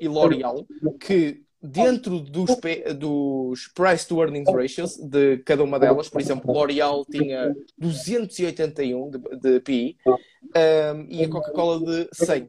e 0.00 0.08
L'Oreal, 0.08 0.66
que 1.00 1.42
dentro 1.62 2.18
dos, 2.18 2.56
dos 2.98 3.68
price 3.68 4.06
to 4.06 4.20
earnings 4.20 4.52
ratios 4.52 4.96
de 4.96 5.38
cada 5.38 5.62
uma 5.62 5.78
delas, 5.78 6.08
por 6.08 6.20
exemplo, 6.20 6.52
L'Oreal 6.52 7.04
tinha 7.04 7.54
281 7.78 9.10
de, 9.10 9.18
de 9.38 9.60
PI 9.60 9.96
um, 10.06 11.06
e 11.08 11.22
a 11.22 11.28
Coca-Cola 11.28 11.78
de 11.80 12.08
100. 12.12 12.48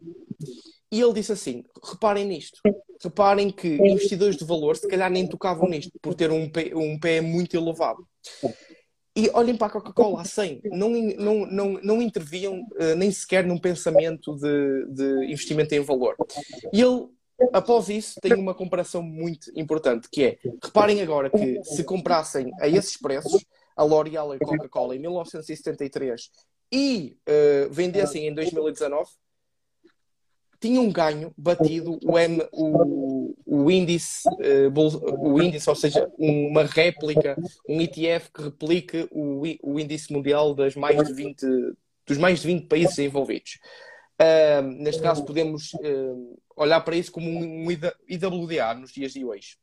E 0.94 1.02
ele 1.02 1.14
disse 1.14 1.32
assim: 1.32 1.66
reparem 1.84 2.24
nisto, 2.24 2.62
reparem 3.02 3.50
que 3.50 3.68
investidores 3.68 4.38
de 4.38 4.46
valor 4.46 4.78
se 4.78 4.88
calhar 4.88 5.10
nem 5.10 5.26
tocavam 5.26 5.68
nisto 5.68 5.92
por 6.00 6.14
ter 6.14 6.30
um 6.30 6.48
pé, 6.48 6.72
um 6.76 7.00
pé 7.00 7.20
muito 7.20 7.58
elevado. 7.58 8.08
E 9.16 9.28
olhem 9.34 9.58
para 9.58 9.68
a 9.68 9.70
Coca-Cola 9.72 10.22
a 10.22 10.26
100, 10.26 10.62
não, 10.66 10.90
não, 10.90 11.46
não, 11.48 11.74
não 11.82 12.02
interviam 12.02 12.62
uh, 12.62 12.96
nem 12.96 13.12
sequer 13.12 13.44
num 13.44 13.58
pensamento 13.58 14.36
de, 14.36 14.86
de 14.90 15.32
investimento 15.32 15.74
em 15.74 15.80
valor. 15.80 16.16
E 16.72 16.80
ele, 16.80 17.08
após 17.52 17.90
isso, 17.90 18.20
tem 18.22 18.36
uma 18.36 18.54
comparação 18.54 19.02
muito 19.02 19.52
importante, 19.56 20.08
que 20.12 20.24
é, 20.24 20.38
reparem 20.64 21.02
agora 21.02 21.28
que 21.28 21.64
se 21.64 21.84
comprassem 21.84 22.52
a 22.60 22.68
esses 22.68 22.98
preços, 22.98 23.44
a 23.76 23.84
L'Oréal 23.84 24.36
e 24.36 24.38
a 24.38 24.40
Coca-Cola 24.40 24.96
em 24.96 25.00
1973 25.00 26.30
e 26.72 27.18
uh, 27.28 27.72
vendessem 27.72 28.28
em 28.28 28.34
2019, 28.34 29.10
tinham 30.64 30.90
ganho 30.90 31.34
batido 31.38 32.00
o, 32.02 32.18
M, 32.18 32.42
o, 32.54 33.36
o, 33.46 33.70
índice, 33.70 34.26
uh, 34.30 35.30
o 35.30 35.42
índice, 35.42 35.70
ou 35.70 35.76
seja, 35.76 36.10
uma 36.18 36.64
réplica, 36.64 37.36
um 37.68 37.82
ETF 37.82 38.32
que 38.34 38.44
replique 38.44 39.10
o, 39.12 39.42
o 39.62 39.78
índice 39.78 40.14
mundial 40.14 40.56
das 40.56 40.74
mais 40.74 41.06
de 41.06 41.14
20, 41.14 41.46
dos 42.08 42.18
mais 42.18 42.40
de 42.40 42.48
20 42.48 42.68
países 42.68 42.98
envolvidos. 42.98 43.60
Uh, 44.22 44.62
neste 44.62 45.02
caso, 45.02 45.26
podemos 45.26 45.74
uh, 45.74 46.40
olhar 46.56 46.80
para 46.80 46.96
isso 46.96 47.12
como 47.12 47.30
um 47.30 47.70
IWDA 47.70 48.74
nos 48.76 48.94
dias 48.94 49.12
de 49.12 49.26
hoje. 49.26 49.58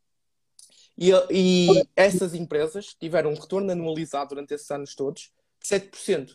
E, 0.99 1.13
e 1.31 1.83
essas 1.97 2.35
empresas 2.35 2.95
tiveram 3.01 3.31
um 3.31 3.41
retorno 3.41 3.73
anualizado 3.73 4.29
durante 4.35 4.53
esses 4.53 4.71
anos 4.71 4.95
todos 4.95 5.33
de 5.63 5.67
7% 5.67 6.35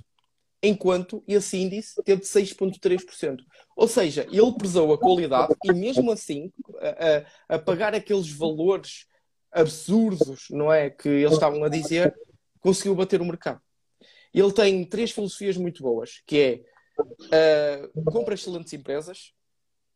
enquanto 0.68 1.24
esse 1.28 1.58
índice 1.58 2.02
teve 2.04 2.22
de 2.22 2.28
6,3%. 2.28 3.40
Ou 3.76 3.88
seja, 3.88 4.28
ele 4.32 4.54
prezou 4.58 4.94
a 4.94 4.98
qualidade 4.98 5.54
e 5.64 5.74
mesmo 5.74 6.12
assim, 6.12 6.52
a, 6.80 7.54
a, 7.54 7.56
a, 7.56 7.60
pagar 7.60 7.94
aqueles 7.94 8.30
valores 8.32 9.06
absurdos, 9.52 10.48
não 10.50 10.72
é, 10.72 10.90
que 10.90 11.08
eles 11.08 11.34
estavam 11.34 11.64
a 11.64 11.70
dizer, 11.70 12.14
conseguiu 12.60 12.96
bater 12.96 13.22
o 13.22 13.26
mercado. 13.26 13.62
Ele 14.34 14.52
tem 14.52 14.84
três 14.86 15.12
filosofias 15.12 15.56
muito 15.56 15.82
boas, 15.82 16.22
que 16.26 16.64
é 17.32 17.86
uh, 17.94 18.04
compra 18.12 18.34
excelentes 18.34 18.74
empresas, 18.74 19.34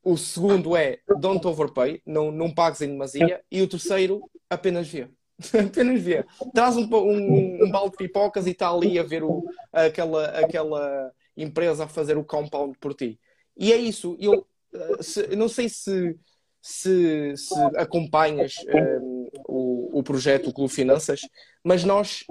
o 0.04 0.18
segundo 0.18 0.78
é 0.78 1.00
don't 1.20 1.46
overpay, 1.46 2.02
não, 2.06 2.32
não 2.32 2.54
pagues 2.54 2.82
em 2.82 2.88
demasia, 2.88 3.42
e 3.52 3.62
o 3.62 3.68
terceiro, 3.68 4.22
apenas 4.50 4.88
vê. 4.88 5.10
Apenas 5.68 6.02
vê. 6.02 6.26
Traz 6.54 6.76
um, 6.76 6.84
um, 6.84 7.64
um, 7.64 7.72
balde 7.72 7.92
de 7.92 7.98
pipocas 7.98 8.46
e 8.46 8.52
está 8.52 8.70
ali 8.70 9.00
a 9.00 9.04
ver 9.04 9.24
o, 9.24 9.44
aquela, 9.72 10.26
aquela 10.26 11.12
empresa 11.36 11.86
a 11.86 11.88
fazer 11.88 12.18
o 12.18 12.24
compound 12.24 12.78
por 12.78 12.94
ti. 12.94 13.20
E 13.58 13.72
é 13.72 13.78
isso. 13.78 14.18
Eu 14.20 14.46
eh, 14.74 15.02
se, 15.04 15.36
não 15.36 15.48
sei 15.48 15.70
se, 15.70 16.18
se, 16.62 17.36
se 17.36 17.60
acompanhas 17.78 18.56
um, 18.68 18.78
eh, 18.78 19.00
o, 19.48 20.00
o 20.00 20.04
projeto 20.04 20.50
o 20.50 20.54
Clube 20.54 20.74
Finanças, 20.74 21.22
mas 21.64 21.84
nós, 21.84 22.24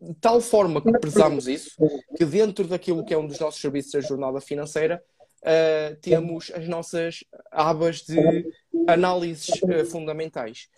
de 0.00 0.14
tal 0.20 0.40
forma 0.40 0.82
que 0.82 0.92
prezamos 0.98 1.46
isso, 1.46 1.70
que 2.16 2.24
dentro 2.24 2.66
daquilo 2.66 3.04
que 3.04 3.14
é 3.14 3.18
um 3.18 3.26
dos 3.26 3.38
nossos 3.38 3.60
serviços 3.60 3.92
da 3.92 4.00
jornada 4.00 4.40
financeira, 4.40 5.02
uh, 5.42 5.96
temos 6.00 6.50
as 6.54 6.68
nossas 6.68 7.24
abas 7.50 8.02
de 8.02 8.46
análises 8.86 9.48
uh, 9.62 9.84
fundamentais. 9.86 10.68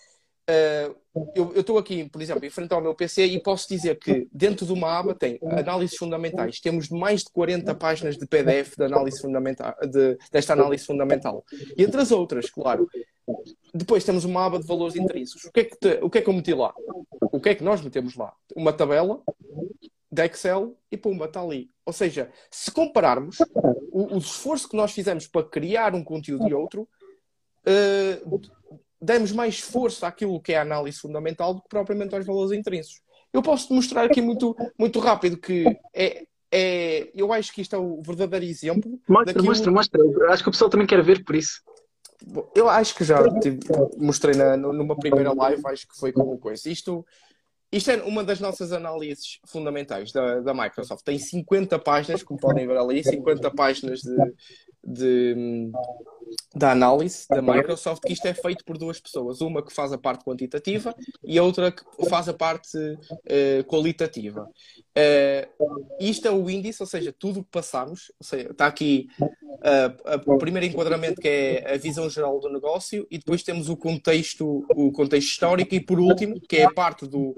Uh, 0.49 0.95
eu 1.35 1.61
estou 1.61 1.79
aqui, 1.79 2.09
por 2.09 2.21
exemplo, 2.21 2.45
em 2.45 2.51
frente 2.51 2.73
ao 2.73 2.81
meu 2.81 2.95
PC 2.95 3.25
e 3.25 3.43
posso 3.43 3.69
dizer 3.69 3.99
que 3.99 4.29
dentro 4.31 4.67
de 4.67 4.73
uma 4.73 4.99
aba 4.99 5.15
tem 5.15 5.39
análises 5.43 5.97
fundamentais. 5.97 6.61
Temos 6.61 6.91
mais 6.91 7.23
de 7.23 7.31
40 7.31 7.75
páginas 7.75 8.17
de 8.17 8.27
PDF 8.27 8.77
de 8.77 8.85
análise 8.85 9.21
fundamental, 9.21 9.75
de, 9.83 10.19
desta 10.31 10.53
análise 10.53 10.85
fundamental. 10.85 11.45
E 11.77 11.83
entre 11.83 12.01
as 12.01 12.13
outras, 12.13 12.51
claro. 12.51 12.89
Depois 13.75 14.05
temos 14.05 14.25
uma 14.25 14.45
aba 14.45 14.59
de 14.59 14.67
valores 14.67 14.95
intrínsecos. 14.95 15.45
O 15.45 15.53
que, 15.53 15.61
é 15.61 15.65
que 15.65 15.77
te, 15.77 15.99
o 16.03 16.11
que 16.11 16.19
é 16.19 16.23
que 16.23 16.29
eu 16.29 16.35
meti 16.35 16.53
lá? 16.53 16.73
O 17.33 17.41
que 17.41 17.49
é 17.49 17.55
que 17.55 17.65
nós 17.65 17.81
metemos 17.81 18.15
lá? 18.15 18.33
Uma 18.55 18.73
tabela 18.73 19.23
de 20.13 20.25
Excel 20.25 20.77
e 20.91 20.97
pumba, 20.97 21.25
está 21.25 21.41
ali. 21.41 21.71
Ou 21.85 21.93
seja, 21.93 22.31
se 22.51 22.71
compararmos 22.71 23.39
o, 23.91 24.15
o 24.15 24.19
esforço 24.19 24.69
que 24.69 24.77
nós 24.77 24.93
fizemos 24.93 25.27
para 25.27 25.47
criar 25.47 25.95
um 25.95 26.05
conteúdo 26.05 26.49
e 26.49 26.55
outro, 26.55 26.89
uh, 27.67 28.41
demos 29.07 29.33
mais 29.33 29.55
esforço 29.55 30.05
àquilo 30.05 30.41
que 30.41 30.53
é 30.53 30.59
a 30.59 30.63
análise 30.63 30.99
fundamental 30.99 31.55
do 31.55 31.63
que 31.63 31.69
propriamente 31.69 32.15
aos 32.15 32.27
valores 32.27 32.53
intrínsecos. 32.53 33.01
Eu 33.33 33.41
posso 33.41 33.73
mostrar 33.73 34.05
aqui 34.05 34.21
muito, 34.21 34.57
muito 34.79 34.99
rápido 34.99 35.37
que 35.37 35.65
é, 35.95 36.25
é, 36.51 37.11
eu 37.15 37.33
acho 37.33 37.53
que 37.53 37.63
isto 37.63 37.77
é 37.77 37.79
o 37.79 38.03
verdadeiro 38.03 38.45
exemplo. 38.45 38.99
Mostra, 39.09 39.33
daquilo... 39.33 39.47
mostra, 39.47 39.71
mostra. 39.71 40.03
Acho 40.31 40.43
que 40.43 40.49
o 40.49 40.53
pessoal 40.53 40.71
também 40.71 40.87
quer 40.87 41.03
ver 41.03 41.25
por 41.25 41.37
isso. 41.37 41.63
Eu 42.55 42.69
acho 42.69 42.95
que 42.95 43.05
já 43.05 43.19
mostrei 43.99 44.35
na, 44.35 44.57
numa 44.57 44.97
primeira 44.97 45.33
live, 45.33 45.63
acho 45.67 45.87
que 45.87 45.97
foi 45.99 46.13
como 46.13 46.39
coisa. 46.39 46.69
Isto 46.69 47.05
isto 47.71 47.91
é 47.91 47.97
uma 48.03 48.23
das 48.23 48.41
nossas 48.41 48.73
análises 48.73 49.39
fundamentais 49.45 50.13
da, 50.13 50.41
da 50.41 50.55
Microsoft. 50.55 51.05
Tem 51.05 51.19
50 51.19 51.79
páginas, 51.81 52.23
como 52.23 52.39
podem 52.39 52.67
ver 52.67 52.77
ali, 52.77 53.03
50 53.03 53.51
páginas 53.51 54.01
de, 54.01 54.35
de, 54.85 55.71
da 56.55 56.73
análise 56.73 57.27
da 57.29 57.43
Microsoft, 57.43 58.03
que 58.03 58.13
isto 58.13 58.27
é 58.27 58.35
feito 58.35 58.65
por 58.65 58.79
duas 58.79 58.99
pessoas. 59.01 59.41
Uma 59.41 59.63
que 59.63 59.73
faz 59.73 59.93
a 59.93 59.99
parte 59.99 60.25
quantitativa 60.25 60.95
e 61.23 61.39
a 61.39 61.43
outra 61.43 61.71
que 61.71 61.85
faz 62.09 62.29
a 62.29 62.35
parte 62.35 62.77
uh, 62.79 63.65
qualitativa. 63.67 64.49
Uh, 64.97 65.87
isto 66.01 66.27
é 66.27 66.31
o 66.31 66.49
índice, 66.49 66.83
ou 66.83 66.87
seja, 66.87 67.15
tudo 67.17 67.41
o 67.41 67.45
que 67.45 67.51
passamos. 67.51 68.11
Seja, 68.21 68.51
está 68.51 68.67
aqui 68.67 69.09
uh, 69.21 70.33
o 70.33 70.39
primeiro 70.39 70.67
enquadramento, 70.67 71.21
que 71.21 71.29
é 71.29 71.75
a 71.75 71.77
visão 71.77 72.09
geral 72.09 72.41
do 72.41 72.49
negócio, 72.49 73.07
e 73.11 73.19
depois 73.19 73.43
temos 73.43 73.69
o 73.69 73.77
contexto, 73.77 74.65
o 74.71 74.91
contexto 74.93 75.29
histórico, 75.29 75.75
e 75.75 75.81
por 75.81 76.01
último, 76.01 76.41
que 76.41 76.57
é 76.57 76.65
a 76.65 76.73
parte 76.73 77.07
do, 77.07 77.35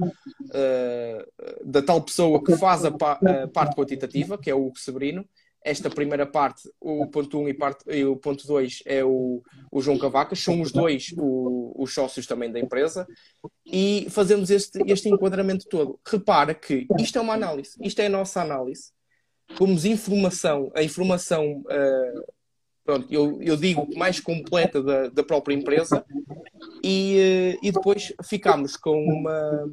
da 1.65 1.83
tal 1.83 2.01
pessoa 2.03 2.43
que 2.43 2.57
faz 2.57 2.85
a, 2.85 2.91
pa 2.91 3.19
a 3.43 3.49
parte 3.49 3.75
quantitativa, 3.75 4.39
que 4.39 4.51
é 4.51 4.55
o 4.55 4.67
Hugo 4.67 4.79
Severino, 4.79 5.25
esta 5.65 5.91
primeira 5.91 6.27
parte, 6.27 6.69
o 6.81 7.07
ponto 7.07 7.39
1 7.39 7.43
um 7.43 7.49
e, 7.49 7.55
parte, 7.55 7.85
e 7.89 8.05
o 8.05 8.17
ponto 8.17 8.47
2 8.47 8.83
é 8.87 9.05
o, 9.05 9.43
o 9.71 9.81
João 9.81 9.99
Cavacas, 9.99 10.39
são 10.39 10.61
os 10.61 10.73
dois 10.73 11.13
o, 11.17 11.75
os 11.77 11.93
sócios 11.93 12.27
também 12.27 12.51
da 12.51 12.61
empresa, 12.61 13.07
e 13.67 14.07
fazemos 14.11 14.51
este, 14.51 14.79
este 14.87 15.09
enquadramento 15.09 15.67
todo. 15.69 15.99
Repara 16.07 16.55
que 16.55 16.87
isto 16.99 17.19
é 17.19 17.21
uma 17.21 17.35
análise, 17.35 17.77
isto 17.81 18.01
é 18.01 18.07
a 18.07 18.11
nossa 18.11 18.41
análise. 18.41 18.93
Pomos 19.57 19.85
informação, 19.85 20.71
a 20.75 20.83
informação, 20.83 21.63
uh, 21.63 22.33
pronto, 22.85 23.07
eu, 23.11 23.43
eu 23.43 23.57
digo 23.57 23.89
mais 23.97 24.21
completa 24.21 24.83
da, 24.83 25.09
da 25.09 25.25
própria 25.25 25.55
empresa, 25.55 26.05
e, 26.85 27.57
uh, 27.57 27.67
e 27.67 27.73
depois 27.73 28.13
ficamos 28.25 28.77
com 28.77 29.03
uma 29.03 29.69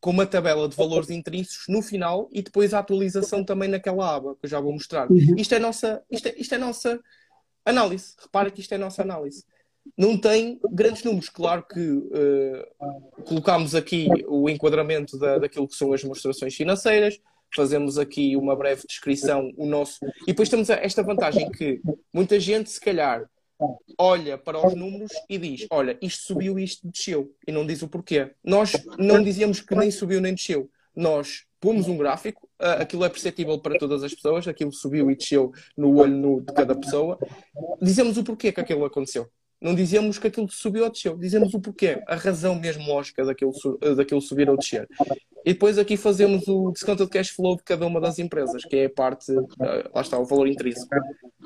com 0.00 0.10
uma 0.10 0.26
tabela 0.26 0.68
de 0.68 0.76
valores 0.76 1.10
intrínsecos 1.10 1.66
no 1.68 1.82
final 1.82 2.28
e 2.32 2.42
depois 2.42 2.72
a 2.72 2.78
atualização 2.78 3.44
também 3.44 3.68
naquela 3.68 4.16
aba, 4.16 4.34
que 4.34 4.46
eu 4.46 4.50
já 4.50 4.58
vou 4.60 4.72
mostrar. 4.72 5.10
Uhum. 5.10 5.34
Isto 5.36 5.54
é 5.54 5.58
nossa, 5.58 6.02
isto 6.10 6.28
é, 6.28 6.34
isto 6.36 6.54
é 6.54 6.58
nossa 6.58 6.98
análise. 7.64 8.14
Repara 8.20 8.50
que 8.50 8.60
isto 8.60 8.72
é 8.72 8.78
nossa 8.78 9.02
análise. 9.02 9.44
Não 9.96 10.18
tem 10.18 10.58
grandes 10.72 11.04
números. 11.04 11.28
Claro 11.28 11.64
que 11.66 11.80
uh, 11.80 13.24
colocamos 13.24 13.74
aqui 13.74 14.08
o 14.26 14.48
enquadramento 14.48 15.18
da, 15.18 15.38
daquilo 15.38 15.68
que 15.68 15.76
são 15.76 15.92
as 15.92 16.02
demonstrações 16.02 16.54
financeiras, 16.54 17.18
fazemos 17.54 17.98
aqui 17.98 18.36
uma 18.36 18.56
breve 18.56 18.82
descrição, 18.86 19.52
o 19.56 19.66
nosso. 19.66 19.98
E 20.22 20.26
depois 20.28 20.48
temos 20.48 20.70
esta 20.70 21.02
vantagem 21.02 21.50
que 21.50 21.80
muita 22.12 22.38
gente, 22.38 22.70
se 22.70 22.80
calhar, 22.80 23.28
olha 23.98 24.38
para 24.38 24.64
os 24.66 24.74
números 24.74 25.12
e 25.28 25.38
diz: 25.38 25.66
Olha, 25.70 25.98
isto 26.00 26.24
subiu 26.24 26.58
e 26.58 26.64
isto 26.64 26.88
desceu. 26.88 27.34
E 27.46 27.52
não 27.52 27.66
diz 27.66 27.82
o 27.82 27.88
porquê. 27.88 28.32
Nós 28.42 28.72
não 28.98 29.22
dizíamos 29.22 29.60
que 29.60 29.74
nem 29.74 29.90
subiu 29.90 30.20
nem 30.20 30.34
desceu. 30.34 30.70
Nós 30.94 31.44
pomos 31.60 31.88
um 31.88 31.96
gráfico, 31.96 32.48
aquilo 32.58 33.04
é 33.04 33.08
perceptível 33.08 33.58
para 33.58 33.78
todas 33.78 34.02
as 34.02 34.14
pessoas, 34.14 34.48
aquilo 34.48 34.72
subiu 34.72 35.10
e 35.10 35.16
desceu 35.16 35.52
no 35.76 35.98
olho 35.98 36.16
nu 36.16 36.40
de 36.40 36.52
cada 36.54 36.74
pessoa. 36.74 37.18
Dizemos 37.80 38.16
o 38.16 38.24
porquê 38.24 38.50
que 38.50 38.60
aquilo 38.60 38.84
aconteceu. 38.84 39.28
Não 39.60 39.74
dizemos 39.74 40.18
que 40.18 40.26
aquilo 40.26 40.50
subiu 40.50 40.84
ou 40.84 40.90
desceu, 40.90 41.18
dizemos 41.18 41.52
o 41.52 41.60
porquê, 41.60 42.02
a 42.06 42.16
razão 42.16 42.58
mesmo 42.58 42.86
lógica 42.86 43.22
daquilo, 43.26 43.52
daquilo 43.94 44.22
subir 44.22 44.48
ou 44.48 44.56
descer. 44.56 44.88
E 45.44 45.52
depois 45.52 45.78
aqui 45.78 45.98
fazemos 45.98 46.48
o 46.48 46.70
discounted 46.72 47.10
cash 47.10 47.28
flow 47.28 47.56
de 47.56 47.62
cada 47.62 47.86
uma 47.86 48.00
das 48.00 48.18
empresas, 48.18 48.64
que 48.64 48.76
é 48.76 48.84
a 48.86 48.90
parte, 48.90 49.30
lá 49.94 50.00
está, 50.00 50.18
o 50.18 50.24
valor 50.24 50.48
intrínseco. 50.48 50.88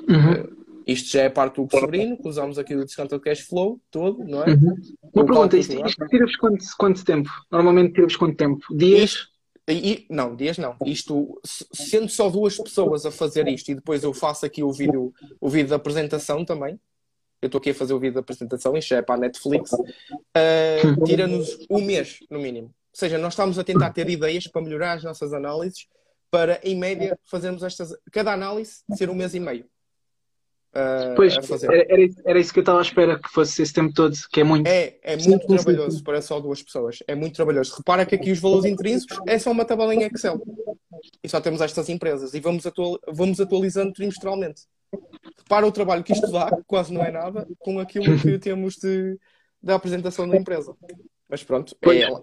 Uhum. 0.07 0.64
Isto 0.85 1.09
já 1.09 1.23
é 1.23 1.29
parte 1.29 1.59
do 1.59 1.67
Sobrinho, 1.69 2.15
que 2.15 2.27
usamos 2.27 2.59
aqui 2.59 2.75
o 2.75 2.85
discounted 2.85 3.19
cash 3.19 3.39
flow 3.39 3.81
todo, 3.89 4.23
não 4.23 4.43
é? 4.43 4.51
Uhum. 4.51 4.75
Uma 5.13 5.25
pergunta, 5.25 5.57
isto, 5.57 5.83
isto 5.83 6.05
tira-vos 6.07 6.35
quanto, 6.35 6.63
quanto 6.77 7.03
tempo? 7.03 7.29
Normalmente 7.51 7.93
tira-vos 7.93 8.15
quanto 8.15 8.37
tempo? 8.37 8.63
Dias? 8.75 9.27
E, 9.67 10.05
não, 10.11 10.35
dias 10.35 10.59
não. 10.59 10.75
Isto, 10.85 11.41
sendo 11.43 12.07
só 12.07 12.29
duas 12.29 12.55
pessoas 12.55 13.03
a 13.03 13.09
fazer 13.09 13.47
isto 13.47 13.71
e 13.71 13.75
depois 13.75 14.03
eu 14.03 14.13
faço 14.13 14.45
aqui 14.45 14.63
o 14.63 14.71
vídeo, 14.71 15.11
o 15.41 15.49
vídeo 15.49 15.69
da 15.69 15.77
apresentação 15.77 16.45
também. 16.45 16.79
Eu 17.41 17.47
estou 17.47 17.57
aqui 17.57 17.71
a 17.71 17.75
fazer 17.75 17.93
o 17.93 17.99
vídeo 17.99 18.13
da 18.13 18.19
apresentação, 18.19 18.77
isto 18.77 18.89
já 18.89 18.97
é 18.97 19.01
para 19.01 19.15
a 19.15 19.19
Netflix. 19.19 19.71
Uh, 19.73 21.03
Tira-nos 21.03 21.65
um 21.67 21.81
mês, 21.81 22.19
no 22.29 22.39
mínimo. 22.39 22.67
Ou 22.67 22.99
seja, 22.99 23.17
nós 23.17 23.33
estamos 23.33 23.57
a 23.57 23.63
tentar 23.63 23.89
ter 23.89 24.07
ideias 24.07 24.45
para 24.45 24.61
melhorar 24.61 24.93
as 24.93 25.03
nossas 25.03 25.33
análises, 25.33 25.87
para, 26.29 26.59
em 26.63 26.77
média, 26.77 27.17
fazermos 27.25 27.63
estas. 27.63 27.89
Cada 28.11 28.33
análise 28.33 28.83
ser 28.95 29.09
um 29.09 29.15
mês 29.15 29.33
e 29.33 29.39
meio 29.39 29.65
uh, 30.75 31.15
pois, 31.15 31.37
a 31.37 31.41
fazer. 31.41 31.71
Era, 31.71 32.09
era, 32.25 32.39
isso 32.39 32.53
que 32.53 32.59
eu 32.59 32.61
estava 32.61 32.79
à 32.79 32.81
espera 32.81 33.19
que 33.19 33.29
fosse 33.29 33.61
esse 33.61 33.73
tempo 33.73 33.93
todo, 33.93 34.15
que 34.31 34.41
é 34.41 34.43
muito. 34.43 34.67
É, 34.67 34.97
é 35.01 35.17
muito 35.17 35.47
trabalhoso 35.47 36.03
para 36.03 36.21
só 36.21 36.39
duas 36.39 36.61
pessoas. 36.61 36.99
É 37.07 37.15
muito 37.15 37.35
trabalhoso. 37.35 37.75
Repara 37.77 38.05
que 38.05 38.15
aqui 38.15 38.31
os 38.31 38.39
valores 38.39 38.65
intrínsecos 38.65 39.17
é 39.27 39.39
só 39.39 39.51
uma 39.51 39.65
tabela 39.65 39.93
em 39.93 40.03
Excel. 40.03 40.41
E 41.23 41.29
só 41.29 41.39
temos 41.39 41.61
estas 41.61 41.89
empresas. 41.89 42.33
E 42.33 42.39
vamos, 42.39 42.65
atual, 42.65 42.99
vamos 43.07 43.39
atualizando 43.39 43.93
trimestralmente. 43.93 44.63
Repara 45.37 45.65
o 45.65 45.71
trabalho 45.71 46.03
que 46.03 46.13
isto 46.13 46.27
dá, 46.31 46.49
quase 46.67 46.93
não 46.93 47.03
é 47.03 47.11
nada, 47.11 47.47
com 47.59 47.79
aquilo 47.79 48.17
que 48.19 48.37
temos 48.39 48.75
de, 48.75 49.17
da 49.61 49.75
apresentação 49.75 50.27
da 50.27 50.37
empresa. 50.37 50.75
Mas 51.27 51.43
pronto, 51.43 51.75
é 51.81 52.01
ela. 52.01 52.21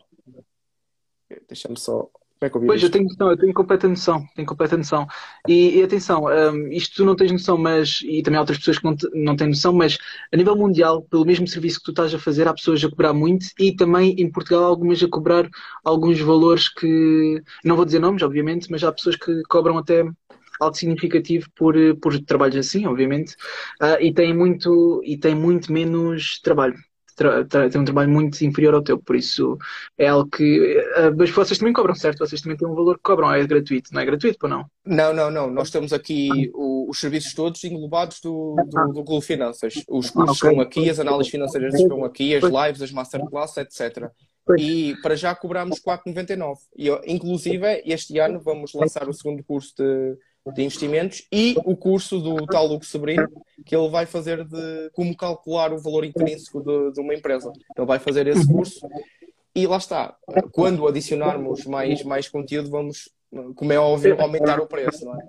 Deixa-me 1.49 1.79
só 1.79 2.11
é 2.45 2.51
que 2.51 2.57
eu 2.57 2.67
pois, 2.67 2.83
eu 2.83 2.91
tenho 2.91 3.05
noção, 3.05 3.31
eu 3.31 3.37
tenho 3.37 3.55
completa 3.55 3.89
noção, 3.89 4.27
tenho 4.35 4.47
completa 4.47 4.77
noção. 4.77 5.07
E, 5.49 5.79
e 5.79 5.83
atenção, 5.83 6.25
um, 6.25 6.69
isto 6.69 6.97
tu 6.97 7.05
não 7.05 7.17
tens 7.17 7.33
noção, 7.33 7.57
mas, 7.57 8.01
e 8.03 8.23
também 8.23 8.39
há 8.39 8.41
outras 8.41 8.59
pessoas 8.59 8.79
que 8.79 8.85
não, 8.85 8.97
te, 8.97 9.09
não 9.15 9.37
têm 9.37 9.49
noção, 9.49 9.73
mas 9.73 9.99
a 10.33 10.37
nível 10.37 10.57
mundial, 10.57 11.03
pelo 11.03 11.25
mesmo 11.25 11.47
serviço 11.47 11.79
que 11.79 11.85
tu 11.85 11.91
estás 11.91 12.15
a 12.15 12.19
fazer, 12.19 12.49
há 12.49 12.55
pessoas 12.55 12.85
a 12.85 12.89
cobrar 12.89 13.13
muito 13.13 13.47
e 13.59 13.75
também 13.75 14.15
em 14.19 14.31
Portugal 14.31 14.65
algumas 14.65 15.03
a 15.03 15.09
cobrar 15.09 15.49
alguns 15.85 16.21
valores 16.21 16.69
que, 16.69 17.43
não 17.65 17.77
vou 17.77 17.85
dizer 17.85 17.99
nomes, 17.99 18.23
obviamente, 18.23 18.71
mas 18.71 18.83
há 18.85 18.93
pessoas 18.93 19.17
que 19.17 19.43
cobram 19.49 19.79
até 19.79 20.05
algo 20.61 20.77
significativo 20.77 21.49
por, 21.57 21.75
por 22.01 22.19
trabalhos 22.25 22.57
assim, 22.57 22.87
obviamente, 22.87 23.35
uh, 23.83 24.01
e 24.01 24.13
tem 24.13 24.35
muito 24.35 25.03
e 25.05 25.17
tem 25.17 25.35
muito 25.35 25.73
menos 25.73 26.41
trabalho 26.41 26.77
tem 27.71 27.81
um 27.81 27.85
trabalho 27.85 28.11
muito 28.11 28.45
inferior 28.45 28.75
ao 28.75 28.83
teu, 28.83 28.99
por 28.99 29.17
isso 29.17 29.59
é 29.99 30.09
algo 30.09 30.29
que. 30.29 30.79
Uh, 30.97 31.15
mas 31.17 31.31
vocês 31.31 31.59
também 31.59 31.73
cobram, 31.73 31.95
certo? 31.95 32.19
Vocês 32.19 32.41
também 32.41 32.57
têm 32.57 32.69
um 32.69 32.75
valor 32.75 32.97
que 32.97 33.03
cobram, 33.03 33.33
é 33.33 33.47
gratuito, 33.47 33.93
não 33.93 34.01
é 34.01 34.05
gratuito, 34.05 34.39
ou 34.43 34.49
não? 34.49 34.67
Não, 34.85 35.13
não, 35.13 35.31
não. 35.31 35.51
Nós 35.51 35.71
temos 35.71 35.93
aqui 35.93 36.51
o, 36.55 36.91
os 36.91 36.99
serviços 37.01 37.35
todos 37.35 37.63
englobados 37.65 38.21
do, 38.21 38.57
do, 38.69 38.87
do 38.89 38.93
Google 38.93 39.21
Finanças. 39.21 39.75
Os 39.89 40.11
cursos 40.11 40.43
ah, 40.43 40.49
okay. 40.49 40.51
estão 40.51 40.61
aqui, 40.61 40.91
as 40.91 40.99
análises 40.99 41.31
financeiras 41.31 41.75
estão 41.75 42.05
aqui, 42.05 42.35
as 42.35 42.43
lives, 42.43 42.83
as 42.83 42.93
masterclasses, 42.93 43.57
etc. 43.57 44.11
E 44.59 44.97
para 45.03 45.15
já 45.15 45.35
cobramos 45.35 45.81
4,99. 45.81 46.57
E, 46.77 46.89
inclusive, 47.07 47.83
este 47.85 48.19
ano 48.19 48.41
vamos 48.41 48.73
lançar 48.75 49.09
o 49.09 49.13
segundo 49.13 49.43
curso 49.45 49.73
de 49.77 50.17
de 50.55 50.63
investimentos 50.63 51.27
e 51.31 51.55
o 51.65 51.77
curso 51.77 52.19
do 52.19 52.45
tal 52.47 52.67
Hugo 52.71 52.85
Sobrinho, 52.85 53.29
que 53.65 53.77
ele 53.77 53.89
vai 53.89 54.07
fazer 54.07 54.45
de 54.45 54.91
como 54.93 55.17
calcular 55.17 55.73
o 55.73 55.79
valor 55.79 56.05
intrínseco 56.05 56.61
de, 56.61 56.93
de 56.93 57.01
uma 57.01 57.15
empresa. 57.15 57.53
Ele 57.77 57.87
vai 57.87 57.99
fazer 57.99 58.27
esse 58.27 58.47
curso 58.47 58.87
e 59.55 59.67
lá 59.67 59.77
está. 59.77 60.17
Quando 60.51 60.87
adicionarmos 60.87 61.65
mais, 61.65 62.03
mais 62.03 62.29
conteúdo, 62.29 62.71
vamos, 62.71 63.11
como 63.55 63.73
é 63.73 63.79
óbvio, 63.79 64.21
aumentar 64.21 64.61
o 64.61 64.67
preço, 64.67 65.05
não 65.05 65.15
é? 65.15 65.25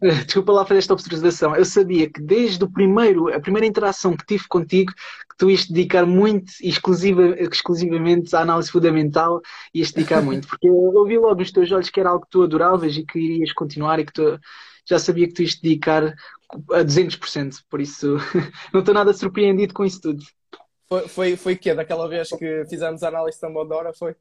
Desculpa 0.26 0.52
lá 0.52 0.64
fazer 0.66 0.78
esta 0.78 0.92
observação. 0.92 1.56
Eu 1.56 1.64
sabia 1.64 2.10
que 2.10 2.20
desde 2.20 2.62
o 2.64 2.70
primeiro, 2.70 3.32
a 3.32 3.40
primeira 3.40 3.66
interação 3.66 4.16
que 4.16 4.26
tive 4.26 4.46
contigo, 4.48 4.92
que 4.92 5.36
tu 5.38 5.50
ias 5.50 5.66
dedicar 5.66 6.04
muito 6.04 6.52
exclusiva, 6.60 7.34
exclusivamente 7.40 8.34
à 8.36 8.40
análise 8.40 8.70
fundamental, 8.70 9.40
ias 9.74 9.92
dedicar 9.92 10.22
muito, 10.22 10.46
porque 10.48 10.68
eu 10.68 11.04
vi 11.04 11.18
logo 11.18 11.36
nos 11.36 11.50
teus 11.50 11.70
olhos 11.72 11.90
que 11.90 12.00
era 12.00 12.10
algo 12.10 12.24
que 12.24 12.30
tu 12.30 12.42
adoravas 12.42 12.96
e 12.96 13.04
que 13.04 13.18
irias 13.18 13.52
continuar 13.52 13.98
e 13.98 14.04
que 14.04 14.12
tu 14.12 14.38
já 14.88 14.98
sabia 14.98 15.26
que 15.26 15.34
tu 15.34 15.42
ias 15.42 15.54
dedicar 15.56 16.14
a 16.72 16.84
200%, 16.84 17.62
por 17.68 17.80
isso 17.80 18.16
não 18.72 18.80
estou 18.80 18.94
nada 18.94 19.12
surpreendido 19.12 19.74
com 19.74 19.84
isso 19.84 20.00
tudo. 20.00 20.22
Foi, 20.88 21.08
foi, 21.08 21.36
foi 21.36 21.56
que 21.56 21.74
Daquela 21.74 22.08
vez 22.08 22.28
que 22.28 22.64
fizemos 22.66 23.02
a 23.02 23.08
análise 23.08 23.40
da 23.40 23.48
Modora, 23.50 23.92
foi? 23.92 24.14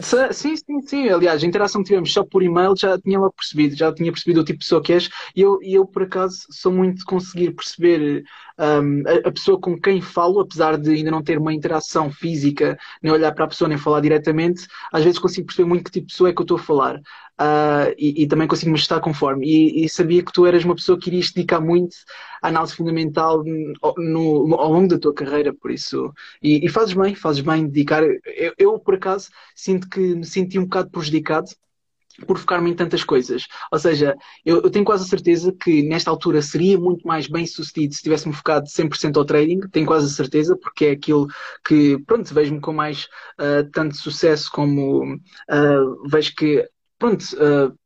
Sim, 0.00 0.56
sim, 0.56 0.80
sim. 0.86 1.08
Aliás, 1.08 1.42
a 1.42 1.46
interação 1.46 1.82
que 1.82 1.88
tivemos 1.88 2.12
só 2.12 2.24
por 2.24 2.42
e-mail 2.42 2.74
já 2.76 2.96
tinha 3.00 3.18
logo 3.18 3.32
percebido, 3.32 3.74
já 3.76 3.92
tinha 3.92 4.12
percebido 4.12 4.40
o 4.40 4.44
tipo 4.44 4.58
de 4.60 4.64
pessoa 4.64 4.82
que 4.82 4.92
és. 4.92 5.08
E 5.34 5.40
eu, 5.40 5.58
eu 5.62 5.84
por 5.86 6.04
acaso, 6.04 6.46
sou 6.50 6.70
muito 6.72 6.98
de 6.98 7.04
conseguir 7.04 7.50
perceber 7.52 8.22
um, 8.58 9.02
a, 9.06 9.28
a, 9.28 9.32
pessoa 9.32 9.60
com 9.60 9.80
quem 9.80 10.00
falo, 10.00 10.40
apesar 10.40 10.76
de 10.76 10.90
ainda 10.90 11.10
não 11.10 11.22
ter 11.22 11.38
uma 11.38 11.54
interação 11.54 12.10
física, 12.10 12.76
nem 13.02 13.12
olhar 13.12 13.32
para 13.32 13.44
a 13.44 13.48
pessoa, 13.48 13.68
nem 13.68 13.78
falar 13.78 14.00
diretamente. 14.00 14.66
Às 14.92 15.04
vezes 15.04 15.18
consigo 15.18 15.46
perceber 15.46 15.68
muito 15.68 15.84
que 15.84 15.92
tipo 15.92 16.06
de 16.06 16.12
pessoa 16.12 16.30
é 16.30 16.32
que 16.32 16.40
eu 16.40 16.44
estou 16.44 16.56
a 16.56 16.60
falar. 16.60 16.96
Uh, 17.40 17.94
e, 17.96 18.24
e, 18.24 18.26
também 18.26 18.48
consigo 18.48 18.70
me 18.70 18.76
ajustar 18.76 19.00
conforme. 19.00 19.46
E, 19.46 19.84
e, 19.84 19.88
sabia 19.88 20.24
que 20.24 20.32
tu 20.32 20.44
eras 20.44 20.64
uma 20.64 20.74
pessoa 20.74 20.98
que 20.98 21.08
irias 21.08 21.30
dedicar 21.30 21.60
muito 21.60 21.96
à 22.42 22.48
análise 22.48 22.74
fundamental 22.74 23.44
no, 23.44 23.94
no, 23.96 24.54
ao 24.56 24.72
longo 24.72 24.88
da 24.88 24.98
tua 24.98 25.14
carreira, 25.14 25.54
por 25.54 25.70
isso. 25.70 26.12
E, 26.42 26.66
e 26.66 26.68
fazes 26.68 26.94
bem, 26.94 27.14
fazes 27.14 27.40
bem 27.40 27.68
dedicar. 27.68 28.02
Eu, 28.02 28.54
eu, 28.58 28.78
por 28.80 28.94
acaso, 28.94 29.30
sinto 29.54 29.88
que 29.88 30.00
me 30.00 30.26
senti 30.26 30.58
um 30.58 30.64
bocado 30.64 30.90
prejudicado 30.90 31.48
por 32.26 32.38
focar-me 32.38 32.70
em 32.70 32.74
tantas 32.74 33.04
coisas. 33.04 33.46
Ou 33.70 33.78
seja, 33.78 34.16
eu, 34.44 34.62
eu, 34.62 34.70
tenho 34.70 34.84
quase 34.84 35.04
a 35.04 35.08
certeza 35.08 35.52
que 35.52 35.82
nesta 35.82 36.10
altura 36.10 36.42
seria 36.42 36.78
muito 36.78 37.06
mais 37.06 37.28
bem 37.28 37.46
sucedido 37.46 37.94
se 37.94 38.02
tivesse-me 38.02 38.34
focado 38.34 38.66
100% 38.66 39.16
ao 39.16 39.24
trading, 39.24 39.60
tenho 39.70 39.86
quase 39.86 40.06
a 40.06 40.08
certeza, 40.08 40.56
porque 40.56 40.86
é 40.86 40.90
aquilo 40.92 41.26
que, 41.64 41.98
pronto, 42.06 42.32
vejo-me 42.34 42.60
com 42.60 42.72
mais 42.72 43.04
uh, 43.38 43.68
tanto 43.72 43.96
sucesso 43.96 44.50
como 44.50 45.14
uh, 45.14 46.08
vejo 46.08 46.34
que, 46.34 46.68
pronto, 46.98 47.22
uh, 47.34 47.76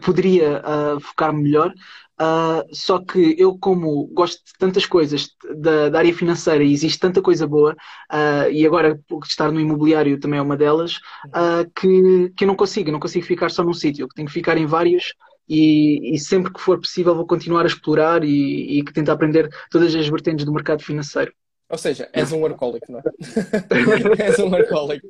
poderia 0.00 0.62
focar 1.00 1.32
melhor. 1.32 1.72
Uh, 2.18 2.64
só 2.72 2.98
que 2.98 3.36
eu, 3.38 3.58
como 3.58 4.06
gosto 4.06 4.42
de 4.44 4.52
tantas 4.58 4.86
coisas 4.86 5.28
da, 5.54 5.90
da 5.90 5.98
área 5.98 6.14
financeira 6.14 6.64
e 6.64 6.72
existe 6.72 6.98
tanta 6.98 7.20
coisa 7.20 7.46
boa, 7.46 7.76
uh, 8.10 8.50
e 8.50 8.66
agora 8.66 8.98
estar 9.24 9.52
no 9.52 9.60
imobiliário 9.60 10.18
também 10.18 10.38
é 10.38 10.42
uma 10.42 10.56
delas, 10.56 10.96
uh, 11.26 11.70
que, 11.78 12.32
que 12.34 12.44
eu 12.44 12.48
não 12.48 12.56
consigo, 12.56 12.90
não 12.90 13.00
consigo 13.00 13.26
ficar 13.26 13.50
só 13.50 13.62
num 13.62 13.74
sítio, 13.74 14.08
que 14.08 14.14
tenho 14.14 14.28
que 14.28 14.32
ficar 14.32 14.56
em 14.56 14.64
vários 14.64 15.14
e, 15.48 16.14
e, 16.14 16.18
sempre 16.18 16.52
que 16.52 16.60
for 16.60 16.80
possível 16.80 17.14
vou 17.14 17.26
continuar 17.26 17.62
a 17.62 17.68
explorar 17.68 18.24
e, 18.24 18.78
e 18.78 18.84
tentar 18.84 19.12
aprender 19.12 19.48
todas 19.70 19.94
as 19.94 20.08
vertentes 20.08 20.44
do 20.44 20.52
mercado 20.52 20.82
financeiro. 20.82 21.32
Ou 21.68 21.78
seja, 21.78 22.08
és 22.12 22.32
um 22.32 22.40
workaholic, 22.40 22.90
não 22.90 23.00
é? 23.00 23.02
és 24.24 24.38
um 24.38 24.50
workaholic. 24.50 25.02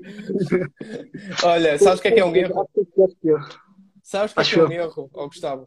Olha, 1.44 1.78
sabes 1.78 1.98
o 2.00 2.02
que 2.02 2.08
é 2.08 2.12
que 2.12 2.20
é 2.20 2.24
um 2.24 2.34
erro? 2.34 2.68
Sabes 4.02 4.32
o 4.32 4.34
que 4.34 4.40
é, 4.40 4.44
que 4.44 4.58
é 4.58 4.64
um 4.64 4.72
erro, 4.72 5.10
oh, 5.12 5.26
Gustavo? 5.26 5.66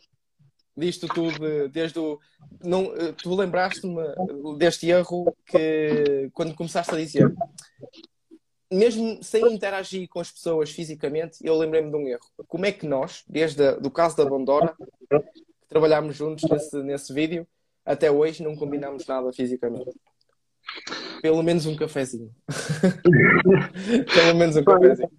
Disto 0.75 1.07
tudo, 1.07 1.69
desde 1.69 1.99
o. 1.99 2.19
Não, 2.63 2.91
tu 3.21 3.35
lembraste-me 3.35 4.01
deste 4.57 4.89
erro 4.89 5.35
que 5.45 6.29
quando 6.33 6.55
começaste 6.55 6.93
a 6.93 6.97
dizer, 6.97 7.33
mesmo 8.71 9.23
sem 9.23 9.53
interagir 9.53 10.07
com 10.07 10.19
as 10.19 10.31
pessoas 10.31 10.71
fisicamente, 10.71 11.37
eu 11.41 11.57
lembrei-me 11.57 11.89
de 11.89 11.97
um 11.97 12.07
erro. 12.07 12.25
Como 12.47 12.65
é 12.65 12.71
que 12.71 12.85
nós, 12.85 13.23
desde 13.27 13.61
o 13.61 13.81
do 13.81 13.91
caso 13.91 14.15
da 14.15 14.25
Bondora, 14.25 14.75
que 15.09 15.67
trabalhámos 15.67 16.15
juntos 16.15 16.49
nesse, 16.49 16.77
nesse 16.83 17.13
vídeo, 17.13 17.47
até 17.85 18.11
hoje 18.11 18.43
não 18.43 18.55
combinámos 18.55 19.05
nada 19.07 19.31
fisicamente? 19.33 19.91
Pelo 21.21 21.41
menos 21.41 21.65
um 21.65 21.75
cafezinho. 21.75 22.31
Pelo 24.13 24.35
menos 24.37 24.55
um 24.55 24.63
cafezinho. 24.63 25.09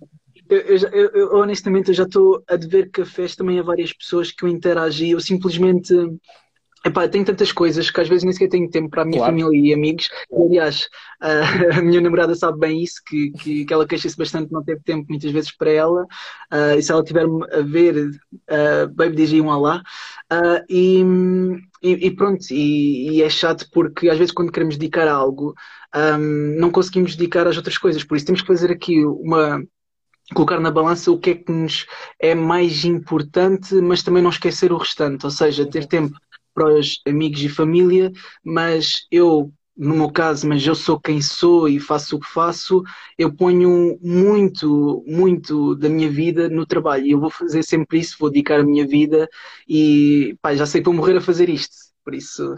Eu, 0.50 0.58
eu, 0.58 1.10
eu, 1.10 1.34
honestamente 1.36 1.88
eu 1.88 1.94
já 1.94 2.02
estou 2.02 2.42
a 2.48 2.56
dever 2.56 2.90
cafés 2.90 3.36
também 3.36 3.58
a 3.58 3.62
várias 3.62 3.92
pessoas 3.92 4.32
que 4.32 4.44
eu 4.44 4.48
interagi. 4.48 5.10
Eu 5.10 5.20
simplesmente 5.20 5.94
Epá, 6.84 7.06
tenho 7.06 7.26
tantas 7.26 7.52
coisas 7.52 7.90
que 7.90 8.00
às 8.00 8.08
vezes 8.08 8.24
nem 8.24 8.32
sequer 8.32 8.48
tenho 8.48 8.70
tempo 8.70 8.88
para 8.88 9.02
a 9.02 9.04
minha 9.04 9.18
claro. 9.18 9.32
família 9.38 9.70
e 9.70 9.74
amigos. 9.74 10.08
Aliás, 10.32 10.88
a 11.20 11.82
minha 11.82 12.00
namorada 12.00 12.34
sabe 12.34 12.58
bem 12.58 12.82
isso, 12.82 13.02
que, 13.06 13.30
que, 13.32 13.64
que 13.66 13.72
ela 13.72 13.86
queixa-se 13.86 14.16
bastante 14.16 14.46
de 14.46 14.52
não 14.52 14.64
ter 14.64 14.80
tempo 14.82 15.04
muitas 15.10 15.30
vezes 15.30 15.54
para 15.54 15.70
ela. 15.70 16.04
Uh, 16.50 16.78
e 16.78 16.82
se 16.82 16.90
ela 16.90 17.04
tiver-me 17.04 17.44
a 17.52 17.60
ver, 17.60 18.08
uh, 18.32 18.88
baby, 18.94 19.14
diz 19.14 19.32
um 19.34 19.50
alá. 19.50 19.82
Uh, 20.32 20.64
e, 20.70 21.04
e, 21.82 22.06
e, 22.06 22.10
pronto, 22.16 22.46
e, 22.50 23.10
e, 23.10 23.22
é 23.22 23.28
chato 23.28 23.66
porque 23.70 24.08
às 24.08 24.16
vezes 24.16 24.32
quando 24.32 24.50
queremos 24.50 24.78
dedicar 24.78 25.06
a 25.06 25.12
algo, 25.12 25.54
um, 25.94 26.56
não 26.58 26.70
conseguimos 26.70 27.14
dedicar 27.14 27.46
às 27.46 27.58
outras 27.58 27.76
coisas. 27.76 28.02
Por 28.04 28.16
isso 28.16 28.24
temos 28.24 28.40
que 28.40 28.46
fazer 28.46 28.70
aqui 28.70 29.04
uma 29.04 29.62
colocar 30.34 30.60
na 30.60 30.70
balança 30.70 31.10
o 31.10 31.18
que 31.18 31.30
é 31.30 31.34
que 31.34 31.52
nos 31.52 31.86
é 32.18 32.34
mais 32.34 32.84
importante, 32.84 33.74
mas 33.76 34.02
também 34.02 34.22
não 34.22 34.30
esquecer 34.30 34.72
o 34.72 34.78
restante, 34.78 35.24
ou 35.24 35.30
seja, 35.30 35.68
ter 35.68 35.86
tempo 35.86 36.16
para 36.54 36.74
os 36.78 37.00
amigos 37.06 37.42
e 37.42 37.48
família, 37.48 38.12
mas 38.44 39.06
eu, 39.10 39.52
no 39.76 39.94
meu 39.94 40.10
caso, 40.10 40.48
mas 40.48 40.66
eu 40.66 40.74
sou 40.74 41.00
quem 41.00 41.20
sou 41.22 41.68
e 41.68 41.78
faço 41.80 42.16
o 42.16 42.20
que 42.20 42.28
faço, 42.28 42.82
eu 43.18 43.34
ponho 43.34 43.98
muito, 44.02 45.04
muito 45.06 45.74
da 45.76 45.88
minha 45.88 46.10
vida 46.10 46.48
no 46.48 46.66
trabalho. 46.66 47.06
E 47.06 47.10
eu 47.12 47.20
vou 47.20 47.30
fazer 47.30 47.62
sempre 47.62 47.98
isso, 47.98 48.16
vou 48.18 48.30
dedicar 48.30 48.60
a 48.60 48.64
minha 48.64 48.86
vida 48.86 49.28
e 49.68 50.36
pá, 50.42 50.54
já 50.54 50.66
sei 50.66 50.80
que 50.80 50.86
vou 50.86 50.94
morrer 50.94 51.16
a 51.16 51.20
fazer 51.20 51.48
isto, 51.48 51.74
por 52.04 52.14
isso 52.14 52.54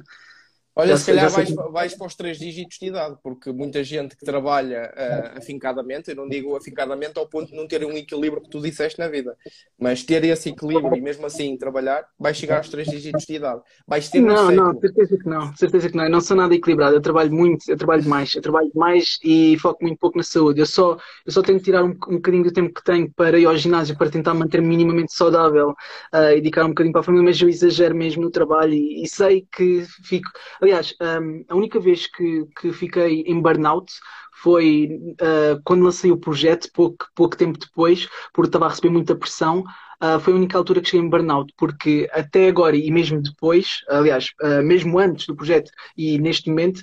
Olha, 0.74 0.96
se 0.96 1.04
calhar 1.04 1.30
vais, 1.30 1.54
vais, 1.54 1.94
para 1.94 2.06
os 2.06 2.14
três 2.14 2.38
dígitos 2.38 2.78
de 2.78 2.86
idade, 2.86 3.16
porque 3.22 3.52
muita 3.52 3.84
gente 3.84 4.16
que 4.16 4.24
trabalha 4.24 4.90
uh, 4.96 5.38
afincadamente, 5.38 6.10
eu 6.10 6.16
não 6.16 6.26
digo 6.26 6.56
afincadamente 6.56 7.18
ao 7.18 7.28
ponto 7.28 7.50
de 7.50 7.56
não 7.56 7.68
ter 7.68 7.84
um 7.84 7.92
equilíbrio 7.92 8.42
que 8.42 8.48
tu 8.48 8.58
disseste 8.58 8.98
na 8.98 9.06
vida, 9.06 9.36
mas 9.78 10.02
ter 10.02 10.24
esse 10.24 10.48
equilíbrio 10.48 10.96
e 10.96 11.00
mesmo 11.00 11.26
assim 11.26 11.58
trabalhar, 11.58 12.06
vais 12.18 12.38
chegar 12.38 12.56
aos 12.56 12.70
três 12.70 12.88
dígitos 12.88 13.26
de 13.26 13.34
idade. 13.34 13.60
Vais 13.86 14.08
ter 14.08 14.22
Não, 14.22 14.50
não, 14.50 14.72
certeza 14.80 15.18
que 15.18 15.28
não, 15.28 15.56
certeza 15.56 15.90
que 15.90 15.96
não. 15.96 16.04
Eu 16.04 16.10
não 16.10 16.20
sou 16.22 16.36
nada 16.36 16.54
equilibrado, 16.54 16.96
eu 16.96 17.02
trabalho 17.02 17.32
muito, 17.32 17.70
eu 17.70 17.76
trabalho 17.76 18.08
mais, 18.08 18.34
eu 18.34 18.40
trabalho 18.40 18.70
mais 18.74 19.18
e 19.22 19.58
foco 19.58 19.84
muito 19.84 19.98
pouco 19.98 20.16
na 20.16 20.24
saúde. 20.24 20.60
Eu 20.60 20.66
só, 20.66 20.96
eu 21.26 21.32
só 21.32 21.42
tenho 21.42 21.58
que 21.58 21.64
tirar 21.64 21.84
um, 21.84 21.90
um 21.90 22.16
bocadinho 22.16 22.44
do 22.44 22.52
tempo 22.52 22.72
que 22.72 22.82
tenho 22.82 23.12
para 23.12 23.38
ir 23.38 23.44
ao 23.44 23.56
ginásio, 23.58 23.96
para 23.98 24.10
tentar 24.10 24.32
manter-me 24.32 24.68
minimamente 24.68 25.12
saudável 25.14 25.74
uh, 26.14 26.30
e 26.32 26.36
dedicar 26.36 26.64
um 26.64 26.68
bocadinho 26.68 26.92
para 26.92 27.02
a 27.02 27.04
família, 27.04 27.26
mas 27.26 27.40
eu 27.42 27.48
exagero 27.50 27.94
mesmo 27.94 28.22
no 28.22 28.30
trabalho 28.30 28.72
e, 28.72 29.02
e 29.02 29.06
sei 29.06 29.46
que 29.54 29.84
fico 30.02 30.30
Aliás, 30.62 30.94
um, 31.00 31.44
a 31.48 31.56
única 31.56 31.80
vez 31.80 32.06
que, 32.06 32.46
que 32.60 32.72
fiquei 32.72 33.22
em 33.22 33.42
burnout 33.42 33.92
foi 34.32 34.88
uh, 35.20 35.60
quando 35.64 35.82
lancei 35.82 36.12
o 36.12 36.16
projeto, 36.16 36.70
pouco, 36.72 37.06
pouco 37.16 37.36
tempo 37.36 37.58
depois, 37.58 38.08
porque 38.32 38.46
estava 38.48 38.66
a 38.66 38.68
receber 38.68 38.90
muita 38.90 39.16
pressão. 39.16 39.64
Uh, 40.00 40.20
foi 40.20 40.32
a 40.32 40.36
única 40.36 40.56
altura 40.56 40.80
que 40.80 40.88
cheguei 40.88 41.04
em 41.04 41.10
burnout, 41.10 41.52
porque 41.56 42.08
até 42.12 42.46
agora 42.48 42.76
e 42.76 42.90
mesmo 42.92 43.20
depois, 43.20 43.80
aliás, 43.88 44.28
uh, 44.40 44.62
mesmo 44.62 45.00
antes 45.00 45.26
do 45.26 45.34
projeto 45.34 45.70
e 45.96 46.16
neste 46.18 46.48
momento, 46.48 46.80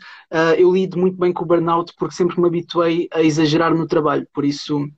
eu 0.57 0.71
lido 0.73 0.97
muito 0.97 1.17
bem 1.17 1.31
com 1.33 1.43
o 1.43 1.47
burnout 1.47 1.93
porque 1.97 2.15
sempre 2.15 2.39
me 2.39 2.47
habituei 2.47 3.07
a 3.13 3.21
exagerar 3.23 3.73
no 3.73 3.87
trabalho. 3.87 4.27
Por 4.33 4.43
isso, 4.43 4.89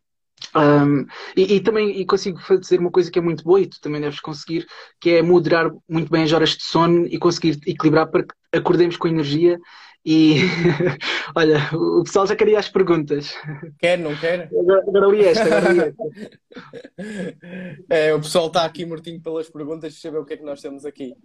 um, 0.55 1.05
e, 1.35 1.55
e, 1.55 1.59
também 1.59 1.99
e 1.99 2.05
consigo 2.05 2.39
fazer 2.39 2.79
uma 2.79 2.91
coisa 2.91 3.11
que 3.11 3.19
é 3.19 3.21
muito 3.21 3.43
boa 3.43 3.61
e 3.61 3.67
tu 3.67 3.79
também 3.81 4.01
deves 4.01 4.19
conseguir, 4.19 4.65
que 4.99 5.11
é 5.11 5.21
moderar 5.21 5.71
muito 5.87 6.11
bem 6.11 6.23
as 6.23 6.31
horas 6.31 6.51
de 6.51 6.63
sono 6.63 7.05
e 7.05 7.17
conseguir 7.17 7.59
equilibrar 7.67 8.09
para 8.09 8.23
que 8.23 8.33
acordemos 8.51 8.97
com 8.97 9.07
energia. 9.07 9.59
E 10.03 10.37
olha, 11.35 11.59
o 11.73 12.03
pessoal 12.03 12.25
já 12.25 12.35
queria 12.35 12.57
as 12.57 12.67
perguntas. 12.67 13.35
Quer, 13.77 13.99
não 13.99 14.15
quer? 14.15 14.49
Agora, 14.51 14.83
agora 14.87 15.07
li 15.07 15.25
esta, 15.25 15.43
agora 15.43 15.73
li 15.73 15.79
esta. 15.79 16.03
É, 17.89 18.13
o 18.13 18.19
pessoal 18.19 18.47
está 18.47 18.65
aqui 18.65 18.85
mortinho 18.85 19.21
pelas 19.21 19.49
perguntas, 19.49 19.93
deixa 19.93 20.07
eu 20.07 20.11
ver 20.11 20.17
o 20.19 20.25
que 20.25 20.33
é 20.33 20.37
que 20.37 20.43
nós 20.43 20.61
temos 20.61 20.85
aqui. 20.85 21.15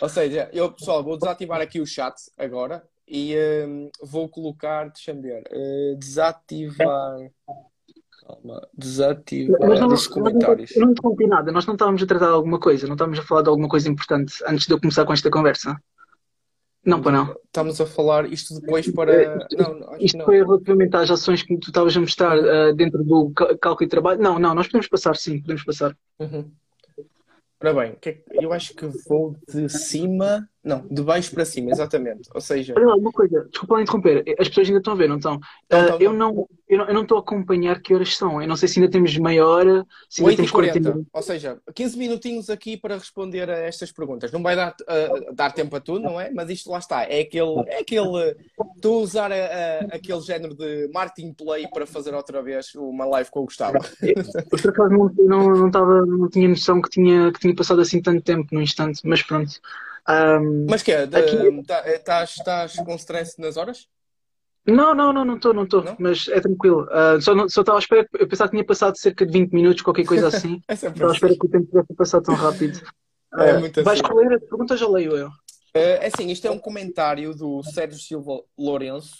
Ou 0.00 0.08
seja, 0.08 0.48
eu, 0.52 0.72
pessoal, 0.72 1.02
vou 1.02 1.18
desativar 1.18 1.60
aqui 1.60 1.80
o 1.80 1.86
chat 1.86 2.14
agora 2.38 2.82
e 3.06 3.34
um, 3.66 3.90
vou 4.02 4.28
colocar, 4.28 4.88
deixa-me 4.88 5.22
ver, 5.22 5.42
uh, 5.52 5.96
desativar. 5.96 7.18
Calma, 8.32 8.66
desativar 8.72 9.86
os 9.88 10.06
comentários. 10.06 10.74
Eu 10.74 10.86
não 10.86 10.92
interrompi 10.92 11.26
nada, 11.26 11.52
nós 11.52 11.66
não 11.66 11.74
estávamos 11.74 12.02
a 12.02 12.06
tratar 12.06 12.28
de 12.28 12.32
alguma 12.32 12.58
coisa, 12.58 12.86
não 12.86 12.94
estávamos 12.94 13.18
a 13.18 13.22
falar 13.22 13.42
de 13.42 13.48
alguma 13.50 13.68
coisa 13.68 13.90
importante 13.90 14.34
antes 14.46 14.66
de 14.66 14.72
eu 14.72 14.80
começar 14.80 15.04
com 15.04 15.12
esta 15.12 15.30
conversa. 15.30 15.76
Não, 16.84 17.00
para 17.00 17.12
não. 17.12 17.36
Estamos 17.44 17.80
a 17.80 17.86
falar 17.86 18.32
isto 18.32 18.58
depois 18.58 18.90
para. 18.90 19.46
Não, 19.52 19.96
isto 20.00 20.18
não. 20.18 20.24
foi 20.24 20.38
relativamente 20.38 20.96
às 20.96 21.10
ações 21.10 21.42
que 21.42 21.56
tu 21.58 21.68
estavas 21.68 21.96
a 21.96 22.00
mostrar 22.00 22.38
uh, 22.38 22.74
dentro 22.74 23.04
do 23.04 23.30
cálculo 23.60 23.86
e 23.86 23.88
trabalho. 23.88 24.20
Não, 24.20 24.38
não, 24.38 24.54
nós 24.54 24.66
podemos 24.66 24.88
passar, 24.88 25.14
sim, 25.14 25.40
podemos 25.40 25.62
passar. 25.62 25.96
Uhum. 26.18 26.50
Ora 27.60 27.74
bem, 27.74 27.96
é 28.04 28.18
eu 28.32 28.52
acho 28.52 28.74
que 28.74 28.86
vou 29.06 29.36
de 29.46 29.68
cima. 29.68 30.48
Não, 30.64 30.86
de 30.88 31.02
baixo 31.02 31.32
para 31.32 31.44
cima, 31.44 31.72
exatamente. 31.72 32.28
Ou 32.32 32.40
seja. 32.40 32.72
Olha 32.76 32.86
lá, 32.86 32.94
uma 32.94 33.10
coisa, 33.10 33.48
desculpa 33.50 33.74
lá 33.74 33.82
interromper. 33.82 34.22
As 34.38 34.48
pessoas 34.48 34.68
ainda 34.68 34.78
estão 34.78 34.92
a 34.92 34.96
ver, 34.96 35.08
não 35.08 35.16
estão? 35.16 35.36
Uh, 35.36 35.98
eu, 35.98 36.12
não, 36.12 36.48
eu, 36.68 36.78
não, 36.78 36.86
eu 36.86 36.94
não 36.94 37.02
estou 37.02 37.18
a 37.18 37.20
acompanhar 37.20 37.80
que 37.82 37.92
horas 37.92 38.16
são. 38.16 38.40
Eu 38.40 38.46
não 38.46 38.54
sei 38.54 38.68
se 38.68 38.78
ainda 38.78 38.90
temos 38.90 39.16
meia 39.18 39.44
hora, 39.44 39.84
se 40.08 40.22
ainda 40.22 40.36
temos 40.36 40.52
40. 40.52 40.80
40 40.80 41.08
Ou 41.12 41.22
seja, 41.22 41.58
15 41.74 41.98
minutinhos 41.98 42.48
aqui 42.48 42.76
para 42.76 42.94
responder 42.96 43.50
a 43.50 43.58
estas 43.58 43.90
perguntas. 43.90 44.30
Não 44.30 44.40
vai 44.40 44.54
dar, 44.54 44.72
uh, 44.82 45.34
dar 45.34 45.50
tempo 45.50 45.74
a 45.74 45.80
tudo, 45.80 46.00
não 46.00 46.20
é? 46.20 46.30
Mas 46.30 46.48
isto 46.48 46.70
lá 46.70 46.78
está. 46.78 47.02
É 47.02 47.22
aquele. 47.22 47.64
É 47.66 47.80
aquele 47.80 48.36
tu 48.80 49.00
usar 49.00 49.32
a, 49.32 49.34
a, 49.34 49.78
aquele 49.96 50.20
género 50.20 50.54
de 50.54 50.88
marketing 50.94 51.32
play 51.32 51.66
para 51.66 51.86
fazer 51.86 52.14
outra 52.14 52.40
vez 52.40 52.72
uma 52.76 53.04
live 53.04 53.30
com 53.30 53.40
o 53.40 53.44
Gustavo. 53.46 53.78
Eu, 54.00 54.14
por 54.48 54.68
acaso 54.68 54.90
não, 54.90 55.10
não, 55.18 55.56
não, 55.56 55.70
tava, 55.72 56.06
não 56.06 56.28
tinha 56.28 56.48
noção 56.48 56.80
que 56.80 56.88
tinha, 56.88 57.32
que 57.32 57.40
tinha 57.40 57.54
passado 57.54 57.80
assim 57.80 58.00
tanto 58.00 58.22
tempo 58.22 58.46
no 58.52 58.62
instante, 58.62 59.00
mas 59.04 59.22
pronto. 59.22 59.60
Um, 60.08 60.66
Mas 60.68 60.82
que 60.82 60.92
é? 60.92 61.02
Aqui... 61.02 61.62
Tá, 61.66 61.82
é, 61.84 61.94
estás 61.96 62.74
com 62.76 62.94
stress 62.96 63.40
nas 63.40 63.56
horas? 63.56 63.86
Não, 64.66 64.94
não, 64.94 65.12
não, 65.12 65.24
não 65.24 65.36
estou, 65.36 65.52
não 65.52 65.64
estou, 65.64 65.84
mas 65.98 66.28
é 66.28 66.40
tranquilo. 66.40 66.84
Uh, 66.84 67.20
só, 67.20 67.34
estava 67.60 67.78
à 67.78 67.80
espera, 67.80 68.08
eu 68.12 68.28
pensava 68.28 68.48
que 68.48 68.56
tinha 68.56 68.64
passado 68.64 68.96
cerca 68.96 69.26
de 69.26 69.32
20 69.32 69.52
minutos, 69.52 69.82
qualquer 69.82 70.06
coisa 70.06 70.28
assim. 70.28 70.60
é 70.68 70.74
estava 70.74 71.10
à 71.10 71.12
espera 71.12 71.34
que 71.36 71.46
o 71.46 71.50
tempo 71.50 71.66
tivesse 71.66 71.94
passado 71.94 72.22
tão 72.22 72.34
rápido. 72.34 72.80
Uh, 73.34 73.40
é 73.42 73.58
muito 73.58 73.82
vais 73.82 74.00
assim. 74.00 74.14
ler 74.14 74.36
a 74.36 74.40
pergunta, 74.40 74.76
já 74.76 74.88
leio 74.88 75.16
eu. 75.16 75.30
É 75.74 76.06
assim, 76.06 76.30
isto 76.30 76.46
é 76.46 76.50
um 76.50 76.58
comentário 76.58 77.34
do 77.34 77.62
Sérgio 77.62 77.98
Silva 77.98 78.42
Lourenço. 78.58 79.16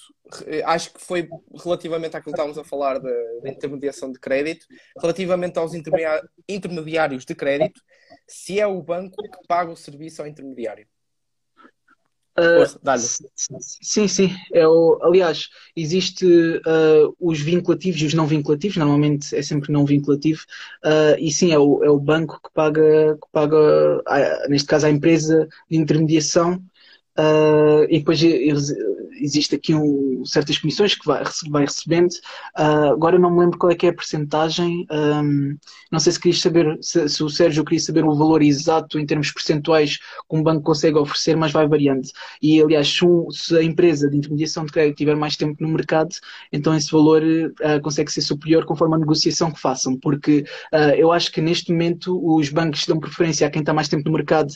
Acho 0.66 0.92
que 0.92 1.00
foi 1.00 1.28
relativamente 1.64 2.14
àquilo 2.16 2.34
que 2.34 2.40
estávamos 2.40 2.58
a 2.58 2.64
falar 2.64 2.98
da 2.98 3.10
intermediação 3.46 4.12
de 4.12 4.20
crédito, 4.20 4.66
relativamente 5.00 5.58
aos 5.58 5.72
intermediários 6.46 7.24
de 7.24 7.34
crédito 7.34 7.80
se 8.32 8.58
é 8.58 8.66
o 8.66 8.82
banco 8.82 9.22
que 9.22 9.46
paga 9.46 9.70
o 9.70 9.76
serviço 9.76 10.22
ao 10.22 10.28
intermediário. 10.28 10.86
Uh, 12.38 12.64
sim, 13.82 14.08
sim. 14.08 14.30
É 14.54 14.66
o, 14.66 14.98
aliás, 15.02 15.50
existe 15.76 16.24
uh, 16.26 17.14
os 17.20 17.38
vinculativos 17.40 18.00
e 18.00 18.06
os 18.06 18.14
não 18.14 18.26
vinculativos. 18.26 18.78
Normalmente 18.78 19.36
é 19.36 19.42
sempre 19.42 19.70
não 19.70 19.84
vinculativo. 19.84 20.42
Uh, 20.82 21.14
e 21.18 21.30
sim, 21.30 21.52
é 21.52 21.58
o, 21.58 21.84
é 21.84 21.90
o 21.90 22.00
banco 22.00 22.40
que 22.42 22.50
paga, 22.54 23.18
que 23.20 23.28
paga 23.30 24.02
neste 24.48 24.66
caso, 24.66 24.86
a 24.86 24.90
empresa 24.90 25.46
de 25.70 25.76
intermediação 25.76 26.62
e 27.90 27.98
depois 27.98 28.18
existe 29.20 29.54
aqui 29.54 29.74
um, 29.74 30.24
certas 30.24 30.58
comissões 30.58 30.94
que 30.94 31.06
vai, 31.06 31.22
vai 31.50 31.64
recebendo. 31.64 32.12
Uh, 32.58 32.92
agora 32.92 33.18
não 33.18 33.30
me 33.30 33.40
lembro 33.40 33.58
qual 33.58 33.72
é 33.72 33.74
que 33.74 33.86
é 33.86 33.90
a 33.90 33.94
percentagem. 33.94 34.86
Um, 34.90 35.56
não 35.90 35.98
sei 35.98 36.12
se 36.12 36.20
querias 36.20 36.40
saber, 36.40 36.78
se, 36.80 37.08
se, 37.08 37.22
o 37.22 37.28
Sérgio 37.28 37.64
queria 37.64 37.80
saber 37.80 38.04
o 38.04 38.14
valor 38.14 38.42
exato 38.42 38.98
em 38.98 39.06
termos 39.06 39.30
percentuais 39.30 39.98
que 39.98 40.36
um 40.36 40.42
banco 40.42 40.62
consegue 40.62 40.98
oferecer, 40.98 41.36
mas 41.36 41.52
vai 41.52 41.66
variando. 41.66 42.08
E 42.40 42.60
aliás, 42.60 42.88
se, 42.88 43.04
um, 43.04 43.30
se 43.30 43.56
a 43.56 43.62
empresa 43.62 44.08
de 44.08 44.16
intermediação 44.16 44.64
de 44.64 44.72
crédito 44.72 44.98
tiver 44.98 45.16
mais 45.16 45.36
tempo 45.36 45.56
no 45.60 45.68
mercado, 45.68 46.14
então 46.52 46.74
esse 46.74 46.90
valor 46.90 47.22
uh, 47.22 47.80
consegue 47.82 48.10
ser 48.10 48.22
superior 48.22 48.64
conforme 48.64 48.94
a 48.94 48.98
negociação 48.98 49.50
que 49.50 49.60
façam, 49.60 49.98
porque 49.98 50.44
eu 50.96 51.12
acho 51.12 51.30
que 51.30 51.40
neste 51.40 51.70
momento 51.72 52.20
os 52.24 52.48
bancos 52.48 52.86
dão 52.86 52.98
preferência 52.98 53.46
a 53.46 53.50
quem 53.50 53.60
está 53.60 53.72
mais 53.72 53.88
tempo 53.88 54.08
no 54.08 54.16
mercado 54.16 54.52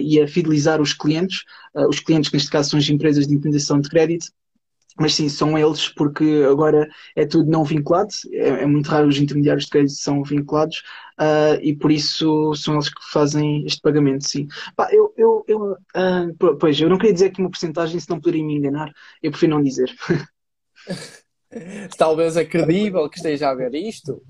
e 0.00 0.20
a 0.20 0.28
fidelizar 0.28 0.80
os 0.80 0.92
clientes 0.92 1.44
uh, 1.76 1.88
os 1.88 2.00
clientes, 2.00 2.30
que 2.30 2.36
neste 2.36 2.50
caso 2.50 2.70
são 2.70 2.78
as 2.78 2.88
empresas 2.88 3.26
de 3.26 3.34
intermediação 3.34 3.75
de 3.80 3.88
crédito, 3.88 4.26
mas 4.98 5.14
sim, 5.14 5.28
são 5.28 5.58
eles, 5.58 5.88
porque 5.90 6.44
agora 6.50 6.88
é 7.14 7.26
tudo 7.26 7.50
não 7.50 7.64
vinculado, 7.64 8.08
é, 8.32 8.48
é 8.62 8.66
muito 8.66 8.88
raro 8.88 9.08
os 9.08 9.18
intermediários 9.18 9.64
de 9.64 9.70
crédito 9.70 9.92
são 9.92 10.22
vinculados, 10.22 10.82
uh, 11.20 11.60
e 11.60 11.76
por 11.76 11.92
isso 11.92 12.54
são 12.54 12.74
eles 12.74 12.88
que 12.88 13.10
fazem 13.12 13.64
este 13.66 13.80
pagamento, 13.82 14.26
sim. 14.26 14.48
Eu, 14.90 15.12
eu, 15.16 15.44
eu 15.46 15.72
uh, 15.72 16.56
pois, 16.58 16.80
eu 16.80 16.88
não 16.88 16.96
queria 16.96 17.12
dizer 17.12 17.26
aqui 17.26 17.40
uma 17.40 17.50
porcentagem, 17.50 18.00
se 18.00 18.08
não 18.08 18.20
poderia 18.20 18.44
me 18.44 18.54
enganar, 18.56 18.90
eu 19.22 19.30
prefiro 19.30 19.54
não 19.54 19.62
dizer. 19.62 19.94
Talvez 21.98 22.36
é 22.36 22.44
credível 22.44 23.08
que 23.08 23.18
esteja 23.18 23.50
a 23.50 23.54
ver 23.54 23.74
isto, 23.74 24.22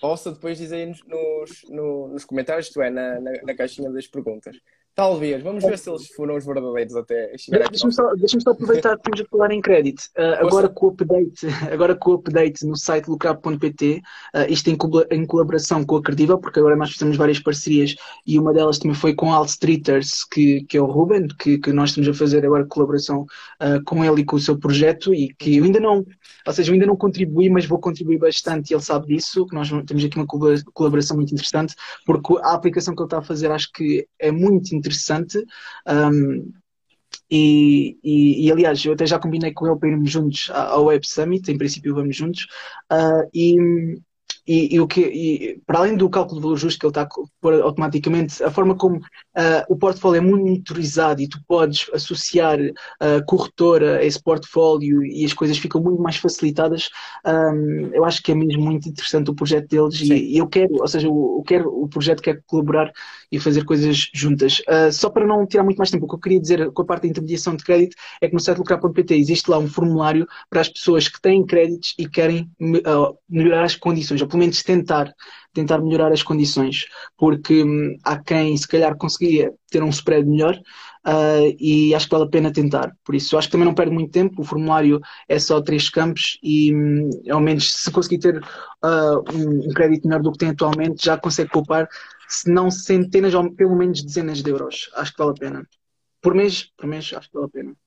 possa 0.00 0.32
depois 0.32 0.58
dizer 0.58 0.86
nos, 0.88 1.00
nos, 1.06 2.10
nos 2.10 2.24
comentários, 2.24 2.66
isto 2.66 2.82
é, 2.82 2.90
na, 2.90 3.20
na, 3.20 3.32
na 3.44 3.54
caixinha 3.54 3.90
das 3.90 4.06
perguntas. 4.06 4.56
Talvez, 4.94 5.42
vamos 5.42 5.64
ver 5.64 5.78
se 5.78 5.88
eles 5.88 6.06
foram 6.08 6.36
os 6.36 6.44
verdadeiros 6.44 6.94
até 6.94 7.32
chegar 7.38 7.66
Deixa-me 7.70 7.94
só, 7.94 8.14
deixa 8.14 8.38
só 8.40 8.50
aproveitar 8.50 8.90
que 8.98 9.08
estamos 9.08 9.20
a 9.22 9.24
falar 9.30 9.50
em 9.50 9.60
crédito. 9.62 10.02
Uh, 10.18 10.46
agora, 10.46 10.68
com 10.68 10.86
o 10.86 10.88
update, 10.90 11.46
agora 11.72 11.94
com 11.94 12.10
o 12.10 12.14
update 12.14 12.66
no 12.66 12.76
site 12.76 13.08
lucrap.pt, 13.08 14.02
uh, 14.34 14.52
isto 14.52 14.68
em, 14.68 14.76
em, 15.10 15.24
colaboração 15.24 15.82
com 15.82 15.96
a 15.96 16.02
Credível, 16.02 16.38
porque 16.38 16.58
agora 16.58 16.76
nós 16.76 16.90
fizemos 16.90 17.16
várias 17.16 17.38
parcerias 17.38 17.94
e 18.26 18.38
uma 18.38 18.52
delas 18.52 18.78
também 18.78 18.94
foi 18.94 19.14
com 19.14 19.32
a 19.32 19.36
Alt 19.36 19.48
Streeters, 19.48 20.24
que, 20.24 20.62
que 20.64 20.76
é 20.76 20.80
o 20.82 20.84
Ruben, 20.84 21.26
que, 21.38 21.56
que 21.56 21.72
nós 21.72 21.88
estamos 21.88 22.10
a 22.10 22.14
fazer 22.14 22.44
agora 22.44 22.66
colaboração 22.66 23.22
uh, 23.22 23.82
com 23.86 24.04
ele 24.04 24.20
e 24.20 24.24
com 24.26 24.36
o 24.36 24.40
seu 24.40 24.58
projeto 24.58 25.14
e 25.14 25.32
que 25.38 25.56
eu 25.56 25.64
ainda 25.64 25.80
não, 25.80 26.04
ou 26.46 26.52
seja, 26.52 26.70
eu 26.70 26.74
ainda 26.74 26.86
não 26.86 26.96
contribuí, 26.96 27.48
mas 27.48 27.64
vou 27.64 27.78
contribuir 27.78 28.18
bastante 28.18 28.70
e 28.70 28.74
ele 28.74 28.82
sabe 28.82 29.06
disso, 29.06 29.46
que 29.46 29.54
nós 29.54 29.70
temos 29.86 30.04
aqui 30.04 30.18
uma 30.18 30.26
colaboração 30.74 31.16
muito 31.16 31.32
interessante, 31.32 31.74
porque 32.04 32.34
a 32.42 32.52
aplicação 32.52 32.94
que 32.94 33.00
ele 33.00 33.06
está 33.06 33.20
a 33.20 33.22
fazer 33.22 33.50
acho 33.50 33.72
que 33.72 34.06
é 34.18 34.30
muito 34.30 34.66
interessante 34.66 34.81
interessante. 34.82 35.38
Um, 35.86 36.52
e, 37.30 37.98
e, 38.04 38.46
e, 38.46 38.52
aliás, 38.52 38.84
eu 38.84 38.92
até 38.92 39.06
já 39.06 39.18
combinei 39.18 39.52
com 39.52 39.66
ele 39.66 39.78
para 39.78 39.88
irmos 39.88 40.10
juntos 40.10 40.50
ao 40.50 40.84
Web 40.84 41.06
Summit, 41.06 41.50
em 41.50 41.56
princípio 41.56 41.94
vamos 41.94 42.14
juntos. 42.14 42.46
Uh, 42.92 43.28
e, 43.32 43.56
e, 44.46 44.74
e, 44.74 44.80
o 44.80 44.86
que, 44.86 45.00
e, 45.00 45.60
para 45.66 45.78
além 45.78 45.96
do 45.96 46.10
cálculo 46.10 46.40
de 46.40 46.42
valor 46.42 46.56
justo 46.56 46.78
que 46.80 46.86
ele 46.86 46.90
está 46.90 47.02
a 47.02 47.08
pôr 47.40 47.54
automaticamente, 47.62 48.42
a 48.42 48.50
forma 48.50 48.74
como 48.74 48.96
uh, 48.96 49.02
o 49.68 49.76
portfólio 49.76 50.18
é 50.18 50.20
monitorizado 50.20 51.22
e 51.22 51.28
tu 51.28 51.38
podes 51.46 51.88
associar 51.92 52.58
a 53.00 53.18
uh, 53.18 53.24
corretora 53.26 53.98
a 53.98 54.04
esse 54.04 54.20
portfólio 54.22 55.04
e 55.04 55.24
as 55.24 55.32
coisas 55.32 55.58
ficam 55.58 55.80
muito 55.80 56.02
mais 56.02 56.16
facilitadas, 56.16 56.88
um, 57.24 57.90
eu 57.92 58.04
acho 58.04 58.22
que 58.22 58.32
é 58.32 58.34
mesmo 58.34 58.62
muito 58.62 58.88
interessante 58.88 59.30
o 59.30 59.34
projeto 59.34 59.68
deles 59.68 60.00
e, 60.00 60.34
e, 60.34 60.38
eu 60.38 60.48
quero, 60.48 60.74
ou 60.80 60.88
seja, 60.88 61.08
o, 61.08 61.38
eu 61.38 61.42
quero, 61.44 61.68
o 61.68 61.88
projeto 61.88 62.22
quer 62.22 62.42
colaborar 62.46 62.92
e 63.30 63.38
fazer 63.38 63.64
coisas 63.64 64.10
juntas. 64.12 64.60
Uh, 64.60 64.92
só 64.92 65.08
para 65.08 65.26
não 65.26 65.46
tirar 65.46 65.62
muito 65.62 65.78
mais 65.78 65.90
tempo, 65.90 66.04
o 66.04 66.08
que 66.08 66.14
eu 66.14 66.20
queria 66.20 66.40
dizer 66.40 66.70
com 66.72 66.82
a 66.82 66.84
parte 66.84 67.02
da 67.02 67.08
intermediação 67.08 67.54
de 67.54 67.64
crédito 67.64 67.96
é 68.20 68.28
que 68.28 68.34
no 68.34 68.40
site 68.40 68.58
lucrar.pt 68.58 69.14
existe 69.14 69.50
lá 69.50 69.58
um 69.58 69.68
formulário 69.68 70.26
para 70.50 70.60
as 70.60 70.68
pessoas 70.68 71.08
que 71.08 71.20
têm 71.20 71.44
créditos 71.44 71.94
e 71.98 72.08
querem 72.08 72.50
melhorar 73.28 73.64
as 73.64 73.76
condições 73.76 74.20
pelo 74.32 74.40
menos 74.40 74.62
tentar, 74.62 75.12
tentar 75.52 75.78
melhorar 75.78 76.10
as 76.10 76.22
condições, 76.22 76.86
porque 77.16 77.62
hum, 77.62 77.96
há 78.02 78.18
quem 78.18 78.56
se 78.56 78.66
calhar 78.66 78.96
conseguia 78.96 79.52
ter 79.70 79.82
um 79.82 79.90
spread 79.90 80.26
melhor 80.26 80.54
uh, 81.06 81.54
e 81.60 81.94
acho 81.94 82.06
que 82.06 82.12
vale 82.12 82.24
a 82.24 82.30
pena 82.30 82.52
tentar. 82.52 82.96
Por 83.04 83.14
isso, 83.14 83.36
acho 83.36 83.48
que 83.48 83.52
também 83.52 83.66
não 83.66 83.74
perde 83.74 83.92
muito 83.92 84.10
tempo, 84.10 84.40
o 84.40 84.44
formulário 84.44 85.00
é 85.28 85.38
só 85.38 85.60
três 85.60 85.90
campos 85.90 86.38
e 86.42 86.74
hum, 86.74 87.10
ao 87.30 87.40
menos 87.40 87.74
se 87.74 87.90
conseguir 87.90 88.18
ter 88.18 88.38
uh, 88.38 89.34
um, 89.34 89.68
um 89.68 89.72
crédito 89.74 90.08
melhor 90.08 90.22
do 90.22 90.32
que 90.32 90.38
tem 90.38 90.48
atualmente, 90.48 91.04
já 91.04 91.18
consegue 91.18 91.50
poupar, 91.50 91.86
se 92.26 92.50
não 92.50 92.70
centenas 92.70 93.34
ou 93.34 93.52
pelo 93.54 93.76
menos 93.76 94.02
dezenas 94.02 94.42
de 94.42 94.50
euros. 94.50 94.90
Acho 94.94 95.12
que 95.12 95.18
vale 95.18 95.32
a 95.32 95.40
pena. 95.40 95.68
Por 96.22 96.34
mês, 96.34 96.70
por 96.76 96.86
mês, 96.86 97.12
acho 97.14 97.28
que 97.28 97.34
vale 97.34 97.46
a 97.46 97.50
pena. 97.50 97.81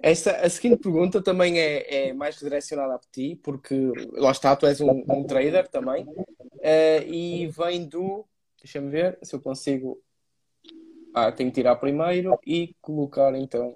Esta, 0.00 0.30
a 0.46 0.48
seguinte 0.48 0.76
pergunta 0.76 1.20
também 1.20 1.58
é, 1.58 2.08
é 2.08 2.12
mais 2.12 2.38
direcionada 2.38 2.94
a 2.94 3.00
ti, 3.10 3.38
porque 3.42 3.92
lá 4.12 4.30
está, 4.30 4.54
tu 4.54 4.64
és 4.66 4.80
um, 4.80 5.04
um 5.08 5.24
trader 5.24 5.66
também, 5.68 6.04
uh, 6.04 7.02
e 7.06 7.48
vem 7.48 7.84
do. 7.84 8.24
Deixa-me 8.62 8.90
ver 8.90 9.18
se 9.22 9.34
eu 9.34 9.40
consigo. 9.40 10.00
Ah, 11.14 11.32
tenho 11.32 11.50
que 11.50 11.56
tirar 11.56 11.74
primeiro 11.76 12.38
e 12.46 12.76
colocar 12.80 13.34
então 13.34 13.74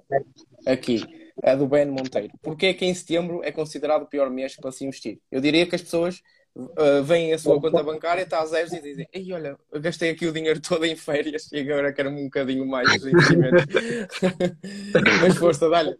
aqui. 0.64 1.02
É 1.42 1.56
do 1.56 1.66
Ben 1.66 1.86
Monteiro. 1.86 2.32
Porquê 2.40 2.66
é 2.66 2.74
que 2.74 2.84
em 2.84 2.94
setembro 2.94 3.42
é 3.42 3.50
considerado 3.50 4.02
o 4.02 4.06
pior 4.06 4.30
mês 4.30 4.54
para 4.54 4.70
se 4.70 4.84
investir? 4.84 5.18
Eu 5.30 5.40
diria 5.40 5.66
que 5.66 5.74
as 5.74 5.82
pessoas 5.82 6.22
uh, 6.56 7.02
veem 7.02 7.32
a 7.32 7.38
sua 7.38 7.60
conta 7.60 7.82
bancária, 7.82 8.22
está 8.22 8.40
a 8.40 8.46
zeros 8.46 8.72
e 8.72 8.80
dizem: 8.80 9.08
Ei, 9.12 9.32
olha, 9.32 9.56
gastei 9.80 10.10
aqui 10.10 10.26
o 10.26 10.32
dinheiro 10.32 10.60
todo 10.60 10.84
em 10.84 10.96
férias 10.96 11.50
e 11.52 11.60
agora 11.60 11.92
quero 11.92 12.10
um 12.10 12.24
bocadinho 12.24 12.66
mais 12.66 12.88
de 13.00 13.10
investimento. 13.10 13.66
Mas 15.20 15.36
força, 15.36 15.68
dá-lhe. 15.68 15.96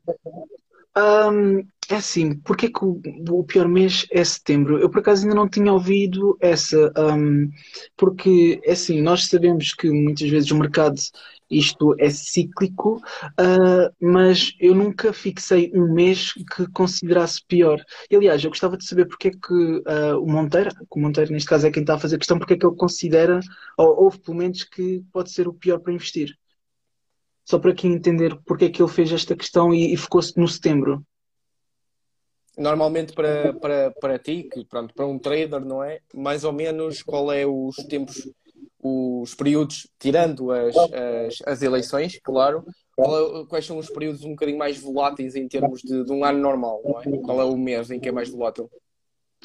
Um, 0.96 1.60
é 1.88 1.96
assim, 1.96 2.34
porque 2.40 2.66
é 2.66 2.68
que 2.68 2.84
o, 2.84 3.00
o, 3.30 3.44
pior 3.44 3.66
mês 3.66 4.06
é 4.10 4.22
setembro? 4.22 4.78
Eu 4.78 4.90
por 4.90 5.00
acaso 5.00 5.22
ainda 5.22 5.34
não 5.34 5.48
tinha 5.48 5.72
ouvido 5.72 6.36
essa, 6.40 6.92
um, 6.96 7.50
porque 7.96 8.60
é 8.64 8.72
assim, 8.72 9.00
nós 9.00 9.26
sabemos 9.26 9.72
que 9.72 9.90
muitas 9.90 10.28
vezes 10.28 10.50
o 10.50 10.58
mercado 10.58 10.96
isto 11.52 11.94
é 11.98 12.10
cíclico, 12.10 12.96
uh, 12.96 13.94
mas 14.00 14.54
eu 14.58 14.74
nunca 14.74 15.12
fixei 15.12 15.70
um 15.74 15.92
mês 15.92 16.32
que 16.32 16.66
considerasse 16.72 17.40
pior. 17.46 17.82
E, 18.10 18.16
aliás, 18.16 18.42
eu 18.42 18.50
gostava 18.50 18.76
de 18.76 18.86
saber 18.86 19.06
porque 19.06 19.28
é 19.28 19.30
que 19.30 19.52
uh, 19.52 20.18
o 20.20 20.26
Monteiro, 20.26 20.70
o 20.90 21.00
Monteiro 21.00 21.32
neste 21.32 21.48
caso 21.48 21.66
é 21.66 21.70
quem 21.70 21.82
está 21.82 21.94
a 21.94 21.98
fazer 21.98 22.16
a 22.16 22.18
questão, 22.18 22.38
porque 22.38 22.54
é 22.54 22.56
que 22.56 22.66
ele 22.66 22.76
considera, 22.76 23.40
ou 23.76 24.04
houve 24.04 24.18
pelo 24.20 24.36
menos, 24.36 24.64
que 24.64 25.04
pode 25.12 25.30
ser 25.30 25.46
o 25.46 25.54
pior 25.54 25.78
para 25.78 25.92
investir. 25.92 26.36
Só 27.44 27.58
para 27.58 27.72
aqui 27.72 27.86
entender 27.86 28.38
porque 28.44 28.66
é 28.66 28.70
que 28.70 28.80
ele 28.80 28.90
fez 28.90 29.12
esta 29.12 29.36
questão 29.36 29.74
e, 29.74 29.92
e 29.92 29.96
focou-se 29.96 30.38
no 30.38 30.48
setembro. 30.48 31.04
Normalmente 32.56 33.14
para, 33.14 33.54
para, 33.54 33.90
para 33.92 34.18
ti, 34.18 34.44
que 34.44 34.64
pronto, 34.64 34.94
para 34.94 35.06
um 35.06 35.18
trader, 35.18 35.64
não 35.64 35.82
é? 35.82 36.00
Mais 36.14 36.44
ou 36.44 36.52
menos 36.52 37.02
qual 37.02 37.32
é 37.32 37.46
os 37.46 37.76
tempos 37.88 38.30
os 38.82 39.34
períodos, 39.34 39.86
tirando 39.98 40.50
as, 40.50 40.76
as, 40.76 41.42
as 41.46 41.62
eleições, 41.62 42.18
claro, 42.22 42.64
é, 42.98 43.46
quais 43.48 43.64
são 43.64 43.78
os 43.78 43.88
períodos 43.88 44.24
um 44.24 44.30
bocadinho 44.30 44.58
mais 44.58 44.78
voláteis 44.78 45.36
em 45.36 45.46
termos 45.46 45.80
de, 45.82 46.04
de 46.04 46.12
um 46.12 46.24
ano 46.24 46.40
normal, 46.40 46.82
não 46.84 47.00
é? 47.00 47.18
Qual 47.18 47.40
é 47.40 47.44
o 47.44 47.56
mês 47.56 47.90
em 47.90 48.00
que 48.00 48.08
é 48.08 48.12
mais 48.12 48.28
volátil? 48.28 48.68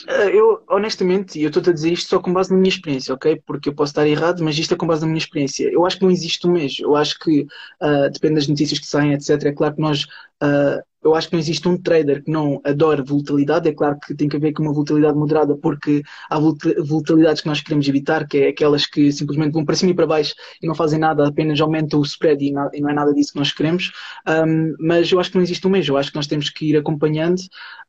Eh, 0.06 0.36
eu, 0.36 0.64
honestamente, 0.70 1.42
eu 1.42 1.48
estou 1.48 1.64
a 1.68 1.74
dizer 1.74 1.92
isto 1.92 2.10
só 2.10 2.20
com 2.20 2.32
base 2.32 2.52
na 2.52 2.58
minha 2.58 2.70
experiência, 2.70 3.14
ok? 3.14 3.42
Porque 3.46 3.70
eu 3.70 3.74
posso 3.74 3.92
estar 3.92 4.08
errado, 4.08 4.44
mas 4.44 4.58
isto 4.58 4.74
é 4.74 4.78
com 4.78 4.86
base 4.86 5.02
na 5.02 5.08
minha 5.08 5.18
experiência. 5.18 5.70
Eu 5.72 5.86
acho 5.86 5.98
que 5.98 6.04
não 6.04 6.12
existe 6.12 6.46
um 6.46 6.52
mês. 6.52 6.80
Eu 6.80 6.96
acho 6.96 7.18
que 7.20 7.42
uh, 7.82 8.10
depende 8.12 8.36
das 8.36 8.48
notícias 8.48 8.80
que 8.80 8.86
saem, 8.86 9.14
etc. 9.14 9.44
É 9.46 9.52
claro 9.52 9.76
que 9.76 9.82
nós 9.82 10.06
uh, 10.44 10.82
eu 11.08 11.16
acho 11.16 11.30
que 11.30 11.34
não 11.34 11.40
existe 11.40 11.68
um 11.68 11.78
trader 11.78 12.24
que 12.24 12.30
não 12.30 12.60
adore 12.64 13.02
volatilidade. 13.02 13.70
É 13.70 13.74
claro 13.74 13.98
que 14.00 14.14
tem 14.14 14.28
que 14.28 14.36
haver 14.36 14.50
aqui 14.50 14.62
uma 14.62 14.74
volatilidade 14.74 15.18
moderada, 15.18 15.56
porque 15.56 16.02
há 16.30 16.38
volatilidades 16.40 17.42
que 17.42 17.48
nós 17.48 17.62
queremos 17.62 17.88
evitar, 17.88 18.28
que 18.28 18.38
é 18.40 18.48
aquelas 18.50 18.86
que 18.86 19.12
simplesmente 19.12 19.54
vão 19.54 19.64
para 19.64 19.76
cima 19.76 19.92
e 19.92 19.96
para 19.96 20.08
baixo 20.08 20.34
e 20.62 20.68
não 20.68 20.76
fazem 20.76 21.00
nada, 21.00 21.28
apenas 21.28 21.60
aumentam 21.62 22.00
o 22.00 22.04
spread 22.04 22.44
e, 22.44 22.52
não 22.52 22.90
é 22.90 22.94
nada 22.94 23.14
disso 23.14 23.32
que 23.32 23.40
nós 23.40 23.52
queremos. 23.52 23.92
Um, 24.28 24.76
mas 24.80 25.12
eu 25.12 25.20
acho 25.20 25.32
que 25.32 25.38
não 25.38 25.44
existe 25.44 25.66
um 25.66 25.70
mês. 25.70 25.88
Eu 25.88 25.98
acho 25.98 26.10
que 26.10 26.16
nós 26.16 26.28
temos 26.28 26.50
que 26.50 26.70
ir 26.72 26.78
acompanhando 26.78 27.40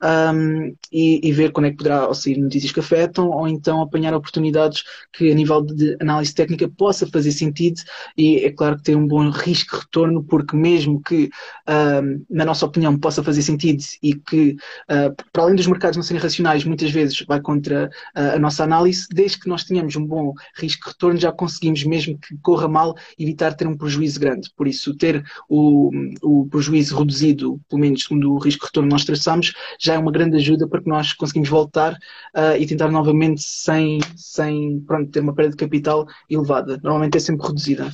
um, 0.03 0.75
e, 0.93 1.21
e, 1.29 1.33
ver 1.33 1.51
quando 1.51 1.67
é 1.67 1.71
que 1.71 1.77
poderá 1.77 2.13
sair 2.15 2.39
notícias 2.39 2.73
que 2.73 2.81
afetam 2.81 3.31
ou 3.31 3.49
então 3.49 3.83
apanhar 3.83 4.15
oportunidades 4.15 4.85
que 5.13 5.31
a 5.31 5.35
nível 5.35 5.63
de 5.63 5.97
análise 6.01 6.35
técnica 6.35 6.69
possa 6.69 7.07
fazer 7.07 7.33
sentido 7.33 7.81
e 8.17 8.37
é 8.45 8.53
claro 8.53 8.77
que 8.77 8.85
tem 8.85 8.95
um 8.95 9.07
bom 9.07 9.29
risco-retorno, 9.31 10.23
porque 10.23 10.57
mesmo 10.57 11.03
que 11.03 11.29
um, 11.69 12.25
na 12.39 12.45
nossa 12.45 12.65
opinião, 12.65 12.97
possa 12.97 13.23
fazer 13.23 13.43
sentido 13.43 13.83
e 14.01 14.15
que, 14.15 14.57
uh, 14.89 15.13
para 15.33 15.43
além 15.43 15.57
dos 15.57 15.67
mercados 15.67 15.97
não 15.97 16.05
serem 16.05 16.23
racionais, 16.23 16.65
muitas 16.65 16.91
vezes 16.93 17.21
vai 17.27 17.41
contra 17.41 17.91
uh, 18.17 18.37
a 18.37 18.39
nossa 18.39 18.63
análise, 18.63 19.09
desde 19.11 19.41
que 19.41 19.49
nós 19.49 19.65
tenhamos 19.65 19.97
um 19.97 20.07
bom 20.07 20.33
risco-retorno, 20.57 21.19
já 21.19 21.33
conseguimos, 21.33 21.83
mesmo 21.83 22.17
que 22.17 22.39
corra 22.41 22.69
mal, 22.69 22.95
evitar 23.19 23.55
ter 23.55 23.67
um 23.67 23.77
prejuízo 23.77 24.21
grande. 24.21 24.51
Por 24.57 24.69
isso, 24.69 24.95
ter 24.97 25.25
o, 25.49 25.91
o 26.23 26.47
prejuízo 26.49 26.97
reduzido, 26.97 27.61
pelo 27.69 27.81
menos 27.81 28.05
segundo 28.05 28.33
o 28.33 28.39
risco-retorno 28.39 28.89
que 28.89 28.95
nós 28.95 29.05
traçamos, 29.05 29.53
já 29.81 29.95
é 29.95 29.99
uma 29.99 30.13
grande 30.13 30.37
ajuda 30.37 30.69
para 30.69 30.81
que 30.81 30.89
nós 30.89 31.13
conseguimos 31.13 31.49
voltar 31.49 31.95
uh, 31.95 32.57
e 32.57 32.65
tentar 32.67 32.89
novamente 32.89 33.43
sem, 33.43 33.99
sem 34.15 34.81
pronto, 34.87 35.11
ter 35.11 35.21
uma 35.21 35.35
perda 35.35 35.51
de 35.51 35.57
capital 35.57 36.07
elevada. 36.31 36.79
Normalmente 36.85 37.17
é 37.17 37.21
sempre 37.21 37.49
reduzida. 37.49 37.91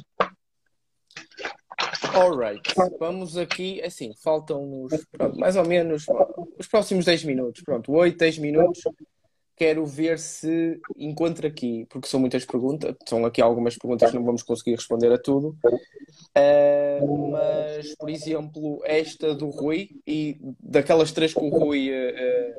Alright, 2.15 2.63
vamos 2.99 3.37
aqui, 3.37 3.83
assim, 3.83 4.13
faltam-nos, 4.23 4.93
mais 5.37 5.57
ou 5.57 5.65
menos, 5.67 6.07
os 6.59 6.67
próximos 6.67 7.05
10 7.05 7.25
minutos, 7.25 7.63
pronto, 7.63 7.93
8, 7.93 8.17
10 8.17 8.39
minutos. 8.39 8.83
Quero 9.57 9.87
ver 9.87 10.19
se 10.19 10.81
encontro 10.97 11.47
aqui, 11.47 11.87
porque 11.89 12.09
são 12.09 12.19
muitas 12.19 12.45
perguntas, 12.45 12.97
são 13.09 13.25
aqui 13.25 13.41
algumas 13.41 13.77
perguntas 13.79 14.11
que 14.11 14.17
não 14.17 14.25
vamos 14.25 14.43
conseguir 14.43 14.75
responder 14.75 15.13
a 15.13 15.19
tudo. 15.19 15.57
Uh, 16.37 17.31
mas, 17.31 17.95
por 17.95 18.11
exemplo, 18.11 18.81
esta 18.85 19.33
do 19.33 19.51
Rui, 19.51 19.91
e 20.05 20.41
daquelas 20.59 21.13
três 21.13 21.33
que 21.33 21.39
o 21.39 21.49
Rui 21.49 21.89
uh, 21.89 22.55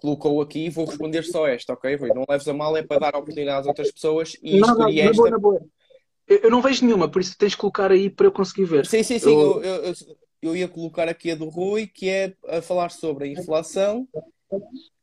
colocou 0.00 0.40
aqui, 0.40 0.70
vou 0.70 0.86
responder 0.86 1.22
só 1.22 1.46
esta, 1.46 1.74
ok, 1.74 1.96
Rui? 1.96 2.10
Não 2.14 2.24
leves 2.26 2.48
a 2.48 2.54
mal, 2.54 2.74
é 2.78 2.82
para 2.82 3.00
dar 3.00 3.14
oportunidade 3.14 3.66
a 3.66 3.70
outras 3.70 3.92
pessoas 3.92 4.34
e 4.42 4.58
escolhi 4.58 5.00
esta. 5.02 5.22
Eu 6.42 6.50
não 6.50 6.62
vejo 6.62 6.84
nenhuma, 6.84 7.08
por 7.08 7.20
isso 7.20 7.36
tens 7.36 7.52
de 7.52 7.56
colocar 7.56 7.90
aí 7.90 8.08
para 8.08 8.26
eu 8.26 8.32
conseguir 8.32 8.64
ver. 8.64 8.86
Sim, 8.86 9.02
sim, 9.02 9.18
sim. 9.18 9.32
Eu... 9.32 9.62
Eu, 9.62 9.84
eu, 9.84 9.94
eu 10.42 10.56
ia 10.56 10.68
colocar 10.68 11.08
aqui 11.08 11.30
a 11.30 11.36
do 11.36 11.48
Rui, 11.48 11.86
que 11.86 12.08
é 12.08 12.34
a 12.48 12.60
falar 12.60 12.90
sobre 12.90 13.24
a 13.24 13.28
inflação, 13.28 14.08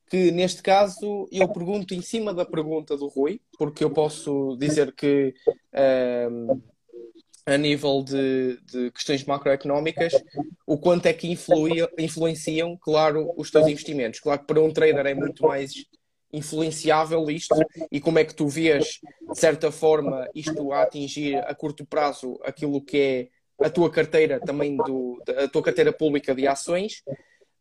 que 0.10 0.32
neste 0.32 0.62
caso 0.62 1.28
eu 1.32 1.48
pergunto 1.48 1.94
em 1.94 2.02
cima 2.02 2.34
da 2.34 2.46
pergunta 2.46 2.98
do 2.98 3.08
Rui, 3.08 3.40
porque 3.58 3.84
eu 3.84 3.90
posso 3.90 4.58
dizer 4.60 4.94
que 4.94 5.34
um, 5.74 6.52
ehm, 6.52 6.62
a 7.46 7.58
nível 7.58 8.04
de, 8.04 8.60
de, 8.66 8.92
questões 8.92 9.24
macroeconómicas, 9.24 10.14
o 10.68 10.78
quanto 10.78 11.06
é 11.06 11.14
que 11.14 11.28
influia, 11.28 11.90
influenciam, 11.98 12.78
claro, 12.78 13.34
os 13.38 13.50
teus 13.50 13.68
investimentos. 13.68 14.20
Claro 14.20 14.42
que 14.42 14.48
para 14.48 14.62
um 14.62 14.72
trader 14.72 15.06
é 15.06 15.14
muito 15.14 15.44
mais 15.44 15.72
influenciável 16.32 17.30
isto 17.30 17.56
e 17.92 18.00
como 18.00 18.20
é 18.20 18.24
que 18.24 18.36
tu 18.36 18.48
vês, 18.48 19.00
de 19.32 19.40
certa 19.40 19.72
forma, 19.72 20.28
isto 20.34 20.72
a 20.72 20.84
atingir 20.84 21.38
a 21.38 21.54
curto 21.56 21.86
prazo 21.86 22.40
aquilo 22.44 22.82
que 22.82 23.30
é 23.60 23.66
a 23.66 23.70
tua 23.70 23.90
carteira 23.90 24.40
também 24.40 24.78
do, 24.78 25.22
a 25.38 25.48
tua 25.48 25.64
carteira 25.64 25.92
pública 25.92 26.34
de 26.34 26.48
ações? 26.48 27.04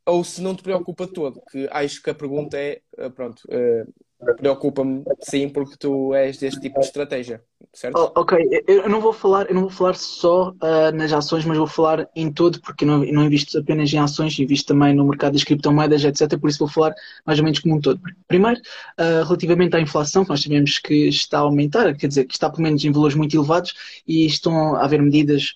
Ou 0.06 0.24
se 0.24 0.40
não 0.40 0.54
te 0.54 0.62
preocupa 0.62 1.06
todo, 1.06 1.42
que 1.50 1.68
acho 1.70 2.02
que 2.02 2.10
a 2.10 2.14
pergunta 2.14 2.58
é, 2.58 2.80
eh, 2.96 3.10
pronto, 3.10 3.42
uh, 3.46 3.92
preocupa-me 4.36 5.04
sim 5.20 5.48
porque 5.48 5.76
tu 5.78 6.12
és 6.12 6.38
deste 6.38 6.60
tipo 6.60 6.80
de 6.80 6.86
estratégia, 6.86 7.42
certo? 7.72 7.96
Oh, 7.96 8.20
ok, 8.20 8.38
eu 8.66 8.88
não 8.88 9.00
vou 9.00 9.12
falar, 9.12 9.48
eu 9.48 9.54
não 9.54 9.62
vou 9.62 9.70
falar 9.70 9.94
só 9.94 10.50
uh, 10.50 10.92
nas 10.92 11.12
ações, 11.12 11.44
mas 11.44 11.56
vou 11.56 11.66
falar 11.66 12.08
em 12.16 12.32
todo, 12.32 12.60
porque 12.60 12.84
não, 12.84 12.98
não 13.04 13.24
invisto 13.24 13.56
apenas 13.58 13.92
em 13.92 13.98
ações, 13.98 14.38
invisto 14.38 14.74
também 14.74 14.94
no 14.94 15.06
mercado 15.06 15.34
das 15.34 15.44
criptomoedas, 15.44 16.04
etc. 16.04 16.38
Por 16.38 16.50
isso 16.50 16.58
vou 16.58 16.68
falar 16.68 16.94
mais 17.24 17.38
ou 17.38 17.44
menos 17.44 17.60
como 17.60 17.76
um 17.76 17.80
todo. 17.80 18.00
Primeiro, 18.26 18.60
uh, 18.98 19.24
relativamente 19.24 19.76
à 19.76 19.80
inflação, 19.80 20.24
que 20.24 20.30
nós 20.30 20.42
sabemos 20.42 20.78
que 20.78 21.08
está 21.08 21.38
a 21.38 21.42
aumentar, 21.42 21.94
quer 21.96 22.08
dizer, 22.08 22.24
que 22.24 22.34
está 22.34 22.50
pelo 22.50 22.62
menos 22.64 22.84
em 22.84 22.90
valores 22.90 23.14
muito 23.14 23.36
elevados 23.36 23.72
e 24.06 24.26
estão 24.26 24.74
a 24.76 24.84
haver 24.84 25.00
medidas 25.00 25.54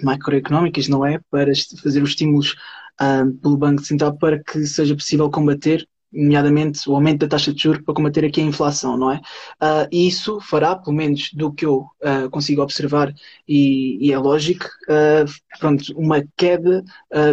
macroeconómicas, 0.00 0.86
não 0.86 1.04
é? 1.04 1.18
Para 1.28 1.50
fazer 1.82 2.00
os 2.00 2.10
estímulos 2.10 2.54
uh, 3.00 3.32
pelo 3.42 3.56
Banco 3.56 3.82
Central 3.82 4.16
para 4.16 4.42
que 4.42 4.64
seja 4.64 4.94
possível 4.94 5.28
combater 5.28 5.88
nomeadamente 6.16 6.88
o 6.88 6.94
aumento 6.94 7.20
da 7.20 7.28
taxa 7.28 7.52
de 7.52 7.62
juros 7.62 7.82
para 7.82 7.94
combater 7.94 8.24
aqui 8.24 8.40
a 8.40 8.44
inflação, 8.44 8.96
não 8.96 9.10
é? 9.10 9.16
Uh, 9.16 9.88
e 9.92 10.08
isso 10.08 10.40
fará, 10.40 10.74
pelo 10.74 10.96
menos 10.96 11.30
do 11.32 11.52
que 11.52 11.66
eu 11.66 11.86
uh, 12.02 12.30
consigo 12.30 12.62
observar, 12.62 13.12
e, 13.46 13.98
e 14.00 14.12
é 14.12 14.18
lógico, 14.18 14.64
uh, 14.88 15.30
pronto, 15.58 15.92
uma 15.96 16.24
queda 16.36 16.84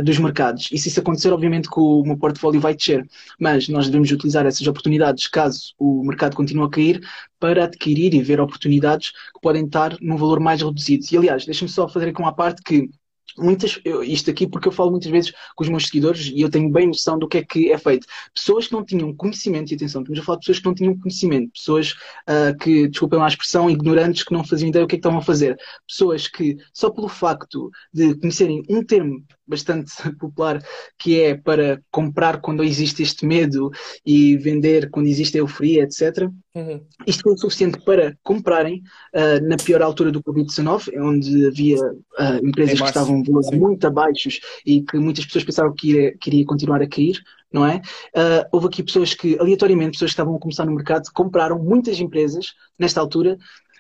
dos 0.04 0.18
mercados. 0.18 0.70
E 0.72 0.78
se 0.78 0.88
isso 0.88 1.00
acontecer, 1.00 1.32
obviamente 1.32 1.70
que 1.70 1.80
o 1.80 2.04
meu 2.04 2.18
portfólio 2.18 2.60
vai 2.60 2.74
descer, 2.76 3.06
mas 3.40 3.68
nós 3.68 3.88
devemos 3.88 4.12
utilizar 4.12 4.46
essas 4.46 4.66
oportunidades, 4.66 5.28
caso 5.28 5.74
o 5.78 6.04
mercado 6.06 6.36
continue 6.36 6.66
a 6.66 6.70
cair, 6.70 7.02
para 7.40 7.66
adquirir 7.66 8.14
e 8.14 8.22
ver 8.24 8.40
oportunidades 8.40 9.12
que 9.12 9.42
podem 9.42 9.66
estar 9.66 9.98
num 10.00 10.16
valor 10.16 10.40
mais 10.40 10.62
reduzido. 10.62 11.06
E 11.12 11.18
aliás, 11.18 11.46
deixa-me 11.46 11.70
só 11.70 11.90
fazer 11.90 12.10
aqui 12.10 12.22
uma 12.22 12.34
parte 12.34 12.62
que 12.64 12.90
muitas, 13.38 13.80
eu, 13.84 14.04
isto 14.04 14.30
aqui 14.30 14.48
porque 14.48 14.68
eu 14.68 14.72
falo 14.72 14.92
muitas 14.92 15.10
vezes 15.10 15.34
com 15.56 15.64
os 15.64 15.70
meus 15.70 15.88
seguidores 15.88 16.28
e 16.28 16.42
eu 16.42 16.50
tenho 16.50 16.70
bem 16.70 16.88
noção 16.88 17.18
do 17.18 17.28
que 17.28 17.40
é 17.40 17.44
que 17.44 17.72
é 17.72 17.78
feito. 17.78 18.08
Pessoas 18.34 18.68
que 18.68 18.74
não 18.74 18.86
tinham 18.86 19.16
conhecimento, 19.16 19.72
e 19.72 19.76
atenção, 19.76 20.02
estamos 20.02 20.20
a 20.20 20.24
falar 20.24 20.38
de 20.38 20.42
pessoas 20.42 20.60
que 20.60 20.66
não 20.66 20.76
tinham 20.76 21.00
conhecimento, 21.00 21.52
pessoas 21.54 21.92
uh, 21.92 22.58
que, 22.60 22.88
desculpem 22.88 23.20
lá 23.20 23.26
a 23.26 23.30
expressão, 23.30 23.70
ignorantes 23.70 24.24
que 24.24 24.34
não 24.34 24.44
faziam 24.44 24.70
ideia 24.70 24.86
do 24.86 24.88
que 24.88 24.96
é 24.96 24.98
que 24.98 25.00
estavam 25.00 25.20
a 25.20 25.24
fazer, 25.24 25.58
pessoas 25.88 26.28
que 26.28 26.58
só 26.74 26.90
pelo 26.90 27.08
facto 27.08 27.70
de 27.94 28.16
conhecerem 28.16 28.64
um 28.70 28.84
termo 28.84 29.24
bastante 29.46 29.92
popular 30.20 30.62
que 30.98 31.22
é 31.22 31.36
para 31.36 31.82
comprar 31.92 32.42
quando 32.42 32.64
existe 32.64 33.04
este 33.04 33.26
medo 33.26 33.72
e 34.06 34.38
vender 34.38 34.90
quando 34.90 35.08
existe 35.08 35.38
euforia, 35.38 35.84
etc. 35.84 36.30
Uhum. 36.56 36.82
Isto 37.06 37.24
foi 37.24 37.34
o 37.34 37.38
suficiente 37.38 37.80
para 37.84 38.16
comprarem 38.24 38.84
uh, 39.14 39.48
na 39.48 39.58
pior 39.58 39.82
altura 39.82 40.12
do 40.12 40.24
Covid-19, 40.24 40.92
onde 41.00 41.48
havia 41.48 41.78
uh, 41.84 42.46
empresas 42.46 42.80
que 42.80 42.88
estavam 42.88 43.24
valores 43.24 43.52
muito 43.52 43.86
abaixos 43.88 44.40
e 44.66 44.82
que 44.82 44.98
muitas 44.98 45.26
pessoas 45.26 45.44
pensavam 45.44 45.74
que 45.74 45.90
iria, 45.90 46.18
que 46.18 46.30
iria 46.30 46.46
continuar 46.46 46.82
a 46.82 46.88
cair, 46.88 47.22
não 47.52 47.66
é? 47.66 47.78
Uh, 48.16 48.48
houve 48.52 48.68
aqui 48.68 48.84
pessoas 48.84 49.14
que, 49.14 49.38
aleatoriamente, 49.40 49.92
pessoas 49.92 50.12
que 50.12 50.14
estavam 50.14 50.36
a 50.36 50.40
começar 50.40 50.66
no 50.66 50.74
mercado, 50.74 51.10
compraram 51.14 51.60
muitas 51.60 52.00
empresas 52.00 52.54
nesta 52.80 53.00
altura 53.00 53.38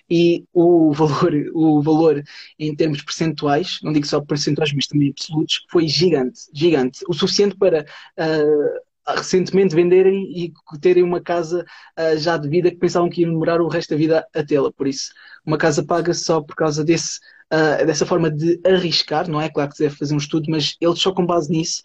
e 0.10 0.46
o 0.54 0.92
valor, 0.94 1.34
o 1.54 1.82
valor 1.82 2.24
em 2.60 2.76
termos 2.76 3.02
percentuais, 3.02 3.80
não 3.84 3.94
digo 3.94 4.06
só 4.06 4.22
percentuais, 4.22 4.74
mas 4.74 4.88
também 4.88 5.10
absolutos, 5.10 5.66
foi 5.70 5.88
gigante, 5.88 6.42
gigante. 6.54 7.00
O 7.08 7.14
suficiente 7.14 7.56
para 7.56 7.84
uh, 7.84 9.14
recentemente 9.16 9.76
venderem 9.76 10.32
e 10.36 10.54
terem 10.80 11.04
uma 11.04 11.22
casa 11.22 11.66
uh, 12.00 12.18
já 12.18 12.38
de 12.38 12.48
vida 12.48 12.70
que 12.70 12.78
pensavam 12.78 13.10
que 13.10 13.22
iam 13.22 13.32
demorar 13.32 13.62
o 13.62 13.68
resto 13.68 13.92
da 13.92 13.98
vida 13.98 14.28
a 14.34 14.44
tê-la. 14.44 14.72
Por 14.72 14.88
isso, 14.88 15.12
uma 15.46 15.58
casa 15.58 15.84
paga 15.84 16.14
só 16.14 16.42
por 16.42 16.56
causa 16.56 16.84
desse, 16.84 17.20
uh, 17.52 17.86
dessa 17.86 18.06
forma 18.06 18.30
de 18.30 18.60
arriscar, 18.66 19.30
não 19.30 19.42
é? 19.42 19.50
Claro 19.50 19.72
que 19.72 19.84
deve 19.84 19.96
fazer 19.96 20.14
um 20.14 20.18
estudo, 20.18 20.50
mas 20.50 20.76
eles 20.80 21.00
só 21.00 21.12
com 21.12 21.26
base 21.26 21.52
nisso 21.52 21.82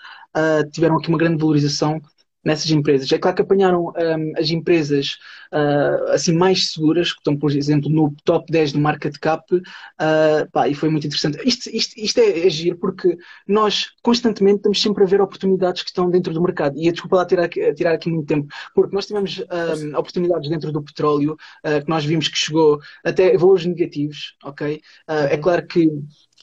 tiveram 0.70 0.96
aqui 0.98 1.08
uma 1.08 1.18
grande 1.18 1.40
valorização 1.40 2.00
nessas 2.44 2.70
empresas. 2.70 3.10
É 3.10 3.18
claro 3.18 3.36
que 3.36 3.42
apanharam 3.42 3.88
um, 3.88 4.32
as 4.36 4.50
empresas 4.50 5.18
uh, 5.52 6.12
assim 6.12 6.32
mais 6.32 6.72
seguras, 6.72 7.12
que 7.12 7.18
estão, 7.18 7.36
por 7.36 7.50
exemplo, 7.50 7.90
no 7.90 8.14
top 8.24 8.50
10 8.50 8.72
do 8.72 8.80
market 8.80 9.16
cap, 9.18 9.44
uh, 9.54 10.50
pá, 10.52 10.68
e 10.68 10.74
foi 10.74 10.88
muito 10.88 11.06
interessante. 11.06 11.38
Isto, 11.46 11.68
isto, 11.70 11.98
isto 11.98 12.18
é, 12.18 12.46
é 12.46 12.50
giro 12.50 12.78
porque 12.78 13.16
nós 13.46 13.88
constantemente 14.02 14.58
estamos 14.58 14.80
sempre 14.80 15.04
a 15.04 15.06
ver 15.06 15.20
oportunidades 15.20 15.82
que 15.82 15.90
estão 15.90 16.10
dentro 16.10 16.32
do 16.32 16.42
mercado. 16.42 16.78
E 16.78 16.90
desculpa 16.90 17.16
lá 17.16 17.26
tirar, 17.26 17.48
tirar 17.48 17.94
aqui 17.94 18.10
muito 18.10 18.26
tempo, 18.26 18.48
porque 18.74 18.94
nós 18.94 19.06
tivemos 19.06 19.40
um, 19.40 19.96
oportunidades 19.96 20.48
dentro 20.48 20.72
do 20.72 20.82
petróleo 20.82 21.36
uh, 21.64 21.84
que 21.84 21.88
nós 21.88 22.04
vimos 22.04 22.28
que 22.28 22.38
chegou 22.38 22.80
até 23.04 23.36
valores 23.36 23.66
negativos, 23.66 24.36
ok? 24.44 24.80
é 25.06 25.34
uhum. 25.34 25.40
claro 25.40 25.66
que 25.66 25.88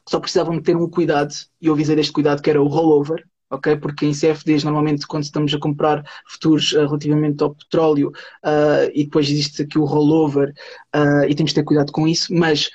só 0.07 0.19
precisavam 0.19 0.61
ter 0.61 0.75
um 0.75 0.89
cuidado, 0.89 1.33
e 1.61 1.67
eu 1.67 1.73
avisei 1.73 1.95
deste 1.95 2.13
cuidado 2.13 2.41
que 2.41 2.49
era 2.49 2.61
o 2.61 2.67
rollover, 2.67 3.25
ok? 3.55 3.77
Porque 3.77 4.05
em 4.05 4.13
CFDs, 4.13 4.63
normalmente, 4.63 5.07
quando 5.07 5.23
estamos 5.23 5.53
a 5.53 5.59
comprar 5.59 6.03
futuros 6.27 6.71
uh, 6.73 6.85
relativamente 6.85 7.43
ao 7.43 7.55
petróleo, 7.55 8.09
uh, 8.43 8.89
e 8.93 9.03
depois 9.03 9.29
existe 9.29 9.63
aqui 9.63 9.77
o 9.77 9.85
rollover, 9.85 10.53
uh, 10.95 11.25
e 11.27 11.35
temos 11.35 11.51
de 11.51 11.55
ter 11.55 11.63
cuidado 11.63 11.91
com 11.91 12.07
isso, 12.07 12.33
mas 12.33 12.69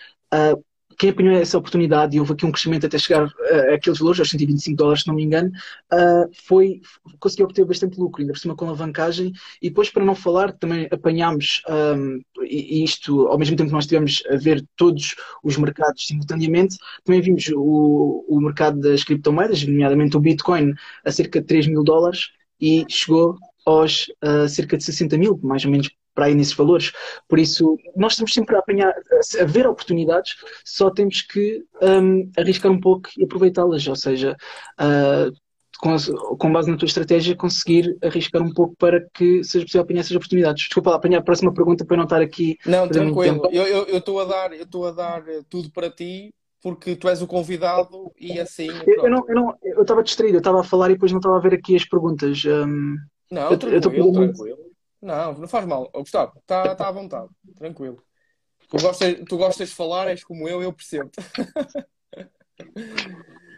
quem 1.01 1.09
apanhou 1.09 1.35
essa 1.35 1.57
oportunidade 1.57 2.15
e 2.15 2.21
houve 2.21 2.35
aqui 2.35 2.45
um 2.45 2.53
crescimento 2.53 2.85
até 2.85 2.99
chegar 2.99 3.25
uh, 3.25 3.75
àqueles 3.75 3.99
valores, 3.99 4.21
aos 4.21 4.29
125 4.29 4.77
dólares, 4.77 5.01
se 5.01 5.09
não 5.09 5.15
me 5.15 5.25
engano, 5.25 5.51
uh, 5.95 6.29
foi, 6.47 6.83
conseguiu 7.19 7.47
obter 7.47 7.65
bastante 7.65 7.99
lucro, 7.99 8.21
ainda 8.21 8.35
por 8.35 8.39
cima 8.39 8.55
com 8.55 8.67
alavancagem. 8.67 9.33
E 9.63 9.71
depois, 9.71 9.89
para 9.89 10.05
não 10.05 10.15
falar, 10.15 10.53
também 10.53 10.87
apanhámos, 10.91 11.63
um, 11.97 12.21
e 12.43 12.85
isto 12.85 13.29
ao 13.29 13.39
mesmo 13.39 13.57
tempo 13.57 13.71
que 13.71 13.75
nós 13.75 13.85
estivemos 13.85 14.23
a 14.31 14.37
ver 14.37 14.63
todos 14.77 15.15
os 15.43 15.57
mercados 15.57 16.07
simultaneamente, 16.07 16.77
também 17.03 17.23
vimos 17.23 17.49
o, 17.49 18.27
o 18.29 18.39
mercado 18.39 18.79
das 18.79 19.03
criptomoedas, 19.03 19.65
nomeadamente 19.65 20.19
o 20.19 20.21
Bitcoin, 20.21 20.75
a 21.03 21.11
cerca 21.11 21.41
de 21.41 21.47
3 21.47 21.67
mil 21.67 21.83
dólares 21.83 22.29
e 22.61 22.85
chegou 22.91 23.39
aos 23.65 24.09
uh, 24.23 24.47
cerca 24.47 24.77
de 24.77 24.85
60 24.85 25.17
mil, 25.17 25.41
mais 25.43 25.65
ou 25.65 25.71
menos 25.71 25.89
para 26.15 26.27
aí 26.27 26.35
nesses 26.35 26.55
valores. 26.55 26.93
Por 27.29 27.39
isso, 27.39 27.77
nós 27.97 28.13
estamos 28.13 28.33
sempre 28.33 28.57
a 28.57 28.59
apanhar, 28.59 28.95
a 29.41 29.45
ver 29.45 29.67
oportunidades, 29.67 30.37
só 30.65 30.91
temos 30.91 31.23
que 31.23 31.63
um, 31.83 32.31
arriscar 32.37 32.71
um 32.71 32.81
pouco 32.81 33.09
e 33.17 33.25
aproveitá-las. 33.25 33.87
Ou 33.87 33.97
seja, 33.97 34.37
uh, 34.81 35.33
com, 35.81 35.97
com, 36.37 36.53
base 36.53 36.71
na 36.71 36.77
tua 36.77 36.87
estratégia, 36.87 37.35
conseguir 37.35 37.97
arriscar 38.03 38.43
um 38.43 38.53
pouco 38.53 38.75
para 38.77 39.07
que 39.15 39.43
seja 39.43 39.65
possível 39.65 39.83
apanhar 39.83 40.01
essas 40.01 40.17
oportunidades. 40.17 40.65
Desculpa 40.65 40.95
apanhar 40.95 41.19
a 41.19 41.23
próxima 41.23 41.53
pergunta 41.53 41.85
para 41.85 41.97
não 41.97 42.05
estar 42.05 42.21
aqui. 42.21 42.59
Não, 42.67 42.87
tranquilo. 42.87 43.49
Eu 43.51 43.97
estou 43.97 44.21
a 44.21 44.25
dar, 44.25 44.53
eu 44.53 44.65
estou 44.65 44.87
a 44.87 44.91
dar 44.91 45.25
tudo 45.49 45.71
para 45.71 45.91
ti 45.91 46.35
porque 46.63 46.95
tu 46.95 47.09
és 47.09 47.23
o 47.23 47.27
convidado 47.27 48.13
e 48.19 48.39
assim. 48.39 48.69
Eu, 48.87 49.05
eu 49.05 49.11
não, 49.11 49.25
eu 49.29 49.35
não, 49.35 49.55
eu 49.63 49.83
estava 49.83 50.03
distraído, 50.03 50.37
eu 50.37 50.41
estava 50.41 50.61
a 50.61 50.65
falar 50.65 50.91
e 50.91 50.95
depois 50.95 51.11
não 51.11 51.19
estava 51.19 51.37
a 51.37 51.41
ver 51.41 51.55
aqui 51.55 51.75
as 51.75 51.85
perguntas. 51.85 52.45
Um, 52.45 52.97
não, 53.31 53.51
eu, 53.51 53.59
tranquilo, 53.59 54.09
eu 54.09 54.13
tranquilo. 54.13 54.59
Não, 55.01 55.33
não 55.33 55.49
faz 55.49 55.65
mal. 55.67 55.91
Oh, 55.95 56.01
Gustavo, 56.01 56.39
está 56.39 56.75
tá 56.75 56.89
à 56.89 56.93
vontade, 56.93 57.29
tranquilo. 57.57 58.03
Tu 58.69 58.77
gostas, 58.79 59.17
tu 59.29 59.37
gostas 59.37 59.71
de 59.71 59.75
falar, 59.75 60.09
és 60.09 60.23
como 60.23 60.49
eu, 60.49 60.63
eu 60.63 60.73
percebo. 60.73 61.11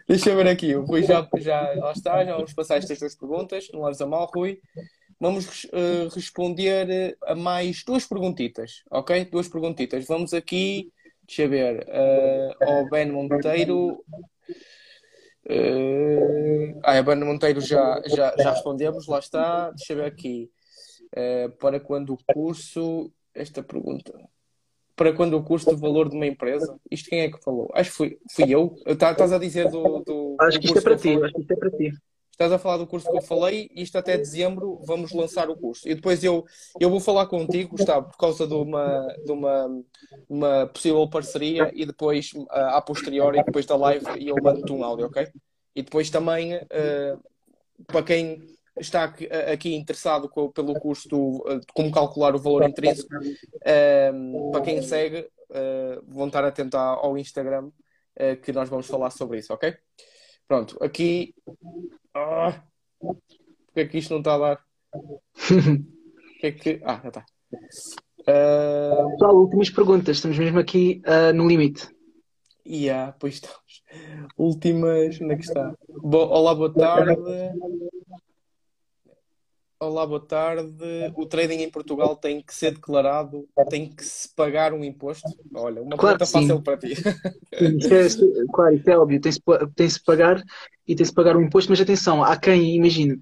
Deixa 0.07 0.29
eu 0.31 0.35
ver 0.35 0.47
aqui, 0.47 0.75
o 0.75 0.83
Rui 0.83 1.03
já, 1.03 1.27
já 1.37 1.61
lá 1.75 1.91
está, 1.91 2.25
já 2.25 2.35
vamos 2.35 2.53
passar 2.53 2.77
estas 2.77 2.99
duas 2.99 3.15
perguntas, 3.15 3.67
não 3.71 3.83
leves 3.83 4.01
a 4.01 4.05
mal, 4.05 4.29
Rui. 4.33 4.59
Vamos 5.19 5.63
uh, 5.65 6.09
responder 6.13 7.17
a 7.23 7.33
mais 7.33 7.83
duas 7.85 8.05
perguntitas, 8.05 8.83
ok? 8.91 9.25
Duas 9.25 9.47
perguntitas. 9.47 10.05
Vamos 10.05 10.33
aqui, 10.33 10.91
deixa 11.25 11.43
eu 11.43 11.49
ver, 11.49 11.87
uh, 11.87 12.53
ao 12.69 12.89
Ben 12.89 13.09
Monteiro. 13.09 14.03
Uh, 15.45 16.79
ah, 16.83 16.97
a 16.97 17.03
Ben 17.03 17.23
Monteiro 17.23 17.61
já, 17.61 18.01
já, 18.05 18.35
já 18.37 18.51
respondemos, 18.51 19.07
lá 19.07 19.19
está. 19.19 19.71
Deixa 19.71 19.93
eu 19.93 19.97
ver 19.97 20.05
aqui. 20.05 20.51
Uh, 21.15 21.49
para 21.57 21.79
quando 21.79 22.13
o 22.13 22.33
curso. 22.33 23.11
Esta 23.35 23.63
pergunta 23.63 24.13
para 24.95 25.13
quando 25.13 25.35
o 25.35 25.43
custo 25.43 25.73
de 25.73 25.81
valor 25.81 26.09
de 26.09 26.15
uma 26.15 26.27
empresa? 26.27 26.77
Isto 26.89 27.09
quem 27.09 27.21
é 27.21 27.31
que 27.31 27.41
falou? 27.43 27.69
Acho 27.73 27.89
que 27.89 27.95
fui, 27.95 28.17
fui 28.31 28.49
eu. 28.49 28.75
Tá, 28.97 29.11
estás 29.11 29.33
a 29.33 29.37
dizer 29.37 29.69
do. 29.69 30.03
do 30.03 30.35
acho 30.39 30.59
que 30.59 30.67
isto 30.67 30.77
é 30.77 30.81
para 30.81 30.95
ti, 30.95 31.15
acho 31.15 31.33
que 31.33 31.41
isto 31.41 31.53
é 31.53 31.55
para 31.55 31.71
ti. 31.71 31.91
Estás 32.31 32.51
a 32.51 32.57
falar 32.57 32.77
do 32.77 32.87
curso 32.87 33.09
que 33.11 33.17
eu 33.17 33.21
falei, 33.21 33.69
isto 33.75 33.95
até 33.95 34.17
dezembro 34.17 34.81
vamos 34.85 35.11
lançar 35.11 35.51
o 35.51 35.55
curso. 35.55 35.87
E 35.87 35.93
depois 35.93 36.23
eu, 36.23 36.43
eu 36.79 36.89
vou 36.89 36.99
falar 36.99 37.27
contigo, 37.27 37.77
Gustavo, 37.77 38.09
por 38.09 38.17
causa 38.17 38.47
de 38.47 38.55
uma, 38.55 39.07
de 39.23 39.31
uma, 39.31 39.83
uma 40.27 40.65
possível 40.65 41.07
parceria 41.07 41.69
e 41.75 41.85
depois, 41.85 42.31
a 42.49 42.81
posteriori, 42.81 43.43
depois 43.43 43.67
da 43.67 43.75
live, 43.75 44.05
eu 44.19 44.35
mando-te 44.41 44.73
um 44.73 44.83
áudio, 44.83 45.05
ok? 45.05 45.27
E 45.75 45.83
depois 45.83 46.09
também, 46.09 46.55
uh, 46.55 47.21
para 47.85 48.01
quem 48.01 48.52
está 48.75 49.03
aqui 49.51 49.75
interessado 49.75 50.29
pelo 50.53 50.73
curso 50.79 51.07
de 51.07 51.65
como 51.73 51.91
calcular 51.91 52.35
o 52.35 52.39
valor 52.39 52.67
intrínseco, 52.67 53.13
ehm, 53.65 54.51
para 54.51 54.61
quem 54.61 54.81
segue, 54.81 55.27
eh, 55.51 55.99
vão 56.07 56.27
estar 56.27 56.43
atentos 56.43 56.79
ao 56.79 57.17
Instagram 57.17 57.69
eh, 58.15 58.35
que 58.35 58.51
nós 58.51 58.69
vamos 58.69 58.87
falar 58.87 59.11
sobre 59.11 59.39
isso, 59.39 59.53
ok? 59.53 59.75
Pronto, 60.47 60.77
aqui. 60.83 61.33
Ah, 62.13 62.63
porque 62.99 63.81
é 63.81 63.87
que 63.87 63.97
isto 63.97 64.11
não 64.11 64.19
está 64.19 64.35
a 64.35 64.37
dar? 64.37 64.59
que 66.39 66.47
é 66.47 66.51
que. 66.51 66.81
Ah, 66.83 66.99
já 67.01 67.09
está. 67.09 67.25
Uh... 68.21 69.09
Pessoal, 69.11 69.35
últimas 69.35 69.69
perguntas, 69.69 70.17
estamos 70.17 70.37
mesmo 70.37 70.59
aqui 70.59 71.01
uh, 71.05 71.33
no 71.33 71.47
limite. 71.47 71.87
E 72.65 72.85
yeah, 72.85 73.11
pois 73.19 73.35
estamos. 73.35 73.83
Últimas, 74.37 75.19
onde 75.21 75.33
é 75.33 75.37
que 75.37 75.43
está? 75.43 75.73
Bo 75.87 76.19
Olá, 76.19 76.55
boa 76.55 76.73
tarde. 76.73 77.13
Olá, 79.83 80.07
boa 80.07 80.21
tarde. 80.21 81.11
O 81.13 81.25
trading 81.25 81.61
em 81.61 81.69
Portugal 81.69 82.15
tem 82.15 82.41
que 82.41 82.55
ser 82.55 82.71
declarado, 82.71 83.45
tem 83.69 83.89
que 83.89 84.01
se 84.01 84.33
pagar 84.33 84.73
um 84.73 84.81
imposto? 84.81 85.29
Olha, 85.53 85.81
uma 85.81 85.97
claro 85.97 86.17
pergunta 86.17 86.25
fácil 86.25 86.61
para 86.61 86.77
ti. 86.77 86.93
Isso 86.93 87.93
é, 87.93 88.45
claro, 88.53 88.75
isso 88.75 88.89
é 88.89 88.97
óbvio. 88.97 89.19
Tem-se 89.19 89.41
tem 89.75 89.89
-se 89.89 90.01
pagar 90.01 90.41
e 90.87 90.95
tem-se 90.95 91.13
pagar 91.13 91.35
um 91.35 91.41
imposto, 91.41 91.69
mas 91.69 91.81
atenção, 91.81 92.23
há 92.23 92.37
quem, 92.37 92.77
imagina, 92.77 93.17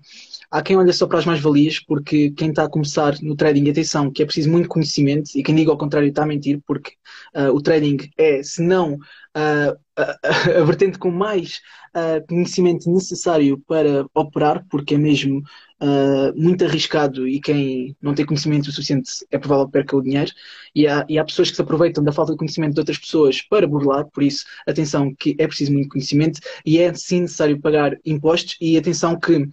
há 0.52 0.62
quem 0.62 0.78
olha 0.78 0.94
só 0.94 1.08
para 1.08 1.18
as 1.18 1.26
mais-valias, 1.26 1.80
porque 1.80 2.30
quem 2.32 2.50
está 2.50 2.66
a 2.66 2.70
começar 2.70 3.16
no 3.24 3.36
trading, 3.36 3.70
atenção, 3.70 4.12
que 4.12 4.22
é 4.22 4.26
preciso 4.26 4.50
muito 4.52 4.70
conhecimento, 4.70 5.32
e 5.36 5.42
quem 5.42 5.56
diga 5.56 5.72
ao 5.72 5.78
contrário 5.78 6.10
está 6.10 6.24
a 6.24 6.28
mentir, 6.28 6.62
porque 6.66 6.92
uh, 7.36 7.56
o 7.56 7.62
trading 7.62 7.98
é, 8.18 8.44
se 8.44 8.62
não 8.62 8.96
uh, 8.96 9.80
a, 9.96 10.60
a, 10.60 10.64
vertente 10.64 11.00
com 11.00 11.10
mais 11.10 11.60
uh, 11.96 12.26
conhecimento 12.28 12.92
necessário 12.92 13.60
para 13.68 14.06
operar, 14.14 14.66
porque 14.70 14.96
é 14.96 14.98
mesmo 14.98 15.42
uh, 15.82 16.40
muito 16.40 16.64
arriscado 16.64 17.28
e 17.28 17.42
quem 17.42 17.96
não 18.02 18.14
tem 18.14 18.26
conhecimento 18.26 18.72
suficiente 18.72 19.26
é 19.32 19.38
provável 19.38 19.66
que 19.66 19.74
perca 19.74 19.98
o 19.98 20.02
dinheiro. 20.02 20.32
E 20.76 20.88
há, 20.88 21.06
e 21.10 21.18
há 21.18 21.26
pessoas 21.26 21.50
que 21.50 21.56
se 21.56 21.62
aproveitam 21.62 22.04
da 22.04 22.12
falta 22.12 22.32
de 22.32 22.38
conhecimento 22.38 22.76
de 22.76 22.80
outras 22.80 22.98
pessoas 22.98 23.42
para 23.42 23.68
burlar, 23.68 24.06
por 24.06 24.24
isso, 24.24 24.46
atenção 24.68 25.14
que 25.14 25.36
é 25.40 25.48
preciso 25.48 25.74
muito 25.74 25.90
conhecimento 25.90 26.40
e 26.66 26.78
é 26.78 26.94
sim 26.94 27.22
necessário 27.22 27.60
pagar 27.60 27.98
impostos 28.06 28.58
e 28.62 28.78
atenção 28.78 29.20
que 29.20 29.50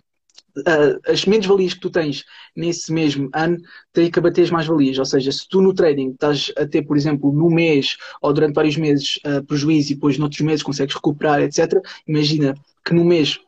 Uh, 0.57 0.99
as 1.07 1.25
menos-valias 1.25 1.75
que 1.75 1.79
tu 1.79 1.89
tens 1.89 2.25
nesse 2.57 2.93
mesmo 2.93 3.31
ano 3.33 3.59
têm 3.93 4.11
que 4.11 4.19
abater 4.19 4.43
as 4.43 4.51
mais-valias. 4.51 4.99
Ou 4.99 5.05
seja, 5.05 5.31
se 5.31 5.47
tu 5.49 5.61
no 5.61 5.73
trading 5.73 6.11
estás 6.11 6.51
a 6.57 6.67
ter, 6.67 6.83
por 6.83 6.97
exemplo, 6.97 7.33
no 7.33 7.49
mês 7.49 7.97
ou 8.21 8.33
durante 8.33 8.55
vários 8.55 8.77
meses 8.77 9.21
uh, 9.25 9.45
prejuízo 9.45 9.93
e 9.93 9.95
depois 9.95 10.19
noutros 10.19 10.41
meses 10.41 10.65
consegues 10.65 10.97
recuperar, 10.97 11.43
etc., 11.43 11.81
imagina 12.09 12.57
que 12.85 12.93
no 12.93 13.05
mês 13.05 13.39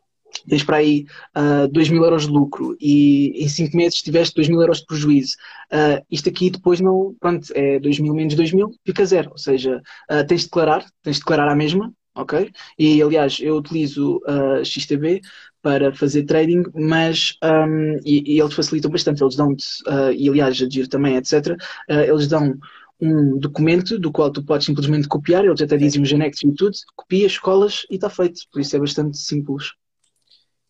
tens 0.48 0.64
para 0.64 0.78
aí 0.78 1.06
uh, 1.36 1.68
2 1.68 1.90
mil 1.90 2.04
euros 2.04 2.26
de 2.26 2.32
lucro 2.32 2.76
e 2.80 3.44
em 3.44 3.48
5 3.48 3.76
meses 3.76 4.02
tiveste 4.02 4.34
2 4.34 4.48
mil 4.48 4.60
euros 4.60 4.78
de 4.78 4.86
prejuízo. 4.86 5.36
Uh, 5.72 6.04
isto 6.10 6.28
aqui 6.28 6.50
depois 6.50 6.80
não, 6.80 7.14
pronto, 7.20 7.46
é 7.54 7.78
2 7.78 7.98
mil 8.00 8.14
menos 8.14 8.34
2 8.34 8.52
mil, 8.52 8.70
fica 8.84 9.04
zero. 9.04 9.30
Ou 9.30 9.38
seja, 9.38 9.80
uh, 10.10 10.26
tens 10.26 10.42
de 10.42 10.46
declarar, 10.46 10.84
tens 11.02 11.16
de 11.16 11.20
declarar 11.20 11.48
a 11.48 11.56
mesma, 11.56 11.92
ok? 12.14 12.50
E 12.78 13.02
aliás, 13.02 13.38
eu 13.40 13.56
utilizo 13.56 14.20
a 14.26 14.60
uh, 14.60 14.64
XTB 14.64 15.20
para 15.62 15.94
fazer 15.94 16.24
trading, 16.24 16.64
mas 16.74 17.36
um, 17.44 17.98
e, 18.04 18.34
e, 18.34 18.40
eles 18.40 18.54
facilitam 18.54 18.90
bastante, 18.90 19.22
eles 19.22 19.36
dão-te, 19.36 19.66
uh, 19.86 20.10
e 20.10 20.28
aliás, 20.28 20.60
a 20.62 20.68
Giro 20.68 20.88
também, 20.88 21.16
etc. 21.16 21.54
Eles 21.86 22.26
dão 22.26 22.58
um 23.00 23.38
documento 23.38 23.98
do 23.98 24.12
qual 24.12 24.30
tu 24.30 24.42
podes 24.42 24.66
simplesmente 24.66 25.08
copiar, 25.08 25.44
eles 25.44 25.60
até 25.60 25.76
dizem 25.76 26.02
os 26.02 26.12
anexos 26.12 26.42
e 26.50 26.54
tudo, 26.54 26.76
copias, 26.96 27.38
colas 27.38 27.86
e 27.90 27.94
está 27.94 28.10
feito. 28.10 28.40
Por 28.52 28.60
isso 28.60 28.76
é 28.76 28.78
bastante 28.78 29.18
simples. 29.18 29.72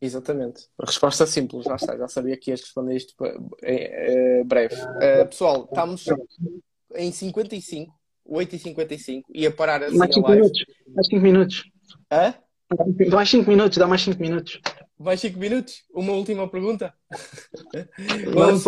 Exatamente. 0.00 0.68
A 0.78 0.86
resposta 0.86 1.26
simples, 1.26 1.64
já 1.64 1.76
sei, 1.76 1.98
já 1.98 2.08
sabia 2.08 2.36
que 2.36 2.50
ias 2.50 2.60
responder 2.60 2.96
isto 2.96 3.14
em, 3.62 4.44
breve. 4.44 4.74
Uh, 4.74 5.26
pessoal, 5.28 5.64
estamos 5.64 6.06
em 6.94 7.12
55, 7.12 7.94
8 8.24 8.56
e 8.56 8.58
55 8.58 9.30
ia 9.34 9.50
parar 9.50 9.82
assim 9.82 9.98
mais 9.98 10.14
5 10.14 10.30
minutos. 10.30 10.64
Mais 10.94 11.06
5 11.06 11.22
minutos. 11.22 11.70
Hã? 12.10 12.34
Dá 13.08 13.16
mais 13.16 13.28
5 13.28 13.50
minutos, 13.50 13.78
dá 13.78 13.86
mais 13.86 14.02
5 14.02 14.20
minutos. 14.20 14.60
Mais 14.98 15.20
5 15.20 15.38
minutos? 15.38 15.82
Uma 15.92 16.12
última 16.12 16.48
pergunta? 16.48 16.94
Vamos, 18.32 18.64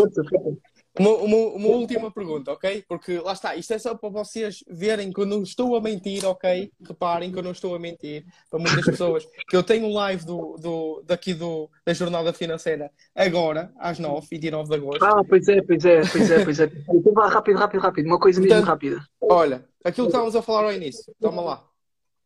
uma, 0.98 1.10
uma, 1.10 1.36
uma, 1.36 1.68
última 1.68 2.10
pergunta, 2.10 2.52
ok? 2.52 2.84
Porque 2.86 3.18
lá 3.18 3.32
está, 3.32 3.56
isto 3.56 3.72
é 3.72 3.78
só 3.78 3.94
para 3.94 4.10
vocês 4.10 4.62
verem 4.68 5.10
que 5.10 5.20
eu 5.20 5.24
não 5.24 5.42
estou 5.42 5.74
a 5.74 5.80
mentir, 5.80 6.22
ok? 6.26 6.70
Reparem 6.86 7.32
que 7.32 7.38
eu 7.38 7.42
não 7.42 7.52
estou 7.52 7.74
a 7.74 7.78
mentir 7.78 8.26
para 8.50 8.58
muitas 8.58 8.84
pessoas. 8.84 9.26
Que 9.48 9.56
eu 9.56 9.62
tenho 9.62 9.86
um 9.86 9.94
live 9.94 10.26
do, 10.26 10.56
do, 10.58 11.02
daqui 11.06 11.32
do, 11.32 11.70
da 11.86 11.94
Jornada 11.94 12.32
Financeira 12.34 12.90
agora, 13.14 13.72
às 13.78 13.98
9, 13.98 14.26
29 14.30 14.68
de 14.68 14.74
agosto. 14.74 15.02
Ah, 15.02 15.24
pois 15.26 15.48
é, 15.48 15.62
pois 15.62 15.84
é, 15.84 16.00
pois 16.00 16.30
é, 16.30 16.44
pois 16.44 16.60
é. 16.60 16.70
Então 16.92 17.12
vá 17.14 17.28
rápido, 17.28 17.58
rápido, 17.58 17.80
rápido. 17.80 18.06
Uma 18.06 18.20
coisa 18.20 18.38
mesmo 18.38 18.60
rápida. 18.60 19.02
Olha, 19.20 19.64
aquilo 19.82 20.08
que 20.08 20.10
estávamos 20.10 20.36
a 20.36 20.42
falar 20.42 20.64
ao 20.64 20.72
início, 20.72 21.14
toma 21.18 21.40
lá. 21.40 21.64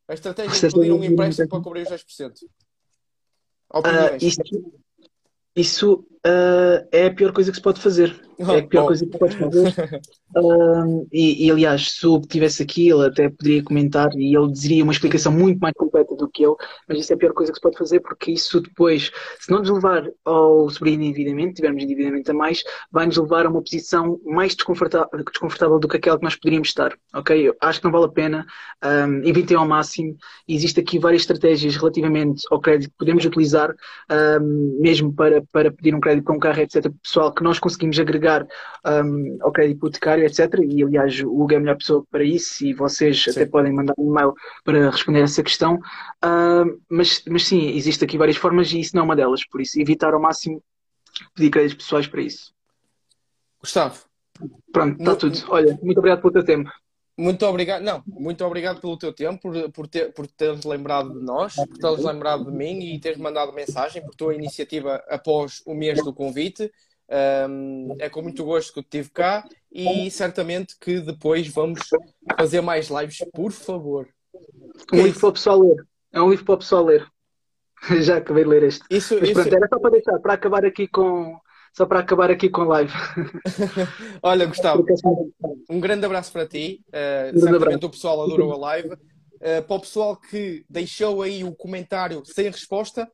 A 0.09 0.15
estratégia 0.15 0.69
de 0.69 0.75
pedir 0.75 0.93
um 0.93 1.05
empréstimo 1.05 1.49
para 1.49 1.61
cobrir 1.61 1.83
os 1.83 1.89
10%. 1.89 2.33
Opiniões. 3.71 4.23
Uh, 4.23 4.27
isto, 4.27 4.43
isso 5.57 6.05
uh, 6.27 6.87
é 6.93 7.07
a 7.07 7.15
pior 7.15 7.33
coisa 7.33 7.51
que 7.51 7.57
se 7.57 7.63
pode 7.63 7.81
fazer. 7.81 8.15
É 8.39 8.59
a 8.59 8.67
pior 8.67 8.85
oh. 8.85 8.87
coisa 8.89 9.07
que 9.07 9.13
se 9.13 9.19
pode 9.19 9.37
fazer. 9.37 10.03
Uh, 10.37 11.09
e, 11.13 11.47
e, 11.47 11.51
aliás, 11.51 11.93
se 11.93 12.07
o 12.07 12.19
estivesse 12.19 12.63
aqui, 12.63 12.91
ele 12.91 13.07
até 13.07 13.31
poderia 13.31 13.63
comentar 13.63 14.11
e 14.15 14.37
ele 14.37 14.53
diria 14.53 14.85
uma 14.85 14.93
explicação 14.93 15.33
muito 15.33 15.59
mais 15.59 15.75
do 16.17 16.29
que 16.29 16.43
eu, 16.43 16.57
mas 16.89 16.99
isso 16.99 17.13
é 17.13 17.17
a 17.17 17.19
pior 17.19 17.33
coisa 17.33 17.53
que 17.53 17.57
se 17.57 17.63
pode 17.63 17.79
fazer 17.79 18.01
porque 18.01 18.33
isso 18.33 18.61
depois, 18.61 19.11
se 19.39 19.51
não 19.51 19.59
nos 19.59 19.71
levar 19.71 20.09
ao 20.25 20.69
sobreendividamento, 20.71 21.55
tivermos 21.55 21.83
endividamento 21.83 22.31
a 22.31 22.35
mais, 22.35 22.63
vai-nos 22.91 23.17
levar 23.17 23.47
a 23.47 23.49
uma 23.49 23.63
posição 23.63 24.19
mais 24.25 24.55
desconfortável, 24.55 25.09
desconfortável 25.31 25.79
do 25.79 25.89
que 25.89 25.97
aquela 25.97 26.19
que 26.19 26.25
nós 26.25 26.37
poderíamos 26.37 26.69
estar. 26.69 26.97
Ok? 27.15 27.49
Eu 27.49 27.57
acho 27.61 27.81
que 27.81 27.85
não 27.85 27.93
vale 27.93 28.07
a 28.07 28.09
pena. 28.09 28.47
Um, 28.85 29.23
evitem 29.25 29.57
ao 29.57 29.67
máximo. 29.67 30.17
Existem 30.49 30.83
aqui 30.83 30.99
várias 30.99 31.23
estratégias 31.23 31.77
relativamente 31.77 32.43
ao 32.51 32.61
crédito 32.61 32.91
que 32.91 32.99
podemos 32.99 33.25
utilizar, 33.25 33.75
um, 34.11 34.79
mesmo 34.81 35.13
para, 35.13 35.43
para 35.53 35.71
pedir 35.71 35.95
um 35.95 36.01
crédito 36.01 36.25
para 36.25 36.35
um 36.35 36.39
carro, 36.39 36.61
etc. 36.61 36.91
Pessoal, 37.03 37.33
que 37.33 37.43
nós 37.43 37.59
conseguimos 37.59 37.99
agregar 37.99 38.47
um, 38.87 39.39
ao 39.41 39.53
crédito 39.53 39.77
hipotecário, 39.77 40.25
etc. 40.25 40.61
E 40.69 40.83
aliás, 40.83 41.21
o 41.21 41.43
Hugo 41.43 41.53
é 41.53 41.57
a 41.57 41.61
melhor 41.61 41.77
pessoa 41.77 42.05
para 42.11 42.25
isso 42.25 42.65
e 42.65 42.75
vocês 42.75 43.23
Sim. 43.23 43.31
até 43.31 43.47
podem 43.47 43.73
mandar 43.73 43.95
um 43.99 44.11
e-mail 44.11 44.35
para 44.65 44.91
responder 44.91 45.21
a 45.21 45.25
essa 45.25 45.43
questão. 45.43 45.79
Uh, 46.25 46.81
mas, 46.89 47.23
mas 47.29 47.47
sim, 47.47 47.71
existe 47.71 48.05
aqui 48.05 48.19
várias 48.19 48.37
formas 48.37 48.73
e 48.73 48.81
isso 48.81 48.95
não 48.95 49.03
é 49.03 49.05
uma 49.05 49.17
delas. 49.17 49.47
Por 49.47 49.61
isso, 49.61 49.81
evitar 49.81 50.15
ao 50.15 50.21
máximo 50.21 50.63
pedir 51.35 51.51
créditos 51.51 51.85
pessoais 51.85 52.07
para 52.07 52.23
isso. 52.23 52.53
Gustavo. 53.61 54.05
Pronto, 54.73 54.99
está 54.99 55.17
tudo. 55.17 55.39
Olha, 55.49 55.79
muito 55.83 55.99
obrigado 55.99 56.21
pelo 56.21 56.33
teu 56.33 56.45
tempo. 56.45 56.71
Muito 57.19 57.47
obrigado, 57.47 57.83
não, 57.83 58.03
muito 58.07 58.45
obrigado 58.45 58.79
pelo 58.79 58.99
teu 58.99 59.11
tempo, 59.11 59.41
por, 59.41 59.73
por, 59.73 59.89
ter, 59.89 60.13
por 60.13 60.27
teres 60.27 60.67
lembrado 60.67 61.19
de 61.19 61.25
nós, 61.25 61.55
por 61.55 61.79
teres 61.79 62.05
lembrado 62.05 62.45
de 62.45 62.51
mim 62.51 62.79
e 62.81 63.01
teres 63.01 63.17
mandado 63.17 63.55
mensagem 63.55 64.03
por 64.03 64.15
tua 64.15 64.35
iniciativa 64.35 65.03
após 65.09 65.63
o 65.65 65.75
mês 65.75 66.05
do 66.05 66.13
convite. 66.13 66.71
Um, 67.49 67.97
é 67.99 68.11
com 68.11 68.21
muito 68.21 68.45
gosto 68.45 68.73
que 68.73 68.81
eu 68.81 68.83
estive 68.83 69.11
cá 69.11 69.49
e 69.73 70.11
certamente 70.11 70.77
que 70.79 71.01
depois 71.01 71.49
vamos 71.49 71.81
fazer 72.37 72.61
mais 72.61 72.89
lives, 72.89 73.19
por 73.33 73.51
favor. 73.51 74.07
um 74.93 75.03
livro 75.03 75.21
para 75.21 75.29
o 75.31 75.33
pessoal 75.33 75.61
ler. 75.61 75.87
É 76.17 76.23
um 76.23 76.31
livro 76.31 76.47
para 76.47 76.55
o 76.55 76.59
pessoal 76.59 76.83
ler. 76.83 77.07
Já 78.01 78.17
acabei 78.17 78.43
de 78.43 78.49
ler 78.49 78.63
este. 78.63 78.83
Isso, 78.91 79.15
Mas 79.21 79.29
isso... 79.29 79.35
pronto, 79.35 79.55
era 79.55 79.69
só 79.69 79.79
para 79.79 79.91
deixar, 79.91 80.19
para 80.19 80.33
acabar 80.33 80.65
aqui 80.65 80.89
com. 80.89 81.39
Só 81.75 81.85
para 81.85 81.99
acabar 82.01 82.31
aqui 82.31 82.49
com 82.49 82.63
a 82.63 82.67
live. 82.69 82.93
Olha, 84.23 84.47
Gustavo, 84.47 84.83
um 85.69 85.79
grande 85.79 86.07
abraço 86.07 86.33
para 86.33 86.47
ti. 86.47 86.81
Uh, 86.89 87.39
certamente 87.39 87.57
abraço. 87.57 87.87
o 87.87 87.91
pessoal 87.91 88.25
adorou 88.25 88.51
a 88.55 88.57
live. 88.57 88.95
Uh, 88.95 89.63
para 89.67 89.77
o 89.77 89.81
pessoal 89.81 90.17
que 90.17 90.65
deixou 90.71 91.21
aí 91.21 91.45
o 91.45 91.55
comentário 91.55 92.23
sem 92.25 92.47
resposta, 92.47 93.07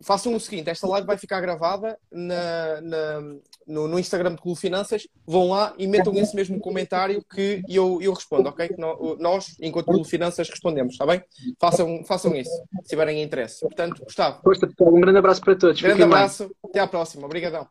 façam 0.00 0.34
o 0.34 0.40
seguinte: 0.40 0.70
esta 0.70 0.86
live 0.86 1.06
vai 1.06 1.16
ficar 1.16 1.40
gravada 1.40 1.98
na, 2.10 2.80
na, 2.80 3.20
no, 3.66 3.88
no, 3.88 3.98
Instagram 3.98 4.34
de 4.34 4.42
Clube 4.42 4.58
Finanças. 4.58 5.06
Vão 5.26 5.50
lá 5.50 5.74
e 5.78 5.86
metam 5.86 6.14
esse 6.14 6.34
mesmo 6.34 6.58
comentário 6.60 7.24
que 7.24 7.62
eu, 7.68 8.00
eu 8.00 8.12
respondo, 8.12 8.48
ok? 8.48 8.70
Nós, 9.18 9.56
enquanto 9.60 9.86
Clube 9.86 10.08
Finanças, 10.08 10.48
respondemos, 10.48 10.94
está 10.94 11.06
bem? 11.06 11.22
Façam, 11.60 12.04
façam 12.04 12.34
isso, 12.34 12.50
se 12.82 12.88
tiverem 12.88 13.22
interesse. 13.22 13.60
Portanto, 13.60 14.02
Gustavo. 14.04 14.40
Força, 14.42 14.66
pessoal. 14.66 14.94
Um 14.94 15.00
grande 15.00 15.18
abraço 15.18 15.40
para 15.40 15.56
todos. 15.56 15.80
Grande 15.80 16.02
Fiquem 16.02 16.12
abraço. 16.12 16.44
Bem. 16.44 16.52
Até 16.64 16.80
à 16.80 16.86
próxima. 16.86 17.26
Obrigadão. 17.26 17.66